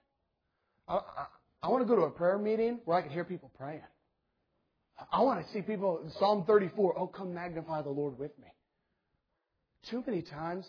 I, 0.89 0.95
I, 0.95 1.27
I 1.63 1.69
want 1.69 1.83
to 1.83 1.89
go 1.89 1.97
to 1.97 2.03
a 2.03 2.11
prayer 2.11 2.37
meeting 2.37 2.81
where 2.85 2.99
I 2.99 3.03
can 3.03 3.11
hear 3.11 3.25
people 3.25 3.51
praying. 3.57 3.81
I 5.11 5.23
want 5.23 5.47
to 5.47 5.53
see 5.55 5.63
people, 5.63 6.03
Psalm 6.19 6.45
34, 6.47 6.99
oh, 6.99 7.07
come 7.07 7.33
magnify 7.33 7.81
the 7.81 7.91
Lord 7.91 8.19
with 8.19 8.37
me. 8.39 8.49
Too 9.91 10.03
many 10.07 10.23
times, 10.23 10.67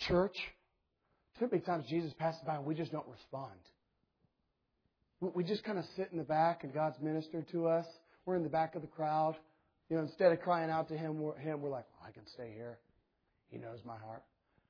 church, 0.00 0.36
too 1.38 1.48
many 1.50 1.62
times 1.62 1.86
Jesus 1.88 2.12
passes 2.18 2.40
by 2.46 2.56
and 2.56 2.64
we 2.64 2.74
just 2.74 2.92
don't 2.92 3.06
respond. 3.08 3.52
We 5.20 5.44
just 5.44 5.64
kind 5.64 5.78
of 5.78 5.84
sit 5.96 6.08
in 6.12 6.18
the 6.18 6.24
back 6.24 6.64
and 6.64 6.72
God's 6.72 6.96
ministered 7.02 7.46
to 7.52 7.68
us. 7.68 7.84
We're 8.24 8.36
in 8.36 8.42
the 8.42 8.48
back 8.48 8.74
of 8.74 8.80
the 8.80 8.88
crowd. 8.88 9.36
You 9.90 9.96
know, 9.96 10.02
instead 10.02 10.32
of 10.32 10.40
crying 10.40 10.70
out 10.70 10.88
to 10.88 10.96
Him, 10.96 11.20
we're, 11.20 11.36
him, 11.36 11.60
we're 11.60 11.68
like, 11.68 11.84
well, 11.92 12.08
I 12.08 12.12
can 12.12 12.26
stay 12.28 12.52
here. 12.54 12.78
He 13.50 13.58
knows 13.58 13.80
my 13.84 13.96
heart. 13.98 14.22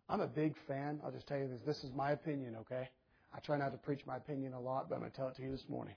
I'm 0.08 0.20
a 0.20 0.26
big 0.26 0.54
fan. 0.66 0.98
I'll 1.04 1.12
just 1.12 1.28
tell 1.28 1.38
you 1.38 1.46
this. 1.46 1.60
This 1.64 1.84
is 1.84 1.94
my 1.94 2.10
opinion, 2.12 2.56
okay? 2.62 2.88
I 3.32 3.38
try 3.38 3.56
not 3.58 3.70
to 3.70 3.78
preach 3.78 4.00
my 4.06 4.16
opinion 4.16 4.54
a 4.54 4.60
lot, 4.60 4.88
but 4.88 4.96
I'm 4.96 5.02
going 5.02 5.12
to 5.12 5.16
tell 5.16 5.28
it 5.28 5.36
to 5.36 5.42
you 5.42 5.52
this 5.52 5.64
morning. 5.68 5.94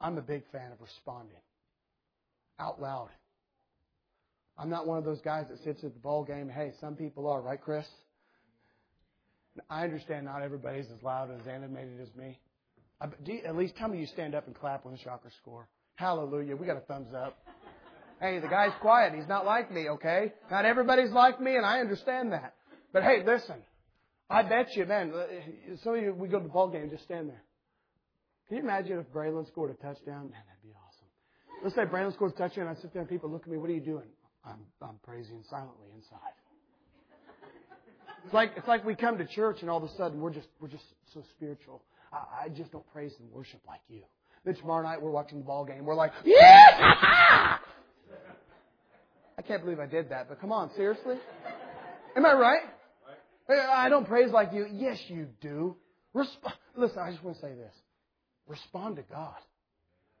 I'm 0.00 0.16
a 0.16 0.22
big 0.22 0.44
fan 0.50 0.72
of 0.72 0.80
responding 0.80 1.36
out 2.58 2.80
loud. 2.80 3.10
I'm 4.58 4.68
not 4.68 4.86
one 4.86 4.98
of 4.98 5.04
those 5.04 5.20
guys 5.20 5.46
that 5.50 5.62
sits 5.62 5.84
at 5.84 5.94
the 5.94 6.00
ball 6.00 6.24
game. 6.24 6.48
Hey, 6.48 6.72
some 6.80 6.96
people 6.96 7.28
are, 7.28 7.40
right, 7.40 7.60
Chris? 7.60 7.86
I 9.70 9.84
understand 9.84 10.26
not 10.26 10.42
everybody's 10.42 10.86
as 10.86 11.02
loud 11.02 11.30
and 11.30 11.40
as 11.40 11.46
animated 11.46 12.00
as 12.00 12.08
me. 12.16 12.38
At 13.00 13.56
least 13.56 13.76
tell 13.76 13.88
me 13.88 13.98
you 13.98 14.06
stand 14.06 14.34
up 14.34 14.46
and 14.46 14.56
clap 14.56 14.84
when 14.84 14.94
the 14.94 15.00
Shockers 15.00 15.32
score. 15.40 15.68
Hallelujah. 15.94 16.56
We 16.56 16.66
got 16.66 16.76
a 16.76 16.80
thumbs 16.80 17.14
up. 17.14 17.38
Hey, 18.20 18.40
the 18.40 18.48
guy's 18.48 18.72
quiet. 18.80 19.14
He's 19.14 19.28
not 19.28 19.46
like 19.46 19.72
me, 19.72 19.88
okay? 19.90 20.32
Not 20.50 20.64
everybody's 20.64 21.12
like 21.12 21.40
me, 21.40 21.54
and 21.54 21.64
I 21.64 21.78
understand 21.78 22.32
that. 22.32 22.54
But 22.92 23.04
hey, 23.04 23.22
listen. 23.24 23.56
I 24.28 24.42
bet 24.42 24.74
you, 24.74 24.84
man, 24.84 25.12
uh, 25.14 25.76
some 25.82 25.94
of 25.94 26.02
you, 26.02 26.12
we 26.12 26.28
go 26.28 26.38
to 26.38 26.42
the 26.42 26.50
ball 26.50 26.68
game, 26.68 26.90
just 26.90 27.04
stand 27.04 27.28
there. 27.28 27.42
Can 28.48 28.58
you 28.58 28.62
imagine 28.62 28.98
if 28.98 29.06
Braylon 29.12 29.46
scored 29.46 29.70
a 29.70 29.74
touchdown? 29.74 30.30
Man, 30.30 30.42
that'd 30.46 30.62
be 30.62 30.70
awesome. 30.74 31.06
Let's 31.62 31.76
say 31.76 31.82
Braylon 31.82 32.12
scores 32.12 32.32
a 32.34 32.38
touchdown, 32.38 32.66
I 32.66 32.74
sit 32.80 32.92
there 32.92 33.02
and 33.02 33.08
people 33.08 33.30
look 33.30 33.42
at 33.42 33.48
me, 33.48 33.56
what 33.56 33.70
are 33.70 33.74
you 33.74 33.80
doing? 33.80 34.08
I'm, 34.48 34.88
I'm 34.88 34.98
praising 35.04 35.42
silently 35.50 35.88
inside. 35.94 36.34
It's 38.24 38.34
like, 38.34 38.52
it's 38.56 38.68
like 38.68 38.84
we 38.84 38.94
come 38.94 39.18
to 39.18 39.26
church 39.26 39.58
and 39.60 39.70
all 39.70 39.78
of 39.78 39.84
a 39.84 39.94
sudden 39.96 40.20
we're 40.20 40.32
just, 40.32 40.48
we're 40.60 40.68
just 40.68 40.84
so 41.14 41.22
spiritual. 41.36 41.82
I, 42.12 42.44
I 42.44 42.48
just 42.48 42.72
don't 42.72 42.86
praise 42.92 43.12
and 43.20 43.30
worship 43.30 43.60
like 43.66 43.80
you. 43.88 44.02
Then 44.44 44.54
tomorrow 44.56 44.82
night 44.82 45.00
we're 45.00 45.10
watching 45.10 45.38
the 45.38 45.44
ball 45.44 45.64
game. 45.64 45.84
We're 45.84 45.94
like, 45.94 46.12
yeah! 46.24 47.58
I 49.38 49.42
can't 49.46 49.62
believe 49.62 49.78
I 49.78 49.86
did 49.86 50.10
that, 50.10 50.28
but 50.28 50.40
come 50.40 50.52
on, 50.52 50.70
seriously? 50.74 51.16
Am 52.16 52.26
I 52.26 52.32
right? 52.32 52.62
I 53.50 53.88
don't 53.88 54.06
praise 54.06 54.30
like 54.30 54.52
you. 54.52 54.66
Yes, 54.70 54.98
you 55.08 55.28
do. 55.40 55.76
Resp- 56.14 56.26
Listen, 56.76 56.98
I 56.98 57.12
just 57.12 57.22
want 57.22 57.36
to 57.36 57.42
say 57.42 57.54
this. 57.54 57.72
Respond 58.46 58.96
to 58.96 59.02
God. 59.02 59.36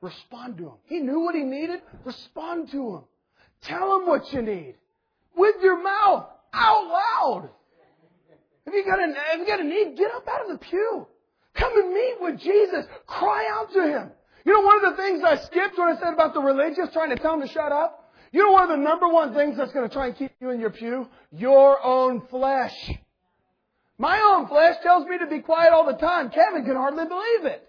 Respond 0.00 0.56
to 0.58 0.64
Him. 0.64 0.74
He 0.84 1.00
knew 1.00 1.20
what 1.20 1.34
He 1.34 1.42
needed. 1.42 1.80
Respond 2.04 2.70
to 2.70 2.96
Him. 2.96 3.02
Tell 3.62 3.98
them 3.98 4.08
what 4.08 4.32
you 4.32 4.42
need. 4.42 4.74
With 5.36 5.56
your 5.62 5.82
mouth, 5.82 6.26
out 6.52 6.86
loud. 6.86 7.50
If 8.66 8.74
you 8.74 8.84
got 8.84 8.98
a, 8.98 9.10
if 9.34 9.40
you 9.40 9.46
got 9.46 9.60
a 9.60 9.64
need, 9.64 9.96
get 9.96 10.14
up 10.14 10.26
out 10.28 10.50
of 10.50 10.58
the 10.58 10.58
pew. 10.58 11.06
Come 11.54 11.72
and 11.76 11.92
meet 11.92 12.14
with 12.20 12.40
Jesus. 12.40 12.84
Cry 13.06 13.48
out 13.50 13.72
to 13.72 13.82
Him. 13.82 14.10
You 14.44 14.52
know, 14.52 14.60
one 14.60 14.84
of 14.84 14.96
the 14.96 15.02
things 15.02 15.22
I 15.24 15.36
skipped 15.36 15.78
when 15.78 15.88
I 15.88 16.00
said 16.00 16.14
about 16.14 16.34
the 16.34 16.40
religious, 16.40 16.92
trying 16.92 17.10
to 17.10 17.16
tell 17.16 17.38
them 17.38 17.46
to 17.46 17.52
shut 17.52 17.72
up? 17.72 18.12
You 18.30 18.40
know 18.40 18.52
one 18.52 18.62
of 18.64 18.68
the 18.68 18.82
number 18.82 19.08
one 19.08 19.34
things 19.34 19.56
that's 19.56 19.72
going 19.72 19.88
to 19.88 19.92
try 19.92 20.06
and 20.08 20.16
keep 20.16 20.32
you 20.40 20.50
in 20.50 20.60
your 20.60 20.70
pew? 20.70 21.08
Your 21.32 21.82
own 21.82 22.26
flesh. 22.30 22.74
My 23.96 24.20
own 24.20 24.48
flesh 24.48 24.76
tells 24.82 25.06
me 25.06 25.18
to 25.18 25.26
be 25.26 25.40
quiet 25.40 25.72
all 25.72 25.86
the 25.86 25.98
time. 25.98 26.30
Kevin 26.30 26.64
can 26.64 26.76
hardly 26.76 27.04
believe 27.06 27.46
it. 27.46 27.68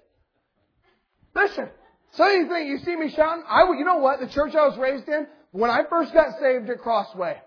Listen, 1.33 1.69
of 2.17 2.27
you 2.27 2.47
think 2.49 2.67
you 2.67 2.79
see 2.79 2.95
me 2.95 3.09
shouting. 3.15 3.43
I, 3.47 3.63
you 3.77 3.85
know 3.85 3.97
what? 3.97 4.19
The 4.19 4.27
church 4.27 4.53
I 4.53 4.67
was 4.67 4.77
raised 4.77 5.07
in, 5.07 5.27
when 5.51 5.69
I 5.69 5.81
first 5.89 6.13
got 6.13 6.39
saved 6.39 6.69
at 6.69 6.79
Crossway, 6.79 7.41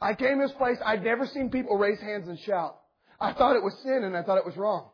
I 0.00 0.14
came 0.14 0.40
to 0.40 0.46
this 0.46 0.56
place, 0.56 0.78
I'd 0.84 1.04
never 1.04 1.26
seen 1.26 1.50
people 1.50 1.76
raise 1.76 2.00
hands 2.00 2.28
and 2.28 2.38
shout. 2.40 2.78
I 3.20 3.32
thought 3.32 3.56
it 3.56 3.62
was 3.62 3.74
sin 3.82 4.02
and 4.04 4.16
I 4.16 4.22
thought 4.22 4.38
it 4.38 4.46
was 4.46 4.56
wrong. 4.56 4.90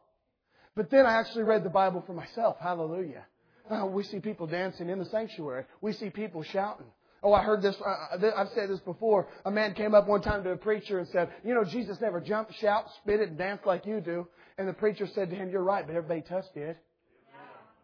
But 0.77 0.91
then 0.91 1.07
I 1.07 1.15
actually 1.15 1.45
read 1.45 1.65
the 1.65 1.71
Bible 1.71 2.05
for 2.07 2.13
myself. 2.13 2.57
Hallelujah. 2.61 3.25
Uh, 3.71 3.87
we 3.87 4.03
see 4.03 4.21
people 4.21 4.47
dancing 4.47 4.89
in 4.89 4.99
the 4.99 5.05
sanctuary. 5.07 5.65
We 5.81 5.93
see 5.93 6.11
people 6.11 6.43
shouting. 6.43 6.87
Oh, 7.23 7.33
I 7.33 7.43
heard 7.43 7.63
this. 7.63 7.75
Uh, 7.85 8.31
I've 8.37 8.49
said 8.55 8.71
this 8.71 8.79
before. 8.81 9.29
A 9.45 9.51
man 9.51 9.75
came 9.75 9.95
up 9.95 10.07
one 10.07 10.23
time 10.23 10.45
to 10.45 10.51
a 10.51 10.57
preacher 10.57 11.01
and 11.01 11.09
said, 11.09 11.31
"You 11.45 11.53
know, 11.53 11.65
Jesus 11.65 12.01
never 12.01 12.21
jumped, 12.21 12.55
shout, 12.55 12.87
spit 13.03 13.21
it, 13.21 13.31
and 13.31 13.39
danced 13.39 13.67
like 13.67 13.87
you 13.87 14.01
do." 14.01 14.29
And 14.57 14.69
the 14.69 14.73
preacher 14.73 15.07
said 15.09 15.31
to 15.31 15.37
him, 15.37 15.51
"You're 15.51 15.65
right, 15.65 15.85
but 15.85 15.97
everybody 15.97 16.23
touched 16.23 16.57
it." 16.57 16.79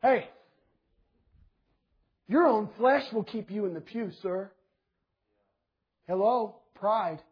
Hey, 0.03 0.29
your 2.27 2.47
own 2.47 2.69
flesh 2.79 3.05
will 3.13 3.25
keep 3.25 3.51
you 3.51 3.67
in 3.67 3.75
the 3.75 3.81
pew, 3.81 4.11
sir. 4.23 4.51
Hello? 6.07 6.57
Pride. 6.75 7.23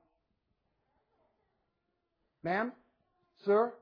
Ma'am? 2.43 2.72
Sir? 3.45 3.72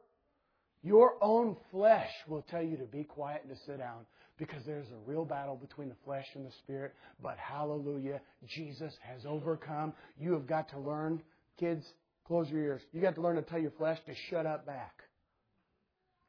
Your 0.83 1.15
own 1.21 1.57
flesh 1.71 2.11
will 2.27 2.43
tell 2.43 2.63
you 2.63 2.77
to 2.77 2.85
be 2.85 3.05
quiet 3.05 3.43
and 3.47 3.55
to 3.55 3.65
sit 3.65 3.79
down 3.79 4.07
because 4.39 4.65
there's 4.65 4.87
a 4.89 5.11
real 5.11 5.25
battle 5.25 5.57
between 5.57 5.89
the 5.89 5.97
flesh 6.05 6.27
and 6.35 6.47
the 6.47 6.53
spirit. 6.63 6.95
But 7.23 7.37
hallelujah, 7.37 8.21
Jesus 8.47 8.95
has 9.03 9.27
overcome. 9.27 9.93
You 10.19 10.33
have 10.33 10.47
got 10.47 10.71
to 10.71 10.79
learn, 10.79 11.23
kids, 11.59 11.85
close 12.27 12.49
your 12.49 12.63
ears. 12.63 12.83
You 12.93 13.03
got 13.03 13.17
to 13.17 13.21
learn 13.21 13.37
to 13.37 13.43
tell 13.43 13.59
your 13.59 13.73
flesh 13.73 13.99
to 14.07 14.15
shut 14.31 14.47
up 14.47 14.65
back. 14.65 14.95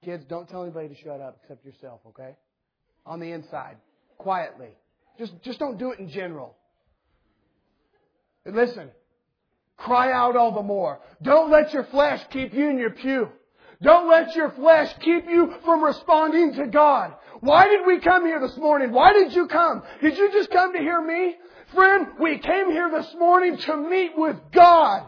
Kids, 0.03 0.25
don't 0.27 0.49
tell 0.49 0.63
anybody 0.63 0.89
to 0.89 0.95
shut 0.95 1.21
up 1.21 1.39
except 1.41 1.63
yourself, 1.63 2.01
okay? 2.07 2.35
On 3.05 3.19
the 3.19 3.31
inside 3.31 3.77
quietly. 4.21 4.69
Just, 5.17 5.33
just 5.43 5.59
don't 5.59 5.77
do 5.77 5.91
it 5.91 5.99
in 5.99 6.09
general. 6.09 6.55
Listen, 8.45 8.89
cry 9.77 10.11
out 10.11 10.35
all 10.35 10.53
the 10.53 10.63
more. 10.63 10.99
Don't 11.21 11.51
let 11.51 11.73
your 11.73 11.83
flesh 11.85 12.21
keep 12.31 12.53
you 12.53 12.69
in 12.69 12.77
your 12.77 12.91
pew. 12.91 13.29
Don't 13.81 14.09
let 14.09 14.35
your 14.35 14.51
flesh 14.51 14.93
keep 14.99 15.27
you 15.27 15.55
from 15.65 15.83
responding 15.83 16.53
to 16.53 16.67
God. 16.67 17.13
Why 17.39 17.67
did 17.67 17.85
we 17.87 17.99
come 17.99 18.25
here 18.25 18.39
this 18.39 18.55
morning? 18.57 18.91
Why 18.91 19.13
did 19.13 19.33
you 19.33 19.47
come? 19.47 19.81
Did 20.01 20.17
you 20.17 20.31
just 20.31 20.51
come 20.51 20.73
to 20.73 20.79
hear 20.79 21.01
me? 21.01 21.35
Friend, 21.73 22.07
we 22.19 22.37
came 22.37 22.71
here 22.71 22.91
this 22.91 23.13
morning 23.17 23.57
to 23.57 23.77
meet 23.77 24.11
with 24.15 24.37
God. 24.51 25.07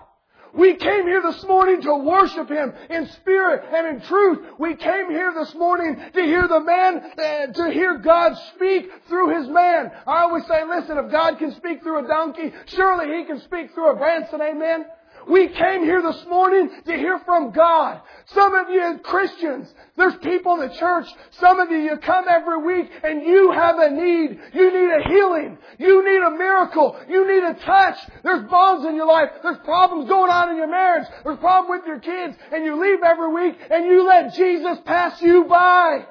We 0.53 0.75
came 0.75 1.07
here 1.07 1.21
this 1.23 1.43
morning 1.45 1.81
to 1.81 1.95
worship 1.95 2.47
Him 2.47 2.73
in 2.89 3.07
spirit 3.07 3.63
and 3.73 3.87
in 3.87 4.01
truth. 4.07 4.39
We 4.59 4.75
came 4.75 5.09
here 5.09 5.33
this 5.33 5.55
morning 5.55 5.95
to 6.13 6.21
hear 6.21 6.47
the 6.47 6.59
man, 6.59 6.97
uh, 7.17 7.47
to 7.53 7.71
hear 7.71 7.97
God 7.97 8.37
speak 8.55 8.91
through 9.07 9.39
His 9.39 9.49
man. 9.49 9.91
I 10.05 10.21
always 10.21 10.45
say, 10.45 10.63
listen, 10.63 10.99
if 10.99 11.11
God 11.11 11.39
can 11.39 11.55
speak 11.55 11.81
through 11.81 12.05
a 12.05 12.07
donkey, 12.07 12.53
surely 12.67 13.17
He 13.17 13.25
can 13.25 13.41
speak 13.41 13.73
through 13.73 13.93
a 13.93 13.95
Branson, 13.95 14.41
amen? 14.41 14.85
We 15.27 15.47
came 15.49 15.83
here 15.83 16.01
this 16.01 16.25
morning 16.27 16.69
to 16.85 16.97
hear 16.97 17.19
from 17.19 17.51
God. 17.51 18.01
Some 18.25 18.53
of 18.55 18.69
you 18.69 18.99
Christians, 19.03 19.73
there's 19.95 20.15
people 20.17 20.53
in 20.55 20.67
the 20.67 20.75
church, 20.75 21.07
some 21.39 21.59
of 21.59 21.71
you, 21.71 21.77
you 21.77 21.97
come 21.97 22.25
every 22.29 22.63
week 22.63 22.91
and 23.03 23.23
you 23.23 23.51
have 23.51 23.77
a 23.77 23.89
need. 23.89 24.39
You 24.53 24.73
need 24.73 24.91
a 24.91 25.09
healing. 25.09 25.57
You 25.77 26.03
need 26.03 26.21
a 26.21 26.31
miracle. 26.31 26.99
You 27.07 27.27
need 27.27 27.43
a 27.43 27.53
touch. 27.53 27.97
There's 28.23 28.49
bonds 28.49 28.85
in 28.85 28.95
your 28.95 29.07
life. 29.07 29.29
There's 29.41 29.59
problems 29.59 30.09
going 30.09 30.31
on 30.31 30.49
in 30.49 30.57
your 30.57 30.69
marriage. 30.69 31.07
There's 31.23 31.39
problems 31.39 31.81
with 31.81 31.87
your 31.87 31.99
kids 31.99 32.37
and 32.51 32.65
you 32.65 32.81
leave 32.81 33.03
every 33.03 33.33
week 33.33 33.57
and 33.71 33.85
you 33.85 34.05
let 34.05 34.33
Jesus 34.33 34.77
pass 34.85 35.21
you 35.21 35.45
by. 35.45 36.05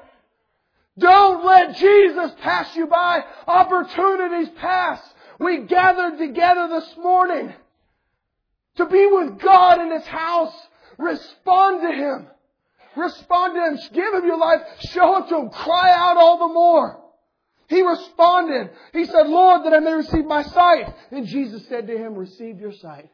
Don't 0.97 1.45
let 1.45 1.75
Jesus 1.75 2.31
pass 2.41 2.75
you 2.75 2.87
by. 2.87 3.23
Opportunities 3.47 4.49
pass. 4.59 5.01
We 5.39 5.63
gathered 5.65 6.19
together 6.19 6.67
this 6.69 6.95
morning 6.97 7.53
to 8.77 8.85
be 8.85 9.05
with 9.05 9.39
God 9.39 9.81
in 9.81 9.91
His 9.91 10.05
house. 10.05 10.53
Respond 10.97 11.81
to 11.81 11.91
Him. 11.91 12.27
Respond 12.95 13.55
to 13.55 13.61
Him. 13.61 13.79
Give 13.93 14.13
Him 14.13 14.25
your 14.25 14.37
life. 14.37 14.61
Show 14.91 15.17
it 15.17 15.29
to 15.29 15.37
Him. 15.37 15.49
Cry 15.49 15.91
out 15.91 16.17
all 16.17 16.47
the 16.47 16.53
more. 16.53 16.99
He 17.67 17.81
responded. 17.81 18.69
He 18.91 19.05
said, 19.05 19.27
Lord, 19.27 19.65
that 19.65 19.73
I 19.73 19.79
may 19.79 19.93
receive 19.93 20.25
my 20.25 20.43
sight. 20.43 20.93
And 21.11 21.25
Jesus 21.25 21.65
said 21.67 21.87
to 21.87 21.97
him, 21.97 22.13
receive 22.15 22.59
your 22.59 22.73
sight. 22.73 23.09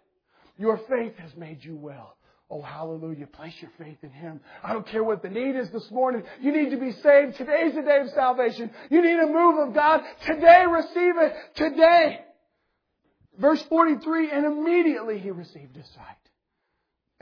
Your 0.58 0.78
faith 0.90 1.16
has 1.18 1.36
made 1.38 1.64
you 1.64 1.78
well. 1.78 2.18
Oh, 2.52 2.62
hallelujah. 2.62 3.28
Place 3.28 3.54
your 3.62 3.70
faith 3.78 4.00
in 4.02 4.10
Him. 4.10 4.42
I 4.64 4.74
don't 4.74 4.88
care 4.88 5.04
what 5.04 5.22
the 5.22 5.30
need 5.30 5.56
is 5.56 5.70
this 5.70 5.90
morning. 5.92 6.24
You 6.42 6.52
need 6.52 6.72
to 6.72 6.78
be 6.78 6.92
saved. 6.94 7.38
Today's 7.38 7.76
the 7.76 7.84
day 7.84 8.00
of 8.02 8.10
salvation. 8.10 8.72
You 8.90 9.04
need 9.04 9.20
a 9.20 9.28
move 9.28 9.68
of 9.68 9.76
God. 9.76 10.02
Today, 10.26 10.66
receive 10.68 11.18
it. 11.18 11.36
Today. 11.54 12.22
Verse 13.40 13.64
43, 13.70 14.32
and 14.32 14.46
immediately 14.46 15.18
he 15.18 15.32
received 15.32 15.76
his 15.76 15.88
sight 15.96 16.18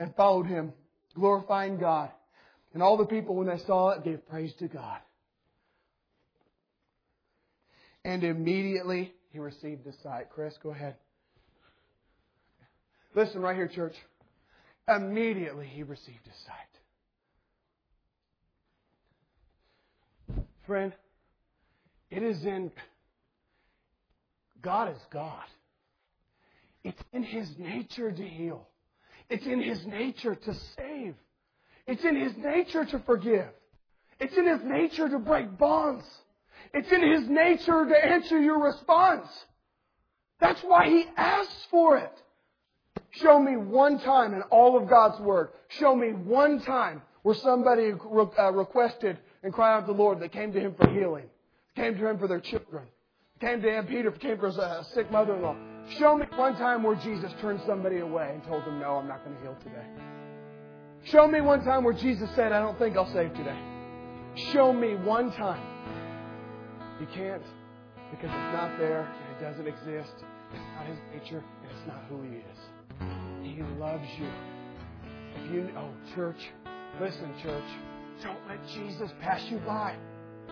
and 0.00 0.14
followed 0.16 0.46
him, 0.46 0.72
glorifying 1.14 1.78
God. 1.78 2.10
And 2.74 2.82
all 2.82 2.96
the 2.96 3.06
people, 3.06 3.36
when 3.36 3.46
they 3.46 3.58
saw 3.66 3.90
it, 3.90 4.04
gave 4.04 4.28
praise 4.28 4.52
to 4.58 4.66
God. 4.66 4.98
And 8.04 8.24
immediately 8.24 9.12
he 9.30 9.38
received 9.38 9.86
his 9.86 9.94
sight. 10.02 10.30
Chris, 10.30 10.54
go 10.62 10.70
ahead. 10.70 10.96
Listen 13.14 13.40
right 13.40 13.56
here, 13.56 13.68
church. 13.68 13.94
Immediately 14.88 15.66
he 15.66 15.82
received 15.82 16.24
his 16.24 16.36
sight. 16.46 16.54
Friend, 20.66 20.92
it 22.10 22.22
is 22.22 22.44
in 22.44 22.70
God 24.60 24.90
is 24.90 25.00
God. 25.12 25.44
It's 26.88 27.02
in 27.12 27.22
His 27.22 27.50
nature 27.58 28.10
to 28.10 28.26
heal. 28.26 28.66
It's 29.28 29.44
in 29.44 29.60
His 29.60 29.84
nature 29.84 30.34
to 30.34 30.54
save. 30.78 31.14
It's 31.86 32.02
in 32.02 32.16
His 32.16 32.34
nature 32.38 32.86
to 32.86 32.98
forgive. 33.00 33.50
It's 34.18 34.34
in 34.34 34.46
His 34.46 34.60
nature 34.64 35.06
to 35.06 35.18
break 35.18 35.58
bonds. 35.58 36.04
It's 36.72 36.90
in 36.90 37.12
His 37.12 37.28
nature 37.28 37.84
to 37.86 37.94
answer 37.94 38.40
your 38.40 38.58
response. 38.62 39.28
That's 40.40 40.62
why 40.62 40.88
He 40.88 41.04
asks 41.14 41.66
for 41.70 41.98
it. 41.98 42.12
Show 43.10 43.38
me 43.38 43.58
one 43.58 44.00
time 44.00 44.32
in 44.32 44.40
all 44.42 44.78
of 44.78 44.88
God's 44.88 45.20
Word. 45.20 45.50
Show 45.68 45.94
me 45.94 46.12
one 46.12 46.62
time 46.62 47.02
where 47.22 47.34
somebody 47.34 47.92
uh, 47.92 48.52
requested 48.52 49.18
and 49.42 49.52
cried 49.52 49.76
out 49.76 49.80
to 49.80 49.92
the 49.92 49.98
Lord 49.98 50.20
that 50.20 50.32
came 50.32 50.54
to 50.54 50.60
Him 50.60 50.74
for 50.80 50.88
healing, 50.88 51.26
came 51.76 51.98
to 51.98 52.08
Him 52.08 52.18
for 52.18 52.28
their 52.28 52.40
children, 52.40 52.84
came 53.42 53.60
to 53.60 53.70
Him, 53.70 53.86
Peter 53.86 54.10
came 54.10 54.38
for 54.38 54.46
a 54.46 54.84
sick 54.94 55.10
mother-in-law. 55.10 55.77
Show 55.96 56.16
me 56.16 56.26
one 56.36 56.54
time 56.56 56.82
where 56.82 56.96
Jesus 56.96 57.32
turned 57.40 57.60
somebody 57.66 57.98
away 57.98 58.30
and 58.34 58.44
told 58.44 58.64
them, 58.64 58.78
No, 58.78 58.96
I'm 58.96 59.08
not 59.08 59.24
going 59.24 59.36
to 59.36 59.42
heal 59.42 59.56
today. 59.62 59.86
Show 61.04 61.26
me 61.26 61.40
one 61.40 61.64
time 61.64 61.84
where 61.84 61.94
Jesus 61.94 62.28
said, 62.34 62.52
I 62.52 62.60
don't 62.60 62.78
think 62.78 62.96
I'll 62.96 63.10
save 63.12 63.32
today. 63.34 63.58
Show 64.52 64.72
me 64.72 64.96
one 64.96 65.32
time. 65.32 65.62
You 67.00 67.06
can't 67.14 67.42
because 68.10 68.30
it's 68.30 68.54
not 68.54 68.78
there 68.78 69.02
and 69.02 69.36
it 69.36 69.40
doesn't 69.40 69.66
exist. 69.66 70.24
It's 70.52 70.62
not 70.76 70.86
His 70.86 70.98
nature 71.14 71.42
and 71.62 71.70
it's 71.70 71.86
not 71.86 72.02
who 72.08 72.22
He 72.22 72.36
is. 72.36 72.58
He 73.42 73.62
loves 73.80 74.08
you. 74.18 74.28
If 75.36 75.52
you, 75.52 75.70
oh, 75.76 75.90
church, 76.14 76.40
listen, 77.00 77.32
church, 77.42 77.64
don't 78.22 78.38
let 78.48 78.58
Jesus 78.68 79.10
pass 79.20 79.42
you 79.50 79.58
by. 79.58 79.96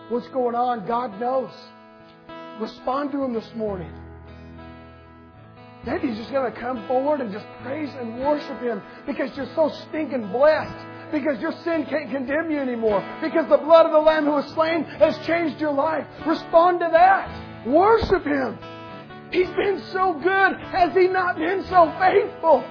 What's 0.09 0.27
going 0.29 0.55
on? 0.55 0.87
God 0.87 1.19
knows. 1.19 1.51
Respond 2.59 3.11
to 3.11 3.23
Him 3.23 3.33
this 3.33 3.49
morning. 3.55 3.91
Maybe 5.85 6.07
you're 6.07 6.17
just 6.17 6.31
going 6.31 6.51
to 6.51 6.59
come 6.59 6.85
forward 6.87 7.21
and 7.21 7.31
just 7.31 7.45
praise 7.63 7.89
and 7.99 8.19
worship 8.19 8.59
Him 8.61 8.81
because 9.05 9.35
you're 9.37 9.53
so 9.55 9.69
stinking 9.87 10.31
blessed. 10.31 10.85
Because 11.11 11.39
your 11.39 11.53
sin 11.63 11.85
can't 11.85 12.11
condemn 12.11 12.51
you 12.51 12.59
anymore. 12.59 13.01
Because 13.21 13.47
the 13.47 13.57
blood 13.57 13.85
of 13.85 13.93
the 13.93 13.99
Lamb 13.99 14.25
who 14.25 14.31
was 14.31 14.45
slain 14.47 14.83
has 14.83 15.17
changed 15.25 15.61
your 15.61 15.71
life. 15.71 16.05
Respond 16.25 16.81
to 16.81 16.89
that. 16.91 17.65
Worship 17.65 18.25
Him. 18.25 18.59
He's 19.31 19.49
been 19.51 19.81
so 19.93 20.13
good. 20.13 20.57
Has 20.71 20.93
He 20.93 21.07
not 21.07 21.37
been 21.37 21.63
so 21.65 21.93
faithful? 21.97 22.63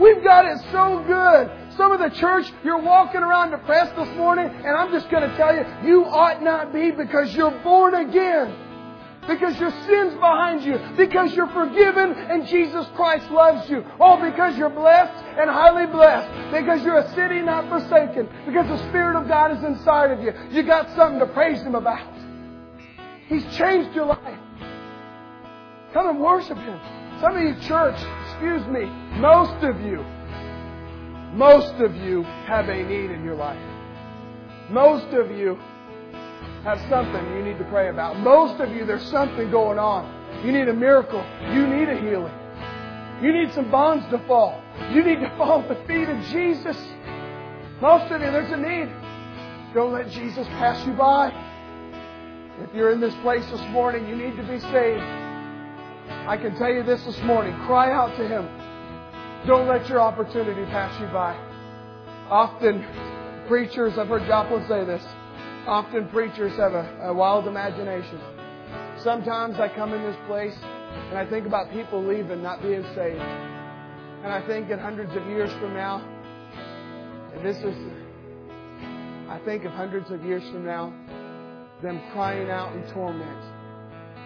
We've 0.00 0.22
got 0.22 0.44
it 0.44 0.58
so 0.70 1.02
good. 1.06 1.74
Some 1.76 1.90
of 1.90 1.98
the 1.98 2.16
church, 2.16 2.46
you're 2.64 2.80
walking 2.80 3.22
around 3.22 3.50
depressed 3.50 3.96
this 3.96 4.16
morning, 4.16 4.46
and 4.46 4.76
I'm 4.76 4.92
just 4.92 5.10
going 5.10 5.28
to 5.28 5.36
tell 5.36 5.54
you, 5.54 5.64
you 5.84 6.04
ought 6.04 6.42
not 6.42 6.72
be 6.72 6.92
because 6.92 7.34
you're 7.34 7.56
born 7.62 7.94
again 7.94 8.63
because 9.26 9.58
your 9.58 9.70
sin's 9.86 10.14
behind 10.14 10.64
you, 10.64 10.78
because 10.96 11.34
you're 11.34 11.48
forgiven 11.48 12.12
and 12.12 12.46
Jesus 12.46 12.86
Christ 12.94 13.30
loves 13.30 13.68
you. 13.70 13.84
Oh, 14.00 14.20
because 14.20 14.56
you're 14.56 14.70
blessed 14.70 15.24
and 15.38 15.48
highly 15.50 15.86
blessed, 15.86 16.52
because 16.52 16.82
you're 16.82 16.98
a 16.98 17.14
city 17.14 17.40
not 17.40 17.68
forsaken, 17.68 18.28
because 18.46 18.66
the 18.68 18.88
Spirit 18.88 19.20
of 19.20 19.28
God 19.28 19.56
is 19.56 19.62
inside 19.64 20.10
of 20.10 20.20
you. 20.20 20.32
You 20.50 20.62
got 20.62 20.94
something 20.96 21.18
to 21.20 21.26
praise 21.32 21.60
Him 21.62 21.74
about. 21.74 22.12
He's 23.28 23.44
changed 23.56 23.94
your 23.94 24.06
life. 24.06 24.38
Come 25.92 26.08
and 26.08 26.20
worship 26.20 26.58
Him. 26.58 26.80
Some 27.20 27.36
of 27.36 27.42
you, 27.42 27.54
church, 27.68 27.96
excuse 28.28 28.66
me, 28.66 28.84
most 29.20 29.62
of 29.64 29.80
you, 29.80 30.04
most 31.32 31.74
of 31.80 31.94
you 31.96 32.22
have 32.46 32.68
a 32.68 32.82
need 32.82 33.10
in 33.10 33.24
your 33.24 33.36
life. 33.36 33.58
Most 34.70 35.06
of 35.14 35.30
you 35.30 35.58
have 36.64 36.80
something 36.88 37.36
you 37.36 37.44
need 37.44 37.58
to 37.58 37.64
pray 37.64 37.90
about. 37.90 38.18
Most 38.18 38.58
of 38.60 38.74
you, 38.74 38.86
there's 38.86 39.04
something 39.10 39.50
going 39.50 39.78
on. 39.78 40.44
You 40.44 40.50
need 40.50 40.66
a 40.68 40.72
miracle. 40.72 41.22
You 41.52 41.66
need 41.66 41.90
a 41.90 42.00
healing. 42.00 42.32
You 43.22 43.32
need 43.32 43.52
some 43.52 43.70
bonds 43.70 44.04
to 44.10 44.18
fall. 44.26 44.62
You 44.90 45.04
need 45.04 45.20
to 45.20 45.28
fall 45.38 45.60
at 45.60 45.68
the 45.68 45.86
feet 45.86 46.08
of 46.08 46.18
Jesus. 46.32 46.76
Most 47.82 48.10
of 48.10 48.22
you, 48.22 48.30
there's 48.30 48.50
a 48.50 48.56
need. 48.56 48.90
Don't 49.74 49.92
let 49.92 50.10
Jesus 50.10 50.46
pass 50.48 50.84
you 50.86 50.94
by. 50.94 51.32
If 52.62 52.74
you're 52.74 52.92
in 52.92 53.00
this 53.00 53.14
place 53.16 53.44
this 53.50 53.60
morning, 53.68 54.08
you 54.08 54.16
need 54.16 54.36
to 54.36 54.42
be 54.44 54.58
saved. 54.60 55.02
I 56.26 56.38
can 56.40 56.56
tell 56.56 56.72
you 56.72 56.82
this 56.82 57.04
this 57.04 57.20
morning. 57.22 57.54
Cry 57.66 57.92
out 57.92 58.16
to 58.16 58.26
Him. 58.26 58.48
Don't 59.46 59.68
let 59.68 59.86
your 59.88 60.00
opportunity 60.00 60.64
pass 60.66 60.98
you 60.98 61.06
by. 61.08 61.36
Often, 62.30 62.86
preachers, 63.48 63.98
I've 63.98 64.08
heard 64.08 64.26
Joplin 64.26 64.66
say 64.66 64.84
this, 64.84 65.04
Often 65.66 66.08
preachers 66.08 66.52
have 66.58 66.74
a, 66.74 66.98
a 67.04 67.14
wild 67.14 67.46
imagination. 67.46 68.20
Sometimes 68.98 69.58
I 69.58 69.68
come 69.68 69.94
in 69.94 70.02
this 70.02 70.16
place 70.26 70.54
and 71.08 71.18
I 71.18 71.24
think 71.24 71.46
about 71.46 71.72
people 71.72 72.04
leaving, 72.04 72.42
not 72.42 72.60
being 72.60 72.82
saved. 72.94 73.20
And 73.20 74.30
I 74.30 74.46
think 74.46 74.68
in 74.68 74.78
hundreds 74.78 75.16
of 75.16 75.26
years 75.26 75.50
from 75.54 75.72
now, 75.72 76.06
this 77.42 77.56
is, 77.56 77.76
I 79.30 79.40
think 79.46 79.64
of 79.64 79.72
hundreds 79.72 80.10
of 80.10 80.22
years 80.22 80.42
from 80.50 80.66
now, 80.66 80.92
them 81.82 82.00
crying 82.12 82.50
out 82.50 82.74
in 82.76 82.82
torment, 82.92 83.40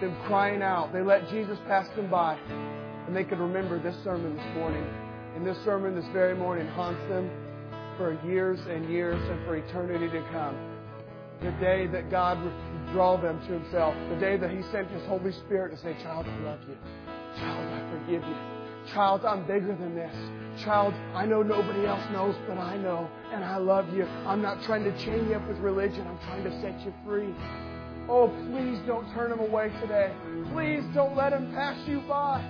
them 0.01 0.17
crying 0.27 0.61
out. 0.61 0.93
They 0.93 1.03
let 1.03 1.29
Jesus 1.29 1.59
pass 1.69 1.89
them 1.95 2.11
by, 2.11 2.37
and 3.07 3.15
they 3.15 3.23
could 3.23 3.39
remember 3.39 3.81
this 3.81 3.97
sermon 4.03 4.37
this 4.37 4.55
morning. 4.57 4.85
And 5.37 5.47
this 5.47 5.59
sermon 5.65 5.95
this 5.95 6.07
very 6.13 6.35
morning 6.35 6.67
haunts 6.67 7.01
them 7.09 7.31
for 7.97 8.19
years 8.27 8.59
and 8.69 8.91
years 8.91 9.23
and 9.31 9.45
for 9.45 9.57
eternity 9.57 10.09
to 10.09 10.23
come 10.33 10.68
the 11.43 11.51
day 11.61 11.87
that 11.89 12.11
God 12.11 12.43
would 12.43 12.93
draw 12.93 13.17
them 13.21 13.41
to 13.47 13.53
Himself, 13.59 13.95
the 14.11 14.17
day 14.17 14.37
that 14.37 14.51
He 14.51 14.63
sent 14.73 14.91
His 14.91 15.05
Holy 15.07 15.33
Spirit 15.33 15.71
to 15.71 15.79
say, 15.83 15.97
Child, 16.03 16.27
I 16.29 16.39
love 16.41 16.61
you. 16.69 16.77
Child, 17.37 17.69
I 17.73 17.91
forgive 17.91 18.23
you. 18.23 18.37
Child, 18.93 19.25
I'm 19.25 19.47
bigger 19.47 19.77
than 19.77 19.95
this. 19.95 20.15
Child, 20.65 20.95
I 21.15 21.27
know 21.27 21.43
nobody 21.43 21.87
else 21.87 22.03
knows, 22.11 22.35
but 22.49 22.59
I 22.59 22.77
know, 22.77 23.09
and 23.33 23.45
I 23.45 23.59
love 23.59 23.93
you. 23.93 24.05
I'm 24.27 24.43
not 24.43 24.63
trying 24.65 24.85
to 24.85 24.93
chain 25.05 25.29
you 25.29 25.37
up 25.37 25.47
with 25.47 25.59
religion, 25.59 26.07
I'm 26.07 26.19
trying 26.19 26.45
to 26.45 26.61
set 26.61 26.81
you 26.85 26.93
free. 27.05 27.35
Oh, 28.09 28.29
please 28.51 28.79
don't 28.87 29.13
turn 29.13 29.31
him 29.31 29.41
away 29.41 29.69
today. 29.83 30.13
Please 30.53 30.83
don't 30.95 31.15
let 31.15 31.35
him 31.35 31.53
pass 31.53 31.77
you 31.87 32.01
by. 32.09 32.43